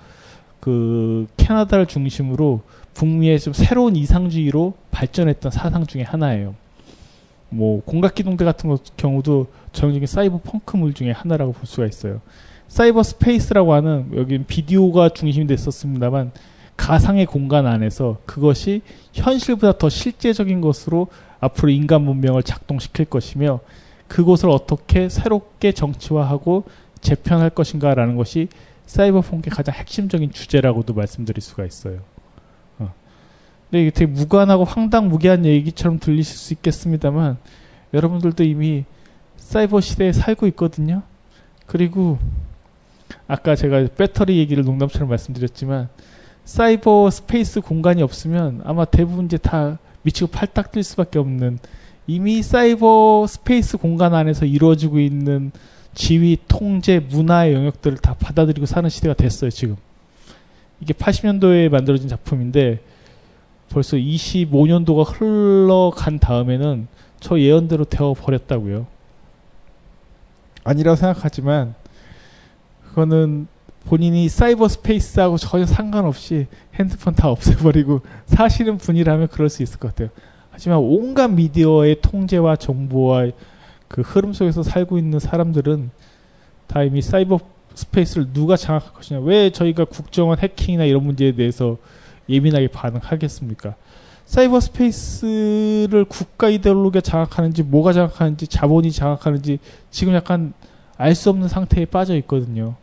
그 0.59 1.26
캐나다를 1.36 1.88
중심으로 1.88 2.61
북미의 2.93 3.39
좀 3.39 3.53
새로운 3.53 3.95
이상주의로 3.95 4.76
발전했던 4.91 5.51
사상 5.51 5.88
중에 5.88 6.03
하나예요. 6.03 6.53
뭐 7.49 7.81
공각기동대 7.83 8.43
같은 8.43 8.69
것 8.69 8.97
경우도 8.97 9.47
전형적인 9.71 10.07
사이버 10.07 10.39
펑크물 10.43 10.93
중에 10.93 11.11
하나라고 11.11 11.53
볼 11.53 11.65
수가 11.65 11.85
있어요. 11.85 12.21
사이버 12.67 13.03
스페이스라고 13.03 13.73
하는 13.73 14.11
여기는 14.15 14.45
비디오가 14.47 15.09
중심이 15.09 15.47
됐었습니다만 15.47 16.31
가상의 16.77 17.25
공간 17.25 17.67
안에서 17.67 18.17
그것이 18.25 18.81
현실보다 19.13 19.77
더 19.77 19.89
실제적인 19.89 20.61
것으로 20.61 21.07
앞으로 21.39 21.69
인간 21.69 22.01
문명을 22.01 22.43
작동시킬 22.43 23.05
것이며 23.05 23.59
그곳을 24.07 24.49
어떻게 24.49 25.09
새롭게 25.09 25.71
정치화하고 25.71 26.63
재편할 27.01 27.49
것인가라는 27.49 28.15
것이 28.15 28.49
사이버 28.85 29.21
펑크의 29.21 29.51
가장 29.51 29.75
핵심적인 29.75 30.31
주제라고도 30.31 30.93
말씀드릴 30.93 31.41
수가 31.41 31.65
있어요. 31.65 31.99
어. 33.66 33.70
근데 33.70 33.82
이게 33.82 33.89
되게 33.91 34.11
무관하고 34.11 34.63
황당무계한 34.63 35.45
얘기처럼 35.45 35.99
들리실 35.99 36.38
수 36.38 36.53
있겠습니다만 36.53 37.38
여러분들도 37.93 38.43
이미 38.43 38.86
사이버 39.38 39.82
시대에 39.82 40.11
살고 40.11 40.47
있거든요. 40.47 41.03
그리고 41.66 42.20
아까 43.28 43.55
제가 43.55 43.88
배터리 43.95 44.38
얘기를 44.38 44.63
농담처럼 44.63 45.09
말씀드렸지만 45.09 45.89
사이버 46.43 47.09
스페이스 47.09 47.61
공간이 47.61 48.03
없으면 48.03 48.61
아마 48.66 48.86
대부분 48.86 49.26
이제 49.26 49.38
다 49.38 49.80
미치고 50.03 50.30
팔딱 50.30 50.72
뛸 50.72 50.84
수밖에 50.84 51.18
없는 51.18 51.59
이미 52.07 52.43
사이버 52.43 53.26
스페이스 53.28 53.78
공간 53.78 54.13
안에서 54.13 54.45
이루어지고 54.45 54.99
있는 54.99 55.51
지위, 55.95 56.38
통제, 56.47 56.99
문화의 56.99 57.53
영역들을 57.53 57.97
다 57.97 58.16
받아들이고 58.20 58.66
사는 58.66 58.88
시대가 58.89 59.13
됐어요, 59.13 59.49
지금. 59.49 59.78
이게 60.82 60.93
80년도에 60.93 61.70
만들어진 61.70 62.09
작품인데 62.09 62.82
벌써 63.70 63.97
25년도가 63.97 65.05
흘러간 65.07 66.20
다음에는 66.20 66.88
저 67.20 67.39
예언대로 67.39 67.86
되어 67.86 68.13
버렸다고요. 68.13 68.86
아니라고 70.63 70.95
생각하지만 70.95 71.76
그거는 72.88 73.47
본인이 73.86 74.28
사이버 74.30 74.68
스페이스하고 74.68 75.38
전혀 75.38 75.66
상관없이 75.66 76.47
핸드폰 76.74 77.13
다 77.13 77.30
없애버리고 77.30 78.01
사시는 78.26 78.78
분이라면 78.78 79.28
그럴 79.28 79.49
수 79.49 79.63
있을 79.63 79.80
것 79.80 79.89
같아요. 79.89 80.09
하지만 80.49 80.80
온갖 80.80 81.28
미디어의 81.28 82.01
통제와 82.01 82.55
정보와 82.55 83.28
그 83.88 84.01
흐름 84.01 84.34
속에서 84.34 84.63
살고 84.63 84.97
있는 84.97 85.20
사람들은 85.20 85.91
다 86.68 86.84
이미 86.84 87.01
사이버 87.01 87.39
스페이스를 87.76 88.34
누가 88.34 88.55
장악할 88.55 88.93
것이냐. 88.93 89.20
왜 89.20 89.49
저희가 89.49 89.86
국정원 89.86 90.39
해킹이나 90.39 90.86
이런 90.86 91.03
문제에 91.03 91.34
대해서 91.34 91.78
예민하게 92.30 92.67
반응하겠습니까? 92.69 93.76
사이버 94.26 94.59
스페이스를 94.59 96.05
국가 96.05 96.49
이데올로기가 96.49 97.01
장악하는지 97.01 97.63
뭐가 97.63 97.93
장악하는지 97.93 98.47
자본이 98.47 98.91
장악하는지 98.91 99.59
지금 99.91 100.13
약간 100.13 100.53
알 100.97 101.13
수 101.13 101.30
없는 101.30 101.47
상태에 101.47 101.86
빠져 101.86 102.15
있거든요. 102.17 102.76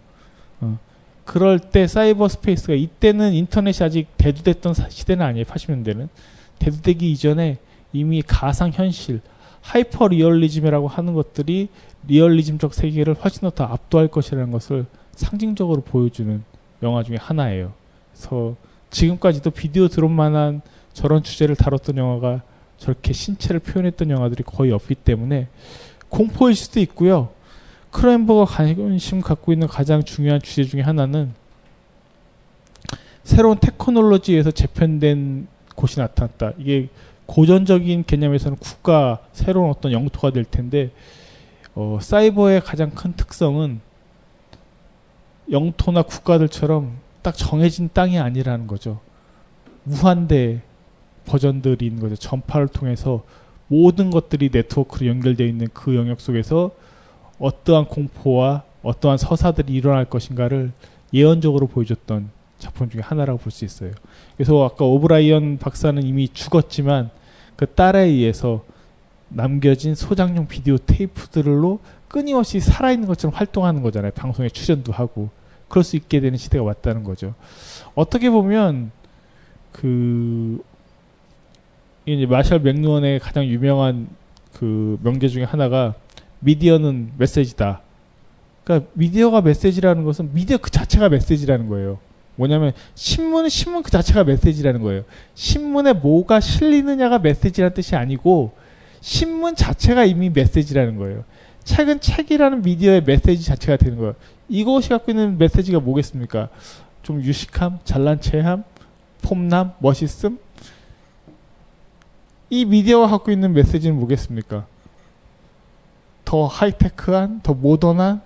어. 0.61 0.79
그럴 1.25 1.59
때 1.59 1.87
사이버 1.87 2.29
스페이스가 2.29 2.75
이때는 2.75 3.33
인터넷이 3.33 3.85
아직 3.85 4.07
대두됐던 4.19 4.75
시대는 4.89 5.25
아니에요. 5.25 5.45
80년대는 5.47 6.09
대두되기 6.59 7.11
이전에 7.11 7.59
이미 7.93 8.23
가상 8.23 8.71
현실 8.71 9.21
하이퍼 9.61 10.09
리얼리즘이라고 10.09 10.89
하는 10.89 11.15
것들이 11.15 11.69
리얼리즘적 12.09 12.75
세계를 12.75 13.15
훨씬 13.15 13.49
더 13.51 13.65
압도할 13.65 14.09
것이라는 14.09 14.51
것을 14.51 14.87
상징적으로 15.13 15.83
보여주는 15.83 16.43
영화 16.83 17.03
중에 17.03 17.17
하나예요. 17.17 17.73
그래서 18.13 18.57
지금까지도 18.93 19.51
Videodrome만한 19.51 20.61
저런 20.93 21.23
주제를 21.23 21.57
다뤘던 21.57 21.97
영화가 21.97 22.43
저렇게 22.77 23.13
신체를 23.13 23.61
표현했던 23.61 24.11
영화들이 24.11 24.45
거의 24.45 24.71
없기 24.71 24.95
때문에 24.95 25.49
공포일 26.09 26.55
수도 26.55 26.79
있고요. 26.81 27.31
크로엔버가 27.91 28.45
관심 28.45 29.21
갖고 29.21 29.53
있는 29.53 29.67
가장 29.67 30.03
중요한 30.05 30.41
주제 30.41 30.65
중에 30.65 30.83
하나는 30.83 31.33
새로운 33.25 33.59
테크놀로지에서 33.59 34.51
재편된 34.51 35.47
곳이 35.75 35.99
나타났다. 35.99 36.53
이게 36.59 36.89
고전적인 37.27 38.05
개념에서는 38.07 38.59
국가 38.59 39.21
새로운 39.33 39.71
어떤 39.71 39.93
영토가 39.93 40.31
될 40.31 40.45
텐데 40.45 40.91
어, 41.75 41.99
사이버의 42.01 42.61
가장 42.61 42.91
큰 42.91 43.15
특성은 43.15 43.81
영토나 45.51 46.03
국가들처럼 46.03 46.99
딱 47.23 47.37
정해진 47.37 47.91
땅이 47.93 48.19
아니라는 48.19 48.67
거죠. 48.67 49.01
무한대 49.85 50.61
버전들이 51.25 51.87
있는 51.87 52.01
거죠. 52.01 52.17
전파를 52.17 52.69
통해서 52.69 53.23
모든 53.69 54.11
것들이 54.11 54.51
네트워크로 54.53 55.07
연결되어 55.07 55.47
있는 55.47 55.69
그 55.73 55.95
영역 55.97 56.21
속에서 56.21 56.73
어떠한 57.39 57.87
공포와 57.87 58.65
어떠한 58.83 59.19
서사들이 59.19 59.73
일어날 59.73 60.05
것인가를 60.05 60.73
예언적으로 61.15 61.67
보여줬던 61.69 62.31
작품 62.59 62.91
중에 62.91 63.01
하나라고 63.01 63.39
볼 63.39 63.51
수 63.51 63.65
있어요. 63.65 63.93
그래서 64.37 64.65
아까 64.65 64.85
오브라이언 64.85 65.59
박사는 65.59 66.03
이미 66.03 66.29
죽었지만 66.29 67.11
그 67.57 67.67
딸에 67.67 68.03
의해서 68.05 68.65
남겨진 69.29 69.95
소장용 69.95 70.47
비디오 70.47 70.77
테이프들로 70.79 71.81
끊임없이 72.09 72.61
살아있는 72.61 73.09
것처럼 73.09 73.35
활동하는 73.35 73.83
거잖아요. 73.83 74.13
방송에 74.13 74.49
출연도 74.49 74.93
하고. 74.93 75.31
그럴 75.73 75.85
수 75.85 75.97
있게 75.97 76.21
되는 76.21 76.37
시대가 76.37 76.63
왔다는 76.65 77.03
거죠. 77.03 77.35
어떻게 77.95 78.29
보면, 78.29 78.91
그, 79.73 80.63
이제 82.05 82.27
마셜 82.27 82.61
맥루언의 82.61 83.21
가장 83.21 83.47
유명한 83.47 84.09
그 84.53 84.99
명제 85.03 85.29
중에 85.29 85.45
하나가 85.45 85.95
미디어는 86.41 87.13
메시지다. 87.17 87.81
그러니까 88.65 88.91
미디어가 88.93 89.41
메시지라는 89.41 90.05
것은 90.05 90.35
미디어 90.35 90.59
그 90.59 90.71
자체가 90.71 91.09
메시지라는 91.09 91.69
거예요. 91.69 91.99
뭐냐면 92.37 92.73
신문은 92.95 93.49
신문 93.49 93.83
그 93.83 93.91
자체가 93.91 94.25
메시지라는 94.25 94.83
거예요. 94.83 95.05
신문에 95.35 95.95
뭐가 95.95 96.41
실리느냐가 96.41 97.19
메시지라는 97.19 97.73
뜻이 97.73 97.97
아니고 97.97 98.53
신문 99.01 99.57
자체가 99.57 100.05
이미 100.05 100.29
메시지라는 100.29 100.97
거예요. 100.99 101.25
책은 101.65 102.01
책이라는 102.01 102.63
미디어의 102.63 103.05
메시지 103.05 103.45
자체가 103.45 103.77
되는 103.77 103.97
거예요. 103.97 104.15
이것이 104.53 104.91
갖고 104.91 105.11
있는 105.11 105.39
메시지가 105.39 105.81
뭐겠습니까? 105.81 106.51
좀 107.03 107.23
유식함, 107.23 107.79
잘난 107.85 108.21
체함, 108.21 108.65
폼남, 109.23 109.73
멋있음? 109.79 110.39
이 112.51 112.67
미디어가 112.67 113.07
갖고 113.07 113.33
있는 113.33 113.55
메시지는 113.55 113.97
뭐겠습니까? 113.97 114.67
더 116.27 116.47
하이테크한, 116.47 117.41
더 117.43 117.55
모던한, 117.55 118.21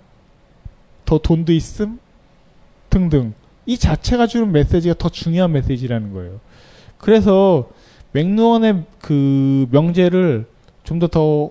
더 1.05 1.19
돈도 1.19 1.53
있음? 1.53 2.01
등등. 2.91 3.33
이 3.65 3.79
자체가 3.79 4.27
주는 4.27 4.51
메시지가 4.51 4.97
더 4.99 5.09
중요한 5.09 5.53
메시지라는 5.53 6.13
거예요. 6.13 6.41
그래서 6.99 7.71
맥루언의 8.11 8.83
그 9.01 9.69
명제를 9.71 10.47
좀 10.83 10.99
더더 10.99 11.51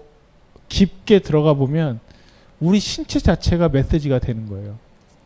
깊게 0.68 1.20
들어가 1.20 1.54
보면 1.54 2.02
우리 2.66 2.80
신체 2.80 3.20
자체가 3.20 3.70
메시지가 3.70 4.20
되는 4.20 4.48
거예요. 4.48 4.78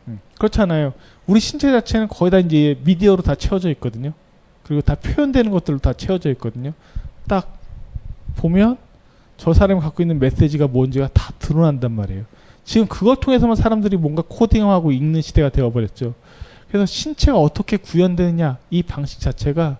음, 0.07 0.19
그렇잖아요. 0.37 0.93
우리 1.25 1.39
신체 1.39 1.71
자체는 1.71 2.09
거의 2.09 2.31
다 2.31 2.39
이제 2.39 2.77
미디어로 2.83 3.23
다 3.23 3.35
채워져 3.35 3.69
있거든요. 3.71 4.11
그리고 4.63 4.81
다 4.81 4.95
표현되는 4.95 5.49
것들로 5.49 5.79
다 5.79 5.93
채워져 5.93 6.29
있거든요. 6.31 6.73
딱 7.27 7.57
보면 8.35 8.77
저 9.37 9.53
사람이 9.53 9.79
갖고 9.79 10.03
있는 10.03 10.19
메시지가 10.19 10.67
뭔지가 10.67 11.07
다 11.13 11.31
드러난단 11.39 11.93
말이에요. 11.93 12.25
지금 12.65 12.87
그걸 12.87 13.15
통해서만 13.15 13.55
사람들이 13.55 13.95
뭔가 13.95 14.21
코딩하고 14.27 14.91
읽는 14.91 15.21
시대가 15.21 15.49
되어버렸죠. 15.49 16.13
그래서 16.67 16.85
신체가 16.85 17.39
어떻게 17.39 17.77
구현되느냐 17.77 18.57
이 18.69 18.83
방식 18.83 19.21
자체가 19.21 19.77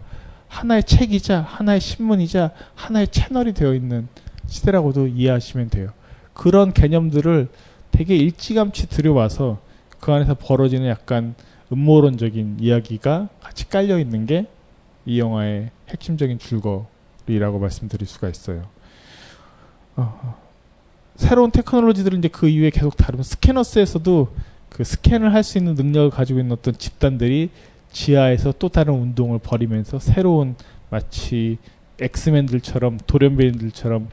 하나의 0.48 0.84
책이자 0.84 1.42
하나의 1.42 1.82
신문이자 1.82 2.52
하나의 2.74 3.10
채널이 3.10 3.54
되어 3.54 3.76
있는 3.76 4.08
시대라고도 4.48 5.08
이해하시면 5.08 5.70
돼요. 5.70 5.92
그런 6.40 6.72
개념들을 6.72 7.50
되게 7.92 8.16
일찌감치 8.16 8.88
들여와서 8.88 9.60
그 10.00 10.14
안에서 10.14 10.36
벌어지는 10.36 10.88
약간 10.88 11.36
음모론적인 11.72 12.58
이야기가 12.62 13.28
같이 13.42 13.68
깔려 13.68 14.00
있는 14.00 14.26
게 14.26 14.46
이 15.10 15.20
영화의 15.20 15.72
핵심적인 15.90 16.38
줄거리라고 16.38 17.58
말씀드릴 17.58 18.08
수가 18.08 18.30
있어요. 18.30 18.68
어, 19.96 20.38
새로운 21.16 21.50
테크놀로지들을 21.50 22.20
이제 22.20 22.28
그 22.28 22.48
이후에 22.48 22.70
계속 22.70 22.96
다루면 22.96 23.24
스캐너스에서도 23.24 24.28
그 24.70 24.84
스캔을 24.84 25.34
할 25.34 25.44
수 25.44 25.58
있는 25.58 25.74
능력을 25.74 26.12
가지고 26.12 26.40
있는 26.40 26.52
어떤 26.54 26.78
집단들이 26.78 27.50
지하에서 27.92 28.54
또 28.60 28.70
다른 28.70 28.94
운동을 28.94 29.40
벌이면서 29.40 29.98
새로운 29.98 30.56
마치 30.92 31.58
엑스맨들처럼 32.00 33.00
돌연변이들처럼 33.08 34.10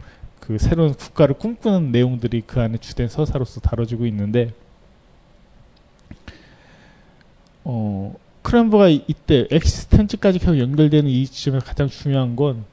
그 0.47 0.59
새로운 0.59 0.94
국가를 0.94 1.34
꿈꾸는 1.34 1.90
내용들이 1.90 2.44
그 2.47 2.61
안에 2.61 2.78
주된 2.78 3.09
서사로서 3.09 3.61
다뤄지고 3.61 4.07
있는데 4.07 4.53
어 7.64 8.14
크랜버가 8.42 8.90
이때 8.90 9.49
엑시스텐츠까지 9.51 10.38
계속 10.38 10.61
연결되는 10.61 11.11
이 11.11 11.26
지점에서 11.26 11.66
가장 11.66 11.88
중요한 11.88 12.36
건 12.36 12.64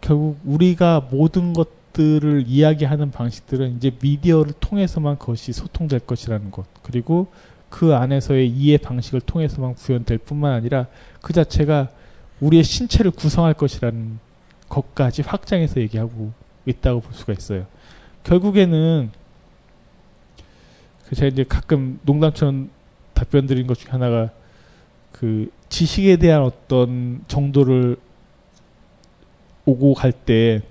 결국 0.00 0.40
우리가 0.44 1.06
모든 1.12 1.52
것들을 1.52 2.46
이야기하는 2.48 3.12
방식들은 3.12 3.76
이제 3.76 3.92
미디어를 4.02 4.54
통해서만 4.58 5.16
그것이 5.16 5.52
소통될 5.52 6.00
것이라는 6.00 6.50
것 6.50 6.66
그리고 6.82 7.28
그 7.68 7.94
안에서의 7.94 8.50
이해 8.50 8.78
방식을 8.78 9.20
통해서만 9.20 9.76
구현될 9.76 10.18
뿐만 10.18 10.52
아니라 10.52 10.88
그 11.22 11.32
자체가 11.32 11.90
우리의 12.40 12.64
신체를 12.64 13.12
구성할 13.12 13.54
것이라는 13.54 14.18
것까지 14.68 15.22
확장해서 15.22 15.80
얘기하고 15.80 16.32
있다고 16.66 17.00
볼 17.00 17.12
수가 17.12 17.32
있어요. 17.32 17.66
결국에는 18.24 19.10
그 21.08 21.14
제가 21.14 21.28
이제 21.28 21.44
가끔 21.44 22.00
농담처럼 22.02 22.70
답변 23.12 23.46
드린 23.46 23.66
것 23.66 23.78
중에 23.78 23.90
하나가 23.90 24.30
그 25.12 25.50
지식에 25.68 26.16
대한 26.16 26.42
어떤 26.42 27.22
정도를 27.28 27.96
오고 29.66 29.94
갈 29.94 30.12
때 30.12 30.62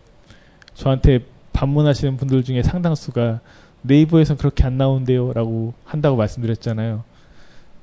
저한테 0.73 1.19
방문하시는 1.53 2.17
분들 2.17 2.43
중에 2.43 2.63
상당수가 2.63 3.39
네이버에선 3.83 4.37
그렇게 4.37 4.63
안 4.63 4.77
나온대요 4.77 5.33
라고 5.33 5.73
한다고 5.83 6.15
말씀드렸잖아요. 6.17 7.03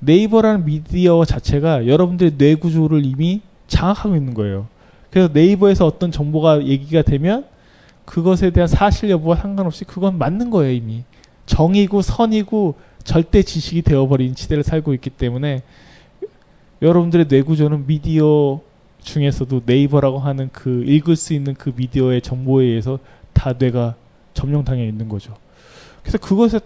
네이버라는 0.01 0.65
미디어 0.65 1.25
자체가 1.25 1.87
여러분들의 1.87 2.39
뇌 2.39 2.55
구조를 2.55 3.05
이미 3.05 3.43
장악하고 3.69 4.17
있는 4.17 4.35
거예요. 4.35 4.67
그래서 5.11 5.31
네이버에서 5.33 5.87
어떤 5.87 6.11
정보가 6.11 6.67
얘기가 6.67 7.03
되면 7.03 7.45
그것에 8.05 8.51
대한 8.51 8.67
사실 8.67 9.11
여부와 9.11 9.37
상관없이 9.37 9.85
그건 9.85 10.19
맞는 10.19 10.51
거예요, 10.51 10.73
이미. 10.73 11.05
정이고 11.47 12.03
선이고 12.03 12.75
절대 13.05 13.43
지식이 13.43 13.83
되어버린 13.83 14.35
시대를 14.37 14.63
살고 14.63 14.95
있기 14.95 15.11
때문에 15.11 15.63
여러분들의 16.83 17.27
뇌구조는 17.29 17.87
미디어 17.87 18.61
중에서도 19.01 19.63
네이버라고 19.65 20.19
하는 20.19 20.51
그 20.53 20.85
읽을 20.87 21.17
수 21.17 21.33
있는 21.35 21.55
그 21.55 21.73
미디어의 21.75 22.23
정보에 22.23 22.67
의해서 22.67 22.99
다 23.33 23.55
뇌가 23.59 23.95
점령당해 24.35 24.87
있는 24.87 25.09
거죠. 25.09 25.35
그래서 26.03 26.19
그것에 26.19 26.61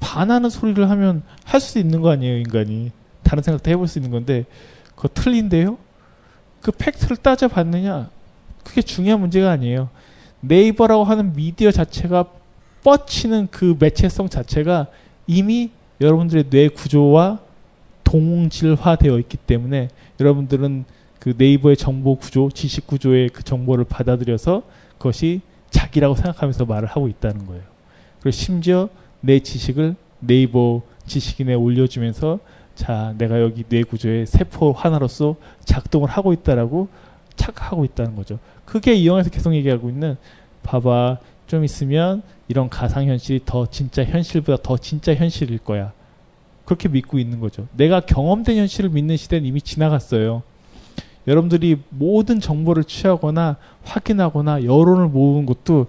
반하는 0.00 0.50
소리를 0.50 0.88
하면 0.90 1.22
할 1.44 1.60
수 1.60 1.78
있는 1.78 2.00
거 2.00 2.10
아니에요, 2.10 2.38
인간이. 2.38 2.90
다른 3.22 3.42
생각도 3.42 3.70
해볼 3.70 3.88
수 3.88 3.98
있는 3.98 4.10
건데, 4.10 4.44
그거 4.94 5.08
틀린데요? 5.12 5.78
그 6.60 6.72
팩트를 6.72 7.16
따져봤느냐? 7.16 8.10
그게 8.64 8.82
중요한 8.82 9.20
문제가 9.20 9.50
아니에요. 9.50 9.88
네이버라고 10.48 11.04
하는 11.04 11.32
미디어 11.34 11.70
자체가 11.70 12.26
뻗치는 12.82 13.48
그 13.50 13.76
매체성 13.78 14.28
자체가 14.28 14.88
이미 15.26 15.70
여러분들의 16.00 16.50
뇌 16.50 16.68
구조와 16.68 17.40
동질화되어 18.04 19.18
있기 19.20 19.36
때문에 19.38 19.88
여러분들은 20.20 20.84
그 21.18 21.34
네이버의 21.36 21.76
정보 21.76 22.16
구조, 22.16 22.50
지식 22.50 22.86
구조의 22.86 23.30
그 23.30 23.42
정보를 23.42 23.84
받아들여서 23.84 24.62
그것이 24.98 25.40
자기라고 25.70 26.14
생각하면서 26.14 26.66
말을 26.66 26.88
하고 26.88 27.08
있다는 27.08 27.46
거예요. 27.46 27.62
그리고 28.20 28.30
심지어 28.30 28.88
내 29.20 29.40
지식을 29.40 29.96
네이버 30.20 30.82
지식인에 31.06 31.54
올려주면서 31.54 32.40
자, 32.74 33.14
내가 33.18 33.40
여기 33.40 33.64
뇌 33.64 33.82
구조의 33.82 34.26
세포 34.26 34.72
하나로서 34.72 35.36
작동을 35.64 36.08
하고 36.08 36.32
있다라고 36.32 36.88
착각하고 37.36 37.84
있다는 37.84 38.16
거죠. 38.16 38.38
그게 38.64 38.94
이 38.94 39.06
영화에서 39.06 39.30
계속 39.30 39.54
얘기하고 39.54 39.88
있는 39.88 40.16
봐봐 40.62 41.18
좀 41.46 41.64
있으면 41.64 42.22
이런 42.48 42.68
가상현실이 42.68 43.42
더 43.44 43.66
진짜 43.66 44.04
현실보다 44.04 44.62
더 44.62 44.76
진짜 44.76 45.14
현실일 45.14 45.58
거야. 45.58 45.92
그렇게 46.64 46.88
믿고 46.88 47.18
있는 47.18 47.40
거죠. 47.40 47.66
내가 47.76 48.00
경험된 48.00 48.56
현실을 48.56 48.90
믿는 48.90 49.16
시대는 49.16 49.46
이미 49.46 49.60
지나갔어요. 49.60 50.42
여러분들이 51.26 51.78
모든 51.88 52.40
정보를 52.40 52.84
취하거나 52.84 53.56
확인하거나 53.84 54.64
여론을 54.64 55.08
모으는 55.08 55.46
것도 55.46 55.86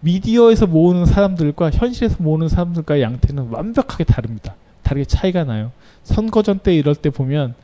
미디어에서 0.00 0.66
모으는 0.66 1.04
사람들과 1.04 1.70
현실에서 1.70 2.16
모으는 2.20 2.48
사람들과의 2.48 3.02
양태는 3.02 3.48
완벽하게 3.50 4.04
다릅니다. 4.04 4.54
다르게 4.82 5.04
차이가 5.04 5.44
나요. 5.44 5.72
선거전 6.04 6.60
때 6.60 6.74
이럴 6.74 6.94
때 6.94 7.10
보면 7.10 7.54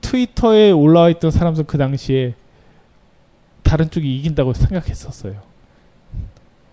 트위터에 0.00 0.70
올라와 0.70 1.10
있던 1.10 1.30
사람들 1.30 1.64
그 1.64 1.76
당시에 1.76 2.34
다른 3.62 3.90
쪽이 3.90 4.16
이긴다고 4.18 4.52
생각했었어요. 4.54 5.40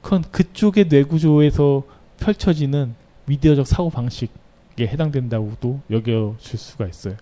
그건 0.02 0.24
그쪽의 0.32 0.86
뇌구조에서 0.86 1.84
펼쳐지는 2.20 2.96
미디어적 3.26 3.68
사고 3.68 3.90
방식에 3.90 4.32
해당된다고도 4.80 5.82
여겨질 5.92 6.58
수가 6.58 6.88
있어요. 6.88 7.16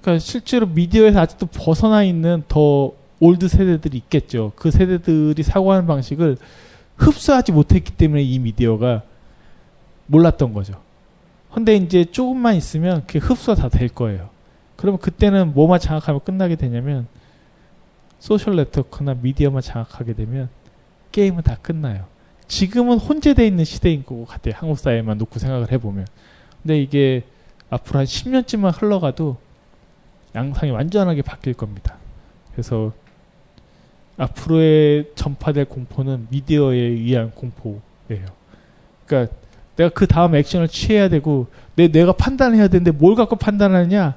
그러니까 0.00 0.18
실제로 0.18 0.66
미디어에서 0.66 1.20
아직도 1.20 1.46
벗어나 1.46 2.02
있는 2.02 2.42
더 2.48 2.92
old 3.20 3.46
세대들이 3.46 3.98
있겠죠. 3.98 4.52
그 4.56 4.70
세대들이 4.70 5.42
사고하는 5.44 5.86
방식을 5.86 6.36
흡수하지 6.96 7.52
못했기 7.52 7.92
때문에 7.92 8.22
이 8.22 8.38
미디어가 8.40 9.02
몰랐던 10.06 10.52
거죠. 10.52 10.74
근데 11.52 11.76
이제 11.76 12.04
조금만 12.04 12.56
있으면 12.56 13.04
그게 13.06 13.18
흡수가 13.20 13.54
다 13.54 13.68
될 13.68 13.88
거예요. 13.88 14.30
그러면 14.76 14.98
그때는 14.98 15.54
뭐만 15.54 15.78
장악하면 15.78 16.22
끝나게 16.24 16.56
되냐면 16.56 17.06
소셜 18.22 18.54
네트워크나 18.54 19.14
미디어만 19.14 19.62
장악하게 19.62 20.12
되면 20.12 20.48
게임은 21.10 21.42
다 21.42 21.56
끝나요. 21.60 22.04
지금은 22.46 22.98
혼재되어 22.98 23.44
있는 23.44 23.64
시대인 23.64 24.04
것 24.04 24.24
같아요. 24.26 24.54
한국 24.56 24.78
사회만 24.78 25.18
놓고 25.18 25.40
생각을 25.40 25.72
해보면. 25.72 26.06
근데 26.62 26.80
이게 26.80 27.24
앞으로 27.68 27.98
한 27.98 28.06
10년쯤만 28.06 28.80
흘러가도 28.80 29.38
양상이 30.36 30.70
완전하게 30.70 31.22
바뀔 31.22 31.54
겁니다. 31.54 31.96
그래서 32.52 32.92
앞으로의 34.18 35.10
전파될 35.16 35.64
공포는 35.64 36.28
미디어에 36.30 36.78
의한 36.78 37.32
공포예요. 37.32 38.26
그러니까 39.04 39.34
내가 39.74 39.90
그 39.90 40.06
다음 40.06 40.36
액션을 40.36 40.68
취해야 40.68 41.08
되고 41.08 41.48
내 41.74 41.88
뇌가 41.88 42.12
판단해야 42.12 42.68
되는데 42.68 42.92
뭘 42.92 43.16
갖고 43.16 43.34
판단하느냐? 43.34 44.16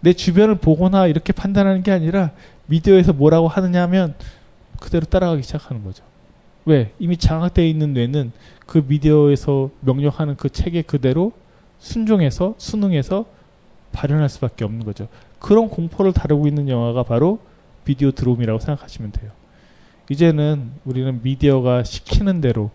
내 0.00 0.12
주변을 0.12 0.56
보거나 0.56 1.06
이렇게 1.06 1.32
판단하는 1.32 1.82
게 1.82 1.90
아니라 1.90 2.32
미디어에서 2.70 3.12
뭐라고 3.12 3.48
하느냐 3.48 3.82
하면 3.82 4.14
그대로 4.78 5.04
따라가기 5.04 5.42
시작하는 5.42 5.84
거죠. 5.84 6.04
왜? 6.64 6.92
이미 6.98 7.16
장악되어 7.16 7.64
있는 7.64 7.92
뇌는 7.92 8.32
그 8.66 8.84
미디어에서 8.86 9.70
명령하는 9.80 10.36
그 10.36 10.48
체계 10.48 10.82
그대로 10.82 11.32
순종해서 11.78 12.54
순응해서 12.58 13.26
발현할 13.92 14.28
수밖에 14.28 14.64
없는 14.64 14.84
거죠. 14.84 15.08
그런 15.40 15.68
공포를 15.68 16.12
다루고 16.12 16.46
있는 16.46 16.68
영화가 16.68 17.02
바로 17.02 17.40
비디오 17.84 18.12
드롬이라고 18.12 18.60
생각하시면 18.60 19.12
돼요. 19.12 19.32
이제는 20.08 20.70
우리는 20.84 21.20
미디어가 21.22 21.82
시키는 21.82 22.40
대로 22.40 22.70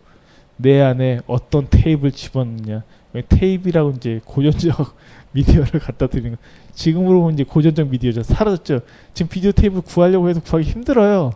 내 0.57 0.81
안에 0.81 1.21
어떤 1.27 1.67
테이프를 1.69 2.11
집어넣느냐. 2.11 2.83
테이프라고 3.29 3.91
이제 3.91 4.19
고전적 4.25 4.95
미디어를 5.35 5.81
갖다 5.81 6.07
드리는 6.07 6.31
거. 6.31 6.37
지금으로 6.73 7.19
보면 7.19 7.33
이제 7.33 7.43
고전적 7.43 7.89
미디어죠. 7.89 8.23
사라졌죠. 8.23 8.81
지금 9.13 9.29
비디오 9.29 9.51
테이프 9.51 9.81
구하려고 9.81 10.29
해도 10.29 10.39
구하기 10.39 10.67
힘들어요. 10.69 11.33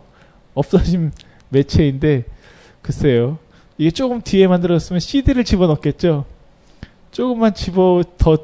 없어진 0.54 1.12
매체인데 1.50 2.24
글쎄요. 2.80 3.38
이게 3.76 3.90
조금 3.90 4.22
뒤에 4.22 4.46
만들었으면 4.46 5.00
CD를 5.00 5.44
집어넣겠죠. 5.44 6.24
조금만 7.12 7.54
집어 7.54 8.02
더 8.16 8.38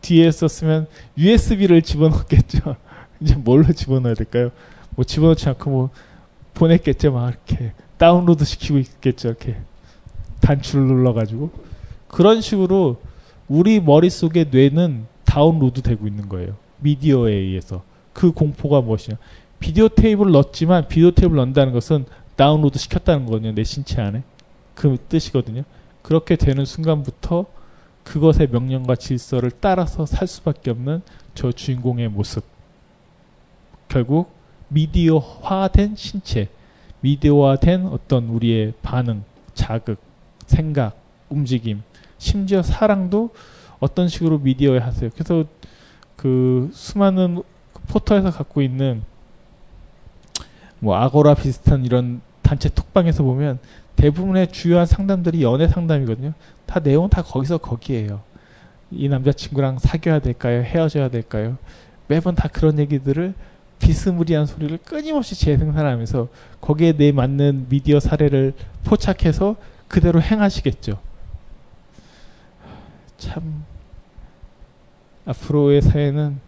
뒤에 0.00 0.30
썼으면 0.30 0.86
USB를 1.18 1.82
집어넣겠죠. 1.82 2.76
이제 3.20 3.34
뭘로 3.36 3.72
집어넣어야 3.72 4.14
될까요? 4.14 4.50
뭐 4.90 5.04
집어넣지 5.04 5.48
않고 5.48 5.70
뭐 5.70 5.90
보냈겠죠. 6.54 7.12
막 7.12 7.28
이렇게 7.28 7.72
다운로드 7.98 8.44
시키고 8.44 8.78
있겠죠. 8.78 9.28
이렇게 9.28 9.56
단추를 10.40 10.86
눌러가지고 10.86 11.50
그런 12.08 12.40
식으로 12.40 13.00
우리 13.52 13.80
머릿속의 13.80 14.46
뇌는 14.50 15.04
다운로드 15.26 15.82
되고 15.82 16.06
있는 16.06 16.26
거예요. 16.26 16.56
미디어에 16.78 17.34
의해서. 17.34 17.82
그 18.14 18.32
공포가 18.32 18.80
무엇이냐. 18.80 19.18
비디오 19.60 19.90
테이프를 19.90 20.32
넣었지만 20.32 20.88
비디오 20.88 21.10
테이프를 21.10 21.36
넣는다는 21.36 21.74
것은 21.74 22.06
다운로드 22.36 22.78
시켰다는 22.78 23.26
거거든요. 23.26 23.54
내 23.54 23.62
신체 23.62 24.00
안에. 24.00 24.22
그 24.74 24.96
뜻이거든요. 25.06 25.64
그렇게 26.00 26.36
되는 26.36 26.64
순간부터 26.64 27.44
그것의 28.04 28.48
명령과 28.50 28.96
질서를 28.96 29.50
따라서 29.60 30.06
살 30.06 30.26
수밖에 30.26 30.70
없는 30.70 31.02
저 31.34 31.52
주인공의 31.52 32.08
모습. 32.08 32.44
결국 33.86 34.32
미디어화된 34.68 35.94
신체, 35.96 36.48
미디어화된 37.00 37.84
어떤 37.84 38.28
우리의 38.28 38.72
반응, 38.80 39.24
자극, 39.52 39.98
생각, 40.46 40.96
움직임, 41.28 41.82
심지어 42.22 42.62
사랑도 42.62 43.30
어떤 43.80 44.06
식으로 44.06 44.38
미디어에 44.38 44.78
하세요. 44.78 45.10
그래서 45.12 45.44
그 46.14 46.70
수많은 46.72 47.42
포털에서 47.88 48.30
갖고 48.30 48.62
있는 48.62 49.02
뭐 50.78 50.96
아고라 50.96 51.34
비슷한 51.34 51.84
이런 51.84 52.20
단체 52.42 52.68
톡방에서 52.68 53.24
보면 53.24 53.58
대부분의 53.96 54.52
주요한 54.52 54.86
상담들이 54.86 55.42
연애 55.42 55.66
상담이거든요. 55.66 56.32
다 56.64 56.78
내용 56.78 57.10
다 57.10 57.22
거기서 57.22 57.58
거기에요. 57.58 58.20
이 58.92 59.08
남자친구랑 59.08 59.80
사귀어야 59.80 60.20
될까요? 60.20 60.62
헤어져야 60.62 61.08
될까요? 61.08 61.56
매번 62.06 62.36
다 62.36 62.48
그런 62.48 62.78
얘기들을 62.78 63.34
비스무리한 63.80 64.46
소리를 64.46 64.78
끊임없이 64.84 65.34
재생산하면서 65.34 66.28
거기에 66.60 66.92
내 66.92 67.10
맞는 67.10 67.66
미디어 67.68 67.98
사례를 67.98 68.52
포착해서 68.84 69.56
그대로 69.88 70.22
행하시겠죠. 70.22 71.11
참 73.22 73.64
앞으로의 75.26 75.80
사회는 75.80 76.40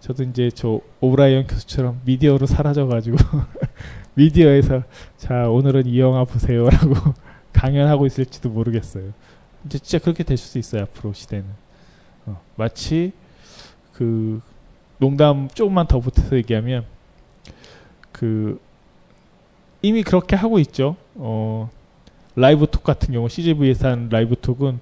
저도 0.00 0.22
이제 0.24 0.50
저 0.50 0.80
오브라이언 1.00 1.46
교수처럼 1.46 2.02
미디어로 2.04 2.44
사라져가지고 2.44 3.16
미디어에서 4.14 4.82
자 5.16 5.48
오늘은 5.48 5.86
이 5.86 5.98
영화 5.98 6.24
보세요라고 6.24 6.94
강연하고 7.54 8.04
있을지도 8.04 8.50
모르겠어요. 8.50 9.12
이제 9.64 9.78
진짜 9.78 9.98
그렇게 10.04 10.24
되실 10.24 10.46
수 10.46 10.58
있어요 10.58 10.82
앞으로 10.82 11.14
시대는. 11.14 11.46
어, 12.26 12.42
마치 12.56 13.12
그 13.94 14.42
농담 14.98 15.48
조금만 15.48 15.86
더 15.86 16.00
보태서 16.00 16.36
얘기하면 16.36 16.84
그 18.12 18.60
이미 19.80 20.02
그렇게 20.02 20.36
하고 20.36 20.58
있죠. 20.58 20.96
어, 21.14 21.70
라이브 22.38 22.66
톡 22.68 22.84
같은 22.84 23.12
경우 23.12 23.28
CGV에서 23.28 23.88
하는 23.88 24.08
라이브 24.10 24.36
톡은 24.36 24.78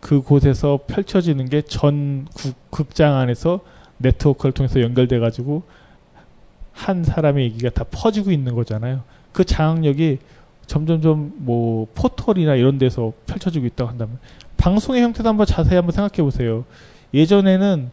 그곳에서 0.00 0.80
펼쳐지는 0.86 1.48
게 1.48 1.62
전 1.62 2.26
극장 2.70 3.16
안에서 3.16 3.60
네트워크를 3.98 4.52
통해서 4.52 4.80
연결돼 4.80 5.18
가지고 5.18 5.62
한 6.72 7.02
사람의 7.04 7.44
얘기가 7.46 7.70
다 7.70 7.84
퍼지고 7.90 8.30
있는 8.30 8.54
거잖아요. 8.54 9.02
그 9.32 9.44
장악력이 9.44 10.18
점점점 10.66 11.32
뭐 11.38 11.88
포털이나 11.94 12.54
이런 12.54 12.78
데서 12.78 13.12
펼쳐지고 13.26 13.66
있다고 13.66 13.90
한다면 13.90 14.18
방송의 14.56 15.02
형태도 15.02 15.28
한번 15.28 15.46
자세히 15.46 15.74
한번 15.76 15.92
생각해 15.92 16.22
보세요. 16.22 16.64
예전에는 17.12 17.90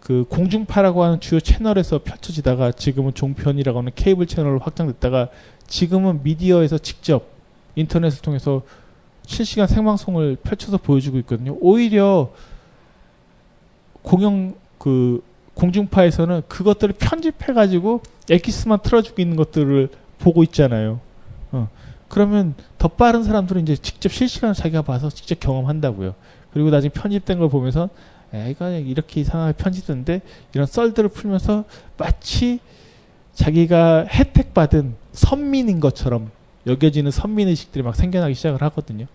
그 0.00 0.26
공중파라고 0.28 1.02
하는 1.02 1.20
주요 1.20 1.40
채널에서 1.40 2.00
펼쳐지다가 2.00 2.72
지금은 2.72 3.14
종편이라고 3.14 3.78
하는 3.78 3.92
케이블 3.94 4.26
채널로 4.26 4.58
확장됐다가 4.58 5.28
지금은 5.66 6.22
미디어에서 6.22 6.78
직접 6.78 7.39
인터넷을 7.80 8.22
통해서 8.22 8.62
실시간 9.26 9.66
생방송을 9.66 10.36
펼쳐서 10.42 10.78
보여주고 10.78 11.18
있거든요. 11.18 11.56
오히려 11.60 12.32
공영 14.02 14.54
그 14.78 15.22
공중파에서는 15.54 16.42
그것들을 16.48 16.94
편집해가지고 16.94 18.02
엑기스만 18.30 18.80
틀어주고 18.82 19.20
있는 19.20 19.36
것들을 19.36 19.88
보고 20.18 20.42
있잖아요. 20.44 21.00
어. 21.52 21.68
그러면 22.08 22.54
더 22.78 22.88
빠른 22.88 23.22
사람들은 23.22 23.62
이제 23.62 23.76
직접 23.76 24.10
실시간으로 24.10 24.54
자기가 24.54 24.82
봐서 24.82 25.10
직접 25.10 25.38
경험한다고요. 25.38 26.14
그리고 26.52 26.70
나중에 26.70 26.90
편집된 26.90 27.38
걸 27.38 27.48
보면서 27.48 27.88
애가 28.32 28.70
이렇게 28.70 29.20
이상하게 29.20 29.52
편집됐는데 29.52 30.22
이런 30.54 30.66
썰들을 30.66 31.10
풀면서 31.10 31.64
마치 31.96 32.60
자기가 33.34 34.06
혜택받은 34.06 34.94
선민인 35.12 35.80
것처럼 35.80 36.30
여겨지는 36.66 37.10
선민의식들이 37.10 37.82
막 37.82 37.96
생겨나기 37.96 38.34
시작을 38.34 38.60
하거든요. 38.62 39.06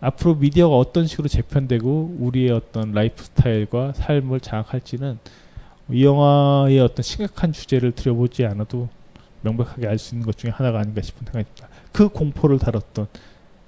앞으로 0.00 0.34
미디어가 0.36 0.76
어떤 0.76 1.06
식으로 1.06 1.28
재편되고 1.28 2.16
우리의 2.20 2.50
어떤 2.50 2.92
라이프 2.92 3.24
스타일과 3.24 3.92
삶을 3.94 4.40
장악할지는 4.40 5.18
이 5.90 6.04
영화의 6.04 6.80
어떤 6.80 7.02
심각한 7.02 7.52
주제를 7.52 7.92
들여보지 7.92 8.44
않아도 8.44 8.88
명백하게 9.42 9.86
알 9.86 9.98
수 9.98 10.14
있는 10.14 10.26
것 10.26 10.36
중에 10.36 10.50
하나가 10.50 10.80
아닌가 10.80 11.00
싶은 11.00 11.24
생각이 11.24 11.44
듭니다. 11.54 11.68
그 11.92 12.08
공포를 12.08 12.58
다뤘던 12.58 13.06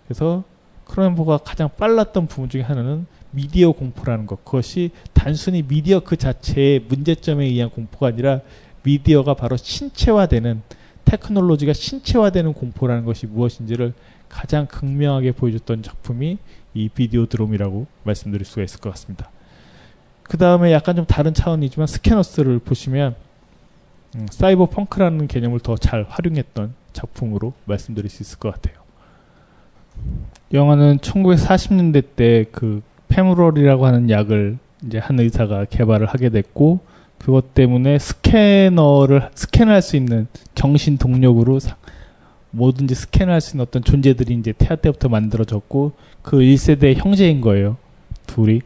그래서 0.06 0.44
크로넨버가 0.84 1.38
가장 1.38 1.68
빨랐던 1.76 2.26
부분 2.26 2.48
중에 2.48 2.62
하나는 2.62 3.06
미디어 3.30 3.72
공포라는 3.72 4.26
것. 4.26 4.44
그것이 4.44 4.90
단순히 5.12 5.62
미디어 5.62 6.00
그 6.00 6.16
자체의 6.16 6.80
문제점에 6.80 7.44
의한 7.44 7.70
공포가 7.70 8.08
아니라 8.08 8.40
미디어가 8.82 9.34
바로 9.34 9.56
신체화되는 9.56 10.62
테크놀로지가 11.08 11.72
신체화되는 11.72 12.52
공포라는 12.52 13.04
것이 13.06 13.26
무엇인지를 13.26 13.94
가장 14.28 14.66
극명하게 14.66 15.32
보여줬던 15.32 15.82
작품이 15.82 16.36
이 16.74 16.88
비디오 16.90 17.24
드롬이라고 17.26 17.86
말씀드릴 18.04 18.44
수가 18.44 18.62
있을 18.62 18.80
것 18.80 18.90
같습니다. 18.90 19.30
그 20.22 20.36
다음에 20.36 20.70
약간 20.72 20.96
좀 20.96 21.06
다른 21.06 21.32
차원이지만 21.32 21.86
스캐너스를 21.86 22.58
보시면 22.58 23.14
음, 24.16 24.26
사이버 24.30 24.66
펑크라는 24.66 25.26
개념을 25.28 25.60
더 25.60 25.76
잘 25.76 26.04
활용했던 26.08 26.74
작품으로 26.92 27.54
말씀드릴 27.64 28.10
수 28.10 28.22
있을 28.22 28.38
것 28.38 28.52
같아요. 28.54 28.76
영화는 30.52 30.98
1940년대 30.98 32.04
때 32.16 32.44
그 32.52 32.82
페무롤이라고 33.08 33.86
하는 33.86 34.10
약을 34.10 34.58
이제 34.84 34.98
한 34.98 35.18
의사가 35.18 35.64
개발을 35.66 36.06
하게 36.06 36.28
됐고 36.28 36.80
그것 37.18 37.54
때문에 37.54 37.98
스캐너를 37.98 39.30
스캔할 39.34 39.82
수 39.82 39.96
있는 39.96 40.26
정신 40.54 40.96
동력으로 40.98 41.58
사, 41.58 41.76
뭐든지 42.50 42.94
스캔할 42.94 43.40
수 43.40 43.56
있는 43.56 43.64
어떤 43.64 43.82
존재들이 43.82 44.34
이제 44.34 44.52
태아 44.56 44.76
때부터 44.76 45.08
만들어졌고 45.08 45.92
그 46.22 46.38
1세대 46.38 46.94
형제인 46.96 47.40
거예요. 47.40 47.76
둘이 48.26 48.60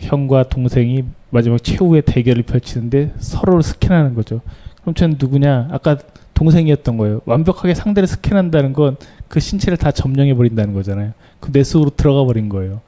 형과 0.00 0.42
동생이 0.42 1.04
마지막 1.30 1.62
최후의 1.62 2.02
대결을 2.02 2.42
펼치는데 2.42 3.14
서로를 3.18 3.62
스캔하는 3.62 4.14
거죠. 4.14 4.40
그럼 4.82 4.94
쟤는 4.94 5.16
누구냐? 5.18 5.68
아까 5.70 5.96
동생이었던 6.34 6.96
거예요. 6.96 7.20
완벽하게 7.24 7.74
상대를 7.74 8.06
스캔한다는 8.06 8.72
건 8.72 8.96
그 9.34 9.40
신체를 9.40 9.76
다 9.76 9.90
점령해 9.90 10.34
버린다는 10.34 10.74
거잖아요. 10.74 11.12
그 11.40 11.50
뇌 11.50 11.64
속으로 11.64 11.90
들어가 11.90 12.24
버린 12.24 12.48
거예요. 12.48 12.80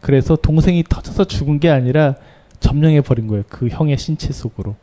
그래서 0.00 0.34
동생이 0.34 0.82
터져서 0.88 1.24
죽은 1.24 1.60
게 1.60 1.68
아니라 1.68 2.14
점령해 2.60 3.00
버린 3.00 3.26
거예요. 3.26 3.42
그 3.48 3.68
형의 3.68 3.98
신체 3.98 4.32
속으로. 4.32 4.76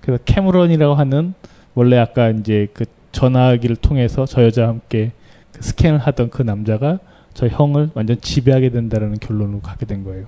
그래서 0.00 0.22
캐머런이라고 0.24 0.94
하는 0.94 1.34
원래 1.74 1.96
아까 1.96 2.30
이제 2.30 2.68
그 2.74 2.84
전화기를 3.12 3.76
통해서 3.76 4.26
저 4.26 4.44
여자와 4.44 4.68
함께 4.68 5.12
그 5.52 5.62
스캔을 5.62 5.98
하던 5.98 6.30
그 6.30 6.42
남자가 6.42 6.98
저 7.32 7.48
형을 7.48 7.90
완전 7.94 8.20
지배하게 8.20 8.70
된다라는 8.70 9.18
결론으로 9.18 9.60
가게 9.60 9.86
된 9.86 10.04
거예요. 10.04 10.26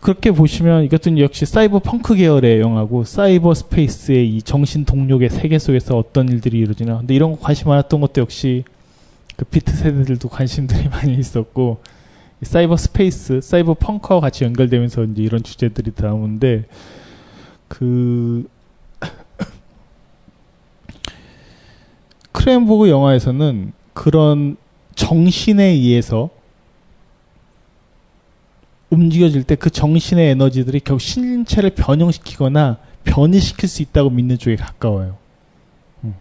그렇게 0.00 0.30
보시면 0.30 0.84
이것은 0.84 1.18
역시 1.18 1.44
사이버 1.44 1.80
펑크 1.80 2.14
계열의 2.14 2.60
영화고 2.60 3.04
사이버 3.04 3.52
스페이스의 3.52 4.34
이 4.34 4.40
정신 4.40 4.86
동력의 4.86 5.28
세계 5.28 5.58
속에서 5.58 5.98
어떤 5.98 6.28
일들이 6.28 6.58
이루어지나. 6.58 6.98
근데 6.98 7.14
이런 7.14 7.32
거 7.32 7.38
관심 7.38 7.68
많았던 7.68 8.00
것도 8.00 8.22
역시 8.22 8.64
그 9.36 9.44
비트 9.44 9.72
세대들도 9.74 10.28
관심들이 10.28 10.88
많이 10.92 11.14
있었고 11.14 11.80
사이버 12.42 12.76
스페이스, 12.76 13.40
사이버 13.42 13.74
펑크와 13.74 14.20
같이 14.20 14.44
연결되면서 14.44 15.04
이제 15.04 15.22
이런 15.22 15.42
주제들이 15.42 15.92
나오는데 15.96 16.64
그 17.68 18.48
크레엠보그 22.32 22.88
영화에서는 22.88 23.72
그런 23.92 24.56
정신에 24.94 25.64
의해서 25.64 26.30
움직여질 28.90 29.44
때 29.44 29.54
그 29.54 29.70
정신의 29.70 30.30
에너지들이 30.30 30.80
결국 30.80 31.00
신체를 31.00 31.70
변형시키거나 31.70 32.78
변이시킬 33.04 33.68
수 33.68 33.82
있다고 33.82 34.10
믿는 34.10 34.38
쪽에 34.38 34.56
가까워요. 34.56 35.16
음. 36.04 36.14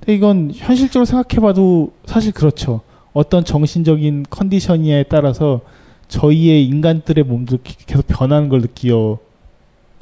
근데 0.00 0.14
이건 0.14 0.52
현실적으로 0.54 1.04
생각해봐도 1.06 1.92
사실 2.04 2.32
그렇죠. 2.32 2.82
어떤 3.18 3.44
정신적인 3.44 4.26
컨디션이냐에 4.30 5.02
따라서 5.02 5.60
저희의 6.06 6.64
인간들의 6.66 7.24
몸도 7.24 7.58
계속 7.64 8.06
변하는 8.06 8.48
걸 8.48 8.60
느끼어 8.60 9.18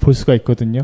볼 0.01 0.13
수가 0.13 0.35
있거든요. 0.35 0.83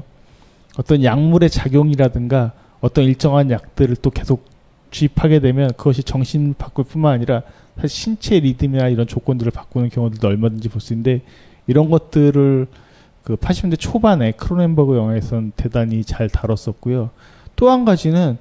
어떤 0.78 1.04
약물의 1.04 1.50
작용이라든가 1.50 2.52
어떤 2.80 3.04
일정한 3.04 3.50
약들을 3.50 3.96
또 3.96 4.08
계속 4.08 4.46
주입하게 4.90 5.40
되면 5.40 5.74
그것이 5.76 6.04
정신 6.04 6.54
바꿀 6.56 6.86
뿐만 6.86 7.12
아니라 7.12 7.42
사실 7.76 7.90
신체 7.90 8.40
리듬이나 8.40 8.88
이런 8.88 9.06
조건들을 9.06 9.52
바꾸는 9.52 9.90
경우들도 9.90 10.26
얼마든지 10.26 10.70
볼 10.70 10.80
수 10.80 10.94
있는데 10.94 11.20
이런 11.66 11.90
것들을 11.90 12.66
그 13.24 13.36
80년대 13.36 13.78
초반에 13.78 14.32
크로넨버그 14.32 14.96
영화에선 14.96 15.52
대단히 15.54 16.02
잘 16.02 16.30
다뤘었고요. 16.30 17.10
또 17.56 17.68
한 17.68 17.84
가지는 17.84 18.38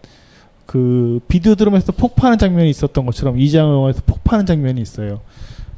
그 0.72 1.20
비디오 1.28 1.56
드럼에서 1.56 1.92
폭파하는 1.92 2.38
장면이 2.38 2.70
있었던 2.70 3.06
것처럼 3.06 3.38
이장 3.38 3.68
영화에서 3.68 4.04
폭파하는 4.06 4.46
장면이 4.46 4.80
있어요. 4.80 5.20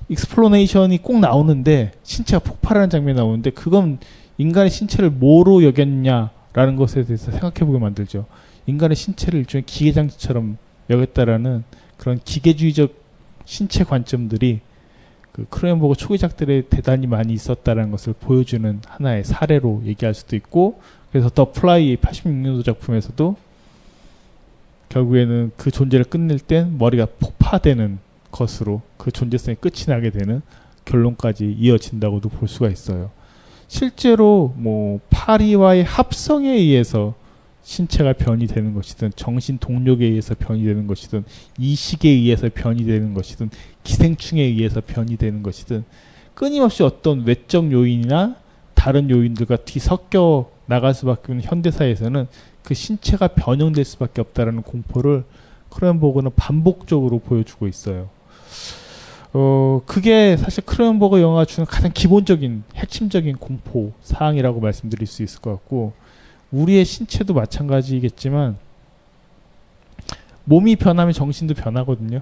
explosion이 0.09 0.99
꼭 0.99 1.19
나오는데 1.19 1.93
신체가 2.03 2.43
폭발하는 2.43 2.91
장면이 2.91 3.17
나오는데 3.17 3.49
그건 3.49 3.97
인간의 4.37 4.69
신체를 4.69 5.09
뭐로 5.09 5.63
여겼냐라는 5.63 6.75
것에 6.75 7.05
대해서 7.05 7.31
생각해보게 7.31 7.79
만들죠. 7.79 8.27
인간의 8.67 8.95
신체를 8.95 9.39
일종의 9.39 9.63
기계장치처럼 9.65 10.57
여겼다라는 10.91 11.63
그런 11.97 12.19
기계주의적 12.23 12.93
신체 13.45 13.83
관점들이 13.83 14.59
그 15.31 15.47
크로넨버그 15.49 15.95
초기작들에 15.95 16.67
대단히 16.69 17.07
많이 17.07 17.33
있었다라는 17.33 17.89
것을 17.89 18.13
보여주는 18.13 18.79
하나의 18.87 19.23
사례로 19.23 19.81
얘기할 19.85 20.13
수도 20.13 20.35
있고 20.35 20.79
그래서 21.11 21.29
The 21.29 21.51
Fly 21.51 21.95
86년도 21.95 22.63
작품에서도 22.63 23.37
결국에는 24.93 25.51
그 25.57 25.71
존재를 25.71 26.05
끝낼 26.05 26.39
땐 26.39 26.77
머리가 26.77 27.07
폭파되는 27.19 27.97
것으로 28.31 28.81
그 28.97 29.11
존재성이 29.11 29.57
끝이 29.59 29.85
나게 29.87 30.11
되는 30.11 30.41
결론까지 30.85 31.55
이어진다고도 31.59 32.29
볼 32.29 32.47
수가 32.47 32.69
있어요. 32.69 33.09
실제로 33.67 34.53
뭐 34.55 34.99
파리와의 35.09 35.83
합성에 35.83 36.49
의해서 36.49 37.15
신체가 37.63 38.13
변이 38.13 38.45
되는 38.45 38.73
것이든 38.73 39.13
정신 39.15 39.57
동력에 39.57 40.05
의해서 40.05 40.35
변이 40.37 40.63
되는 40.63 40.85
것이든 40.85 41.23
이식에 41.57 42.09
의해서 42.09 42.49
변이 42.53 42.85
되는 42.85 43.13
것이든 43.13 43.49
기생충에 43.83 44.41
의해서 44.41 44.81
변이 44.85 45.17
되는 45.17 45.41
것이든 45.41 45.85
끊임없이 46.35 46.83
어떤 46.83 47.25
외적 47.25 47.71
요인이나 47.71 48.35
다른 48.84 49.09
요인들과 49.09 49.55
뒤섞여 49.63 50.49
나갈 50.65 50.93
수밖에 50.93 51.31
없는 51.31 51.41
현대사에서는 51.41 52.27
그 52.63 52.73
신체가 52.73 53.29
변형될 53.29 53.86
수밖에 53.86 54.19
없다라는 54.19 54.61
공포를 54.63 55.23
크로넨버그는 55.69 56.31
반복적으로 56.36 57.19
보여주고 57.19 57.69
있어요. 57.69 58.09
어, 59.31 59.81
그게 59.86 60.36
사실 60.36 60.65
크로넨버그 60.65 61.21
영화가 61.21 61.45
주는 61.45 61.65
가장 61.65 61.91
기본적인 61.93 62.63
핵심적인 62.75 63.38
공포 63.38 63.93
사항이라고 64.01 64.59
말씀드릴 64.59 65.07
수 65.07 65.23
있을 65.23 65.39
것 65.39 65.51
같고 65.51 65.93
우리의 66.51 66.84
신체도 66.84 67.34
마찬가지겠지만 67.34 68.57
몸이 70.43 70.75
변하면 70.75 71.13
정신도 71.13 71.53
변하거든요. 71.53 72.19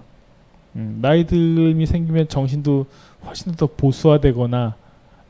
음, 0.75 0.99
나이 1.01 1.25
들이 1.25 1.87
생기면 1.87 2.27
정신도 2.27 2.85
훨씬 3.25 3.51
더 3.53 3.65
보수화되거나 3.65 4.75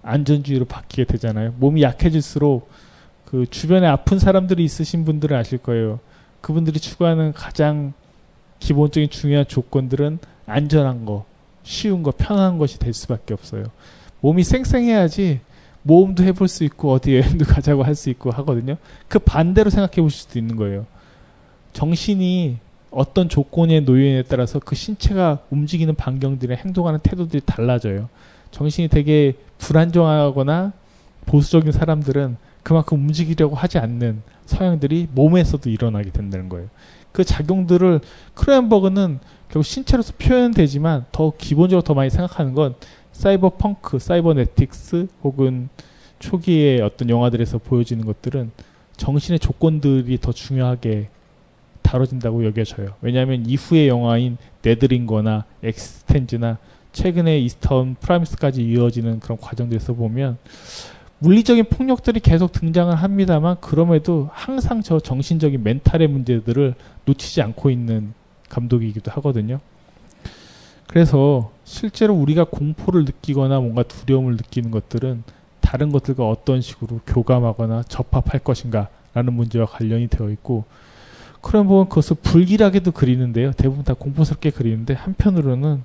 안전주의로 0.04 0.66
바뀌게 0.66 1.06
되잖아요. 1.06 1.54
몸이 1.58 1.82
약해질수록 1.84 2.70
그 3.26 3.46
주변에 3.50 3.88
아픈 3.88 4.20
사람들이 4.20 4.64
있으신 4.64 5.06
분들은 5.06 5.38
아실 5.38 5.58
거예요. 5.58 6.00
그분들이 6.42 6.80
추구하는 6.80 7.34
가장 7.34 7.94
기본적인 8.60 9.10
중요한 9.10 9.46
조건들은 9.48 10.20
안전한 10.46 11.06
거, 11.06 11.26
쉬운 11.64 12.04
거, 12.04 12.12
편한 12.12 12.58
것이 12.58 12.80
될 12.80 12.94
수밖에 12.94 13.34
없어요. 13.34 13.66
몸이 14.22 14.44
쌩쌩해야지 14.44 15.40
모험도 15.84 16.24
해볼 16.24 16.48
수 16.48 16.64
있고 16.64 16.92
어디 16.92 17.16
여행도 17.18 17.46
가자고 17.52 17.84
할 17.84 17.96
수 17.96 18.10
있고 18.10 18.32
하거든요. 18.32 18.78
그 19.08 19.20
반대로 19.20 19.70
생각해 19.70 20.02
보실 20.02 20.22
수도 20.22 20.40
있는 20.40 20.56
거예요. 20.56 20.86
정신이 21.74 22.58
어떤 22.92 23.30
조건에 23.30 23.80
놓여있에 23.80 24.24
따라서 24.24 24.60
그 24.60 24.76
신체가 24.76 25.40
움직이는 25.50 25.96
반경들이나 25.96 26.60
행동하는 26.60 27.00
태도들이 27.00 27.42
달라져요. 27.46 28.10
정신이 28.52 28.88
되게 28.90 29.34
불안정하거나 29.58 30.74
보수적인 31.26 31.72
사람들은 31.72 32.38
그만큼 32.64 33.00
움직이려고 33.00 33.56
하지 33.56 33.78
않는 33.80 34.22
성향들이 34.46 35.08
몸에서도 35.14 35.70
일어나게 35.70 36.12
된다는 36.12 36.50
거예요. 36.50 36.68
그 37.12 37.24
작용들을 37.24 38.00
크로넨버그는 38.36 39.20
결국 39.50 39.66
신체로서 39.66 40.14
표현되지만 40.18 41.06
더 41.12 41.34
기본적으로 41.38 41.84
더 41.84 41.94
많이 41.94 42.10
생각하는 42.10 42.54
건 42.54 42.76
사이버 43.12 43.50
펑크, 43.50 44.00
사이버네틱스 44.00 45.08
혹은 45.24 45.70
초기의 46.20 46.82
어떤 46.82 47.10
영화들에서 47.10 47.58
보여지는 47.58 48.06
것들은 48.06 48.52
정신의 48.96 49.40
조건들이 49.40 50.20
더 50.20 50.32
중요하게 50.32 51.10
다뤄진다고 51.82 52.46
여겨져요. 52.46 52.94
왜냐하면 53.02 53.46
이후의 53.46 53.88
영화인 53.88 54.38
네드링거나 54.62 55.46
eXistenZ나 55.64 56.58
최근에 56.92 57.40
이스턴 57.40 57.96
프라미스까지 58.00 58.64
이어지는 58.64 59.20
그런 59.20 59.38
과정들에서 59.38 59.94
보면 59.94 60.38
물리적인 61.20 61.66
폭력들이 61.66 62.20
계속 62.20 62.52
등장을 62.52 62.94
합니다만 62.94 63.58
그럼에도 63.62 64.30
항상 64.34 64.82
저 64.82 65.00
정신적인 65.00 65.62
멘탈의 65.64 66.08
문제들을 66.08 66.74
놓치지 67.06 67.42
않고 67.44 67.70
있는 67.70 68.14
감독이기도 68.50 69.12
하거든요. 69.12 69.60
그래서 70.88 71.52
실제로 71.64 72.16
우리가 72.16 72.46
공포를 72.46 73.06
느끼거나 73.06 73.60
뭔가 73.60 73.84
두려움을 73.84 74.34
느끼는 74.34 74.72
것들은 74.72 75.24
다른 75.62 75.92
것들과 75.92 76.28
어떤 76.28 76.60
식으로 76.60 77.00
교감하거나 77.08 77.84
접합할 77.84 78.42
것인가 78.44 78.90
라는 79.14 79.34
문제와 79.34 79.68
관련이 79.68 80.08
되어 80.08 80.30
있고 80.32 80.66
그런 81.40 81.68
부분 81.68 81.88
그것을 81.88 82.18
불길하게도 82.22 82.92
그리는데요. 82.92 83.52
대부분 83.54 83.84
다 83.84 83.94
공포스럽게 83.94 84.50
그리는데 84.50 84.94
한편으로는 84.94 85.84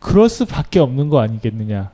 그럴 0.00 0.28
수밖에 0.28 0.80
없는 0.80 1.08
거 1.08 1.20
아니겠느냐. 1.20 1.90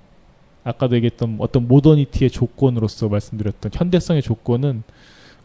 아까도 0.65 0.97
얘기했던 0.97 1.37
어떤 1.39 1.69
모더니티의 1.69 2.31
조건으로서 2.31 3.09
말씀드렸던 3.09 3.71
현대성의 3.75 4.23
조건은 4.23 4.83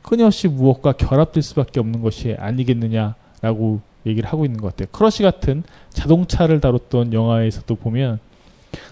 끊임없이 0.02 0.48
무엇과 0.48 0.94
결합될 0.94 1.44
수밖에 1.44 1.80
없는 1.80 2.02
것이 2.02 2.36
아니겠느냐라고 2.40 3.82
얘기를 4.06 4.28
하고 4.28 4.46
있는 4.46 4.60
것 4.60 4.70
같아요. 4.70 4.88
Crash 4.92 5.22
같은 5.22 5.64
자동차를 5.90 6.60
다뤘던 6.60 7.14
영화에서도 7.14 7.76
보면 7.76 8.20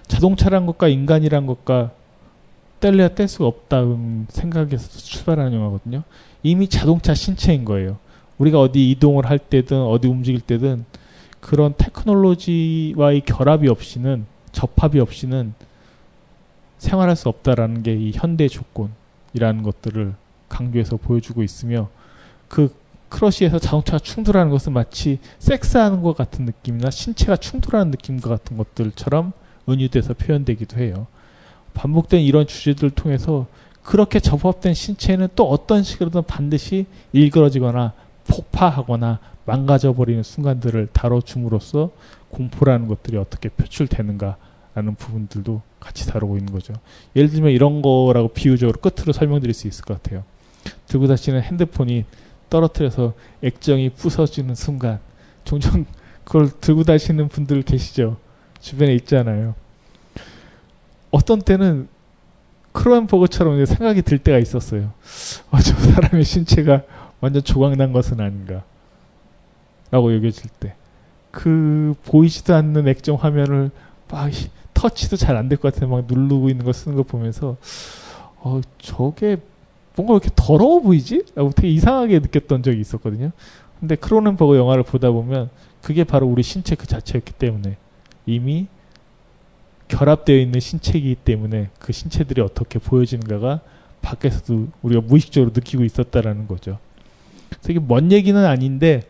자동차란 0.07 0.65
것과 0.65 0.87
인간이란 0.87 1.47
것과 1.47 1.91
뗄래야 2.79 3.09
뗄 3.09 3.27
수가 3.27 3.47
없다는 3.47 4.27
생각에서 4.29 4.99
출발하는 4.99 5.53
영화거든요. 5.53 6.03
이미 6.43 6.67
자동차 6.67 7.13
신체인 7.13 7.65
거예요. 7.65 7.97
우리가 8.37 8.59
어디 8.61 8.89
이동을 8.91 9.29
할 9.29 9.39
때든 9.39 9.81
어디 9.81 10.07
움직일 10.07 10.41
때든 10.41 10.85
그런 11.41 11.73
테크놀로지와의 11.77 13.21
결합이 13.21 13.67
없이는 13.69 14.25
접합이 14.51 14.99
없이는 14.99 15.53
생활할 16.77 17.15
수 17.15 17.29
없다라는 17.29 17.83
게 17.83 17.93
이 17.93 18.11
현대 18.13 18.47
조건이라는 18.47 19.63
것들을 19.63 20.13
강조해서 20.47 20.97
보여주고 20.97 21.43
있으며 21.43 21.89
그 22.47 22.73
크러쉬에서 23.09 23.59
자동차가 23.59 23.99
충돌하는 23.99 24.51
것은 24.51 24.73
마치 24.73 25.19
섹스하는 25.39 26.01
것 26.01 26.15
같은 26.15 26.45
느낌이나 26.45 26.89
신체가 26.89 27.37
충돌하는 27.37 27.91
느낌과 27.91 28.29
같은 28.29 28.57
것들처럼 28.57 29.33
은유돼서 29.67 30.13
표현되기도 30.13 30.77
해요. 30.77 31.07
반복된 31.73 32.21
이런 32.21 32.47
주제들을 32.47 32.91
통해서 32.91 33.47
그렇게 33.83 34.19
접합된 34.19 34.73
신체는 34.73 35.29
또 35.35 35.49
어떤 35.49 35.83
식으로든 35.83 36.23
반드시 36.23 36.85
일그러지거나 37.13 37.93
폭파하거나 38.27 39.19
망가져버리는 39.49 40.21
순간들을 40.21 40.89
다뤄줌으로써 40.93 41.89
공포라는 42.29 42.87
것들이 42.87 43.17
어떻게 43.17 43.49
표출되는가 43.49 44.37
라는 44.75 44.93
부분들도 44.93 45.61
같이 45.79 46.07
다루고 46.07 46.37
있는 46.37 46.53
거죠. 46.53 46.73
예를 47.15 47.29
들면 47.29 47.51
이런 47.51 47.81
거라고 47.81 48.27
비유적으로 48.27 48.79
끝으로 48.79 49.11
설명드릴 49.11 49.55
수 49.55 49.67
있을 49.67 49.83
것 49.83 50.01
같아요. 50.01 50.23
들고 50.85 51.07
다니는 51.07 51.41
핸드폰이 51.41 52.05
떨어뜨려서 52.51 53.13
액정이 53.41 53.89
부서지는 53.91 54.53
순간 54.53 54.99
종종 55.43 55.85
그걸 56.23 56.51
들고 56.61 56.83
다니시는 56.83 57.27
분들 57.29 57.63
계시죠? 57.63 58.17
주변에 58.59 58.93
있잖아요. 58.93 59.55
어떤 61.09 61.41
때는 61.41 61.87
크로엔버그처럼 62.73 63.65
생각이 63.65 64.03
들 64.03 64.19
때가 64.19 64.37
있었어요. 64.37 64.93
어, 65.49 65.59
저 65.59 65.73
사람의 65.75 66.23
신체가 66.23 66.83
완전 67.19 67.43
조각난 67.43 67.91
것은 67.91 68.19
아닌가. 68.19 68.63
라고 69.91 70.13
여겨질 70.15 70.49
때. 70.59 70.75
그 71.31 71.93
보이지도 72.05 72.55
않는 72.55 72.87
액정 72.87 73.15
화면을 73.17 73.71
막 74.09 74.31
터치도 74.73 75.15
잘 75.17 75.35
안 75.35 75.49
될 75.49 75.57
것 75.59 75.73
같아 75.73 75.85
막 75.87 76.05
누르고 76.07 76.49
있는 76.49 76.65
거 76.65 76.73
쓰는 76.73 76.95
거 76.95 77.03
보면서 77.03 77.57
어 78.37 78.61
저게 78.79 79.37
뭔가 79.95 80.13
왜 80.13 80.19
이렇게 80.23 80.29
더러워 80.35 80.79
보이지? 80.81 81.23
라고 81.35 81.51
되게 81.51 81.69
이상하게 81.69 82.19
느꼈던 82.19 82.63
적이 82.63 82.79
있었거든요. 82.79 83.31
근데 83.79 83.95
크로넨버그 83.95 84.55
영화를 84.57 84.83
보다 84.83 85.11
보면 85.11 85.49
그게 85.81 86.03
바로 86.03 86.27
우리 86.27 86.41
신체 86.43 86.75
그 86.75 86.87
자체였기 86.87 87.33
때문에 87.33 87.77
이미 88.25 88.67
결합되어 89.87 90.37
있는 90.37 90.59
신체이기 90.59 91.15
때문에 91.15 91.69
그 91.79 91.91
신체들이 91.93 92.41
어떻게 92.41 92.79
보여지는가가 92.79 93.61
밖에서도 94.01 94.67
우리가 94.81 95.01
무의식적으로 95.01 95.51
느끼고 95.53 95.83
있었다라는 95.83 96.47
거죠. 96.47 96.77
이게 97.67 97.79
먼 97.79 98.11
얘기는 98.11 98.43
아닌데 98.45 99.03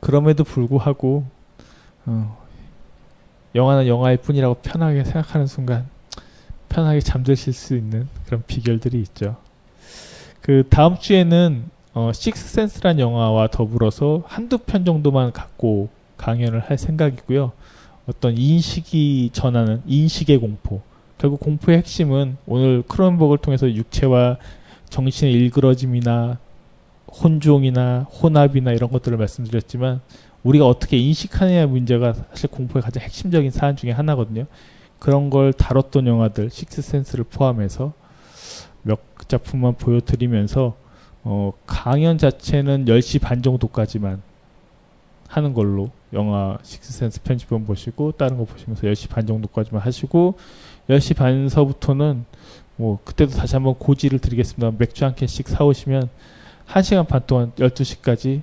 그럼에도 0.00 0.44
불구하고 0.44 1.24
어, 2.06 2.38
영화는 3.54 3.86
영화일 3.86 4.16
뿐이라고 4.18 4.56
편하게 4.56 5.04
생각하는 5.04 5.46
순간 5.46 5.86
편하게 6.68 7.00
잠드실 7.00 7.52
수 7.52 7.76
있는 7.76 8.08
그런 8.26 8.42
비결들이 8.46 9.00
있죠. 9.02 9.36
그 10.40 10.64
다음 10.70 10.98
주에는 10.98 11.64
어, 11.92 12.12
식스센스란 12.14 12.98
영화와 12.98 13.48
더불어서 13.48 14.22
한두 14.26 14.58
편 14.58 14.84
정도만 14.84 15.32
갖고 15.32 15.88
강연을 16.16 16.60
할 16.60 16.78
생각이고요. 16.78 17.52
어떤 18.06 18.36
인식이 18.36 19.30
전하는 19.32 19.82
인식의 19.86 20.38
공포. 20.38 20.80
결국 21.18 21.40
공포의 21.40 21.78
핵심은 21.78 22.36
오늘 22.46 22.82
크론버그를 22.82 23.38
통해서 23.38 23.70
육체와 23.70 24.38
정신의 24.88 25.34
일그러짐이나 25.34 26.38
혼종이나 27.12 28.00
혼합이나 28.02 28.72
이런 28.72 28.90
것들을 28.90 29.16
말씀드렸지만 29.18 30.00
우리가 30.42 30.66
어떻게 30.66 30.96
인식하느냐 30.96 31.66
문제가 31.66 32.14
사실 32.14 32.48
공포의 32.50 32.82
가장 32.82 33.02
핵심적인 33.02 33.50
사안 33.50 33.76
중에 33.76 33.90
하나거든요. 33.90 34.46
그런 34.98 35.30
걸 35.30 35.52
다뤘던 35.52 36.06
영화들 36.06 36.50
식스센스를 36.50 37.24
포함해서 37.24 37.92
몇 38.82 39.00
작품만 39.28 39.74
보여드리면서 39.74 40.76
어, 41.22 41.52
강연 41.66 42.16
자체는 42.18 42.86
10시 42.86 43.20
반 43.20 43.42
정도까지만 43.42 44.22
하는 45.28 45.54
걸로 45.54 45.90
영화 46.12 46.58
식스센스 46.62 47.22
편집본 47.22 47.64
보시고 47.64 48.12
다른 48.12 48.36
거 48.36 48.44
보시면서 48.44 48.82
10시 48.82 49.10
반 49.10 49.26
정도까지만 49.26 49.82
하시고 49.82 50.34
10시 50.88 51.16
반서부터는 51.16 52.24
뭐 52.76 52.98
그때도 53.04 53.32
다시 53.32 53.54
한번 53.54 53.74
고지를 53.74 54.18
드리겠습니다. 54.18 54.76
맥주 54.78 55.04
한 55.04 55.14
캔씩 55.14 55.48
사오시면 55.48 56.08
1시간 56.72 57.06
반 57.06 57.22
동안 57.26 57.52
12시까지 57.56 58.42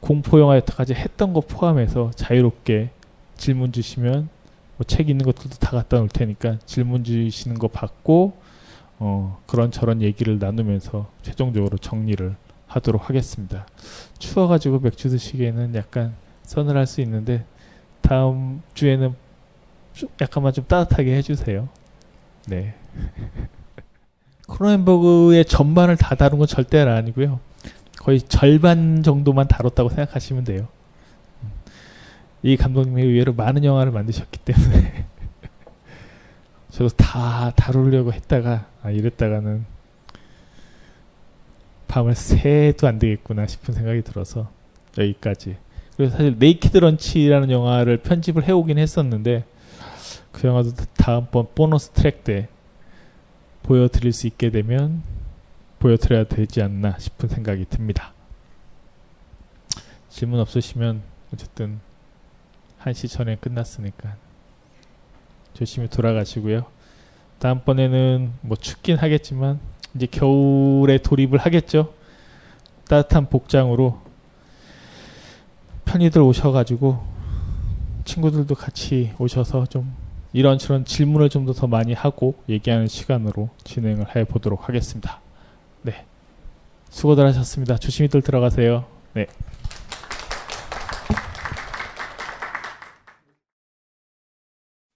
공포 0.00 0.40
영화 0.40 0.56
여태까지 0.56 0.94
했던 0.94 1.32
거 1.32 1.40
포함해서 1.40 2.10
자유롭게 2.14 2.90
질문 3.36 3.72
주시면 3.72 4.28
뭐 4.76 4.84
책 4.86 5.08
있는 5.08 5.24
것들도 5.24 5.56
다 5.58 5.70
갖다 5.70 5.98
놓을 5.98 6.08
테니까 6.08 6.58
질문 6.66 7.04
주시는 7.04 7.58
거 7.58 7.68
받고 7.68 8.36
어, 8.98 9.40
그런 9.46 9.70
저런 9.70 10.02
얘기를 10.02 10.38
나누면서 10.38 11.10
최종적으로 11.22 11.78
정리를 11.78 12.34
하도록 12.66 13.08
하겠습니다. 13.08 13.66
추워가지고 14.18 14.80
맥주 14.80 15.08
드시기에는 15.08 15.74
약간 15.74 16.14
서늘할 16.42 16.86
수 16.86 17.00
있는데 17.02 17.44
다음 18.00 18.62
주에는 18.74 19.14
좀 19.92 20.08
약간만 20.20 20.52
좀 20.52 20.64
따뜻하게 20.66 21.16
해주세요. 21.16 21.68
네. 22.48 22.74
크로넨버그의 24.48 25.44
전반을 25.44 25.96
다 25.96 26.14
다룬 26.14 26.38
건 26.38 26.46
절대 26.46 26.80
아니고요. 26.80 27.40
거의 27.98 28.20
절반 28.20 29.02
정도만 29.02 29.48
다뤘다고 29.48 29.88
생각하시면 29.88 30.44
돼요. 30.44 30.68
이 32.42 32.56
감독님이 32.56 33.02
의외로 33.02 33.32
많은 33.32 33.64
영화를 33.64 33.90
만드셨기 33.92 34.40
때문에 34.40 35.06
저도 36.70 36.90
다 36.90 37.52
다루려고 37.56 38.12
했다가 38.12 38.66
아 38.82 38.90
이랬다가는 38.90 39.64
밤을 41.88 42.14
새도 42.14 42.86
안 42.86 42.98
되겠구나 42.98 43.46
싶은 43.46 43.72
생각이 43.72 44.02
들어서 44.02 44.50
여기까지. 44.98 45.56
그래서 45.96 46.16
사실 46.16 46.36
Naked 46.38 46.76
Lunch라는 46.76 47.50
영화를 47.50 47.98
편집을 47.98 48.46
해오긴 48.46 48.78
했었는데 48.78 49.44
그 50.32 50.48
영화도 50.48 50.72
다음번 50.96 51.46
bonus 51.54 51.90
track 51.90 52.24
때 52.24 52.48
보여드릴 53.64 54.12
수 54.12 54.26
있게 54.26 54.50
되면 54.50 55.02
보여드려야 55.80 56.24
되지 56.24 56.62
않나 56.62 56.96
싶은 56.98 57.28
생각이 57.28 57.66
듭니다. 57.68 58.12
질문 60.08 60.38
없으시면 60.40 61.02
어쨌든 61.32 61.80
1시 62.82 63.10
전에 63.10 63.36
끝났으니까 63.36 64.16
조심히 65.54 65.88
돌아가시고요. 65.88 66.66
다음번에는 67.38 68.32
뭐 68.42 68.56
춥긴 68.56 68.96
하겠지만 68.96 69.58
이제 69.94 70.06
겨울에 70.06 70.98
돌입을 70.98 71.38
하겠죠. 71.38 71.92
따뜻한 72.88 73.28
복장으로 73.30 74.00
편히들 75.84 76.20
오셔가지고 76.20 77.02
친구들도 78.04 78.54
같이 78.54 79.12
오셔서 79.18 79.66
좀 79.66 80.03
이런저런 80.34 80.84
질문을 80.84 81.28
좀 81.30 81.44
더 81.44 81.66
많이 81.68 81.92
하고 81.92 82.34
얘기하는 82.48 82.88
시간으로 82.88 83.48
진행을 83.62 84.16
해 84.16 84.24
보도록 84.24 84.68
하겠습니다. 84.68 85.20
네. 85.82 86.04
수고들 86.90 87.24
하셨습니다. 87.28 87.76
조심히들 87.78 88.22
들어가세요. 88.22 88.86
네. 89.14 89.26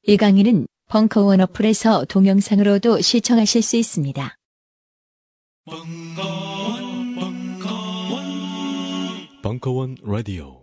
이 0.02 0.16
강의는 0.16 0.66
벙커원 0.89 1.40
어플에서 1.43 2.06
동영상으로도 2.06 3.01
시청하실 3.02 3.62
수 3.62 3.77
있습니다. 3.77 4.35
벙커원, 5.66 7.15
벙커원, 7.15 8.23
벙커원 9.43 9.97
라디오. 10.02 10.57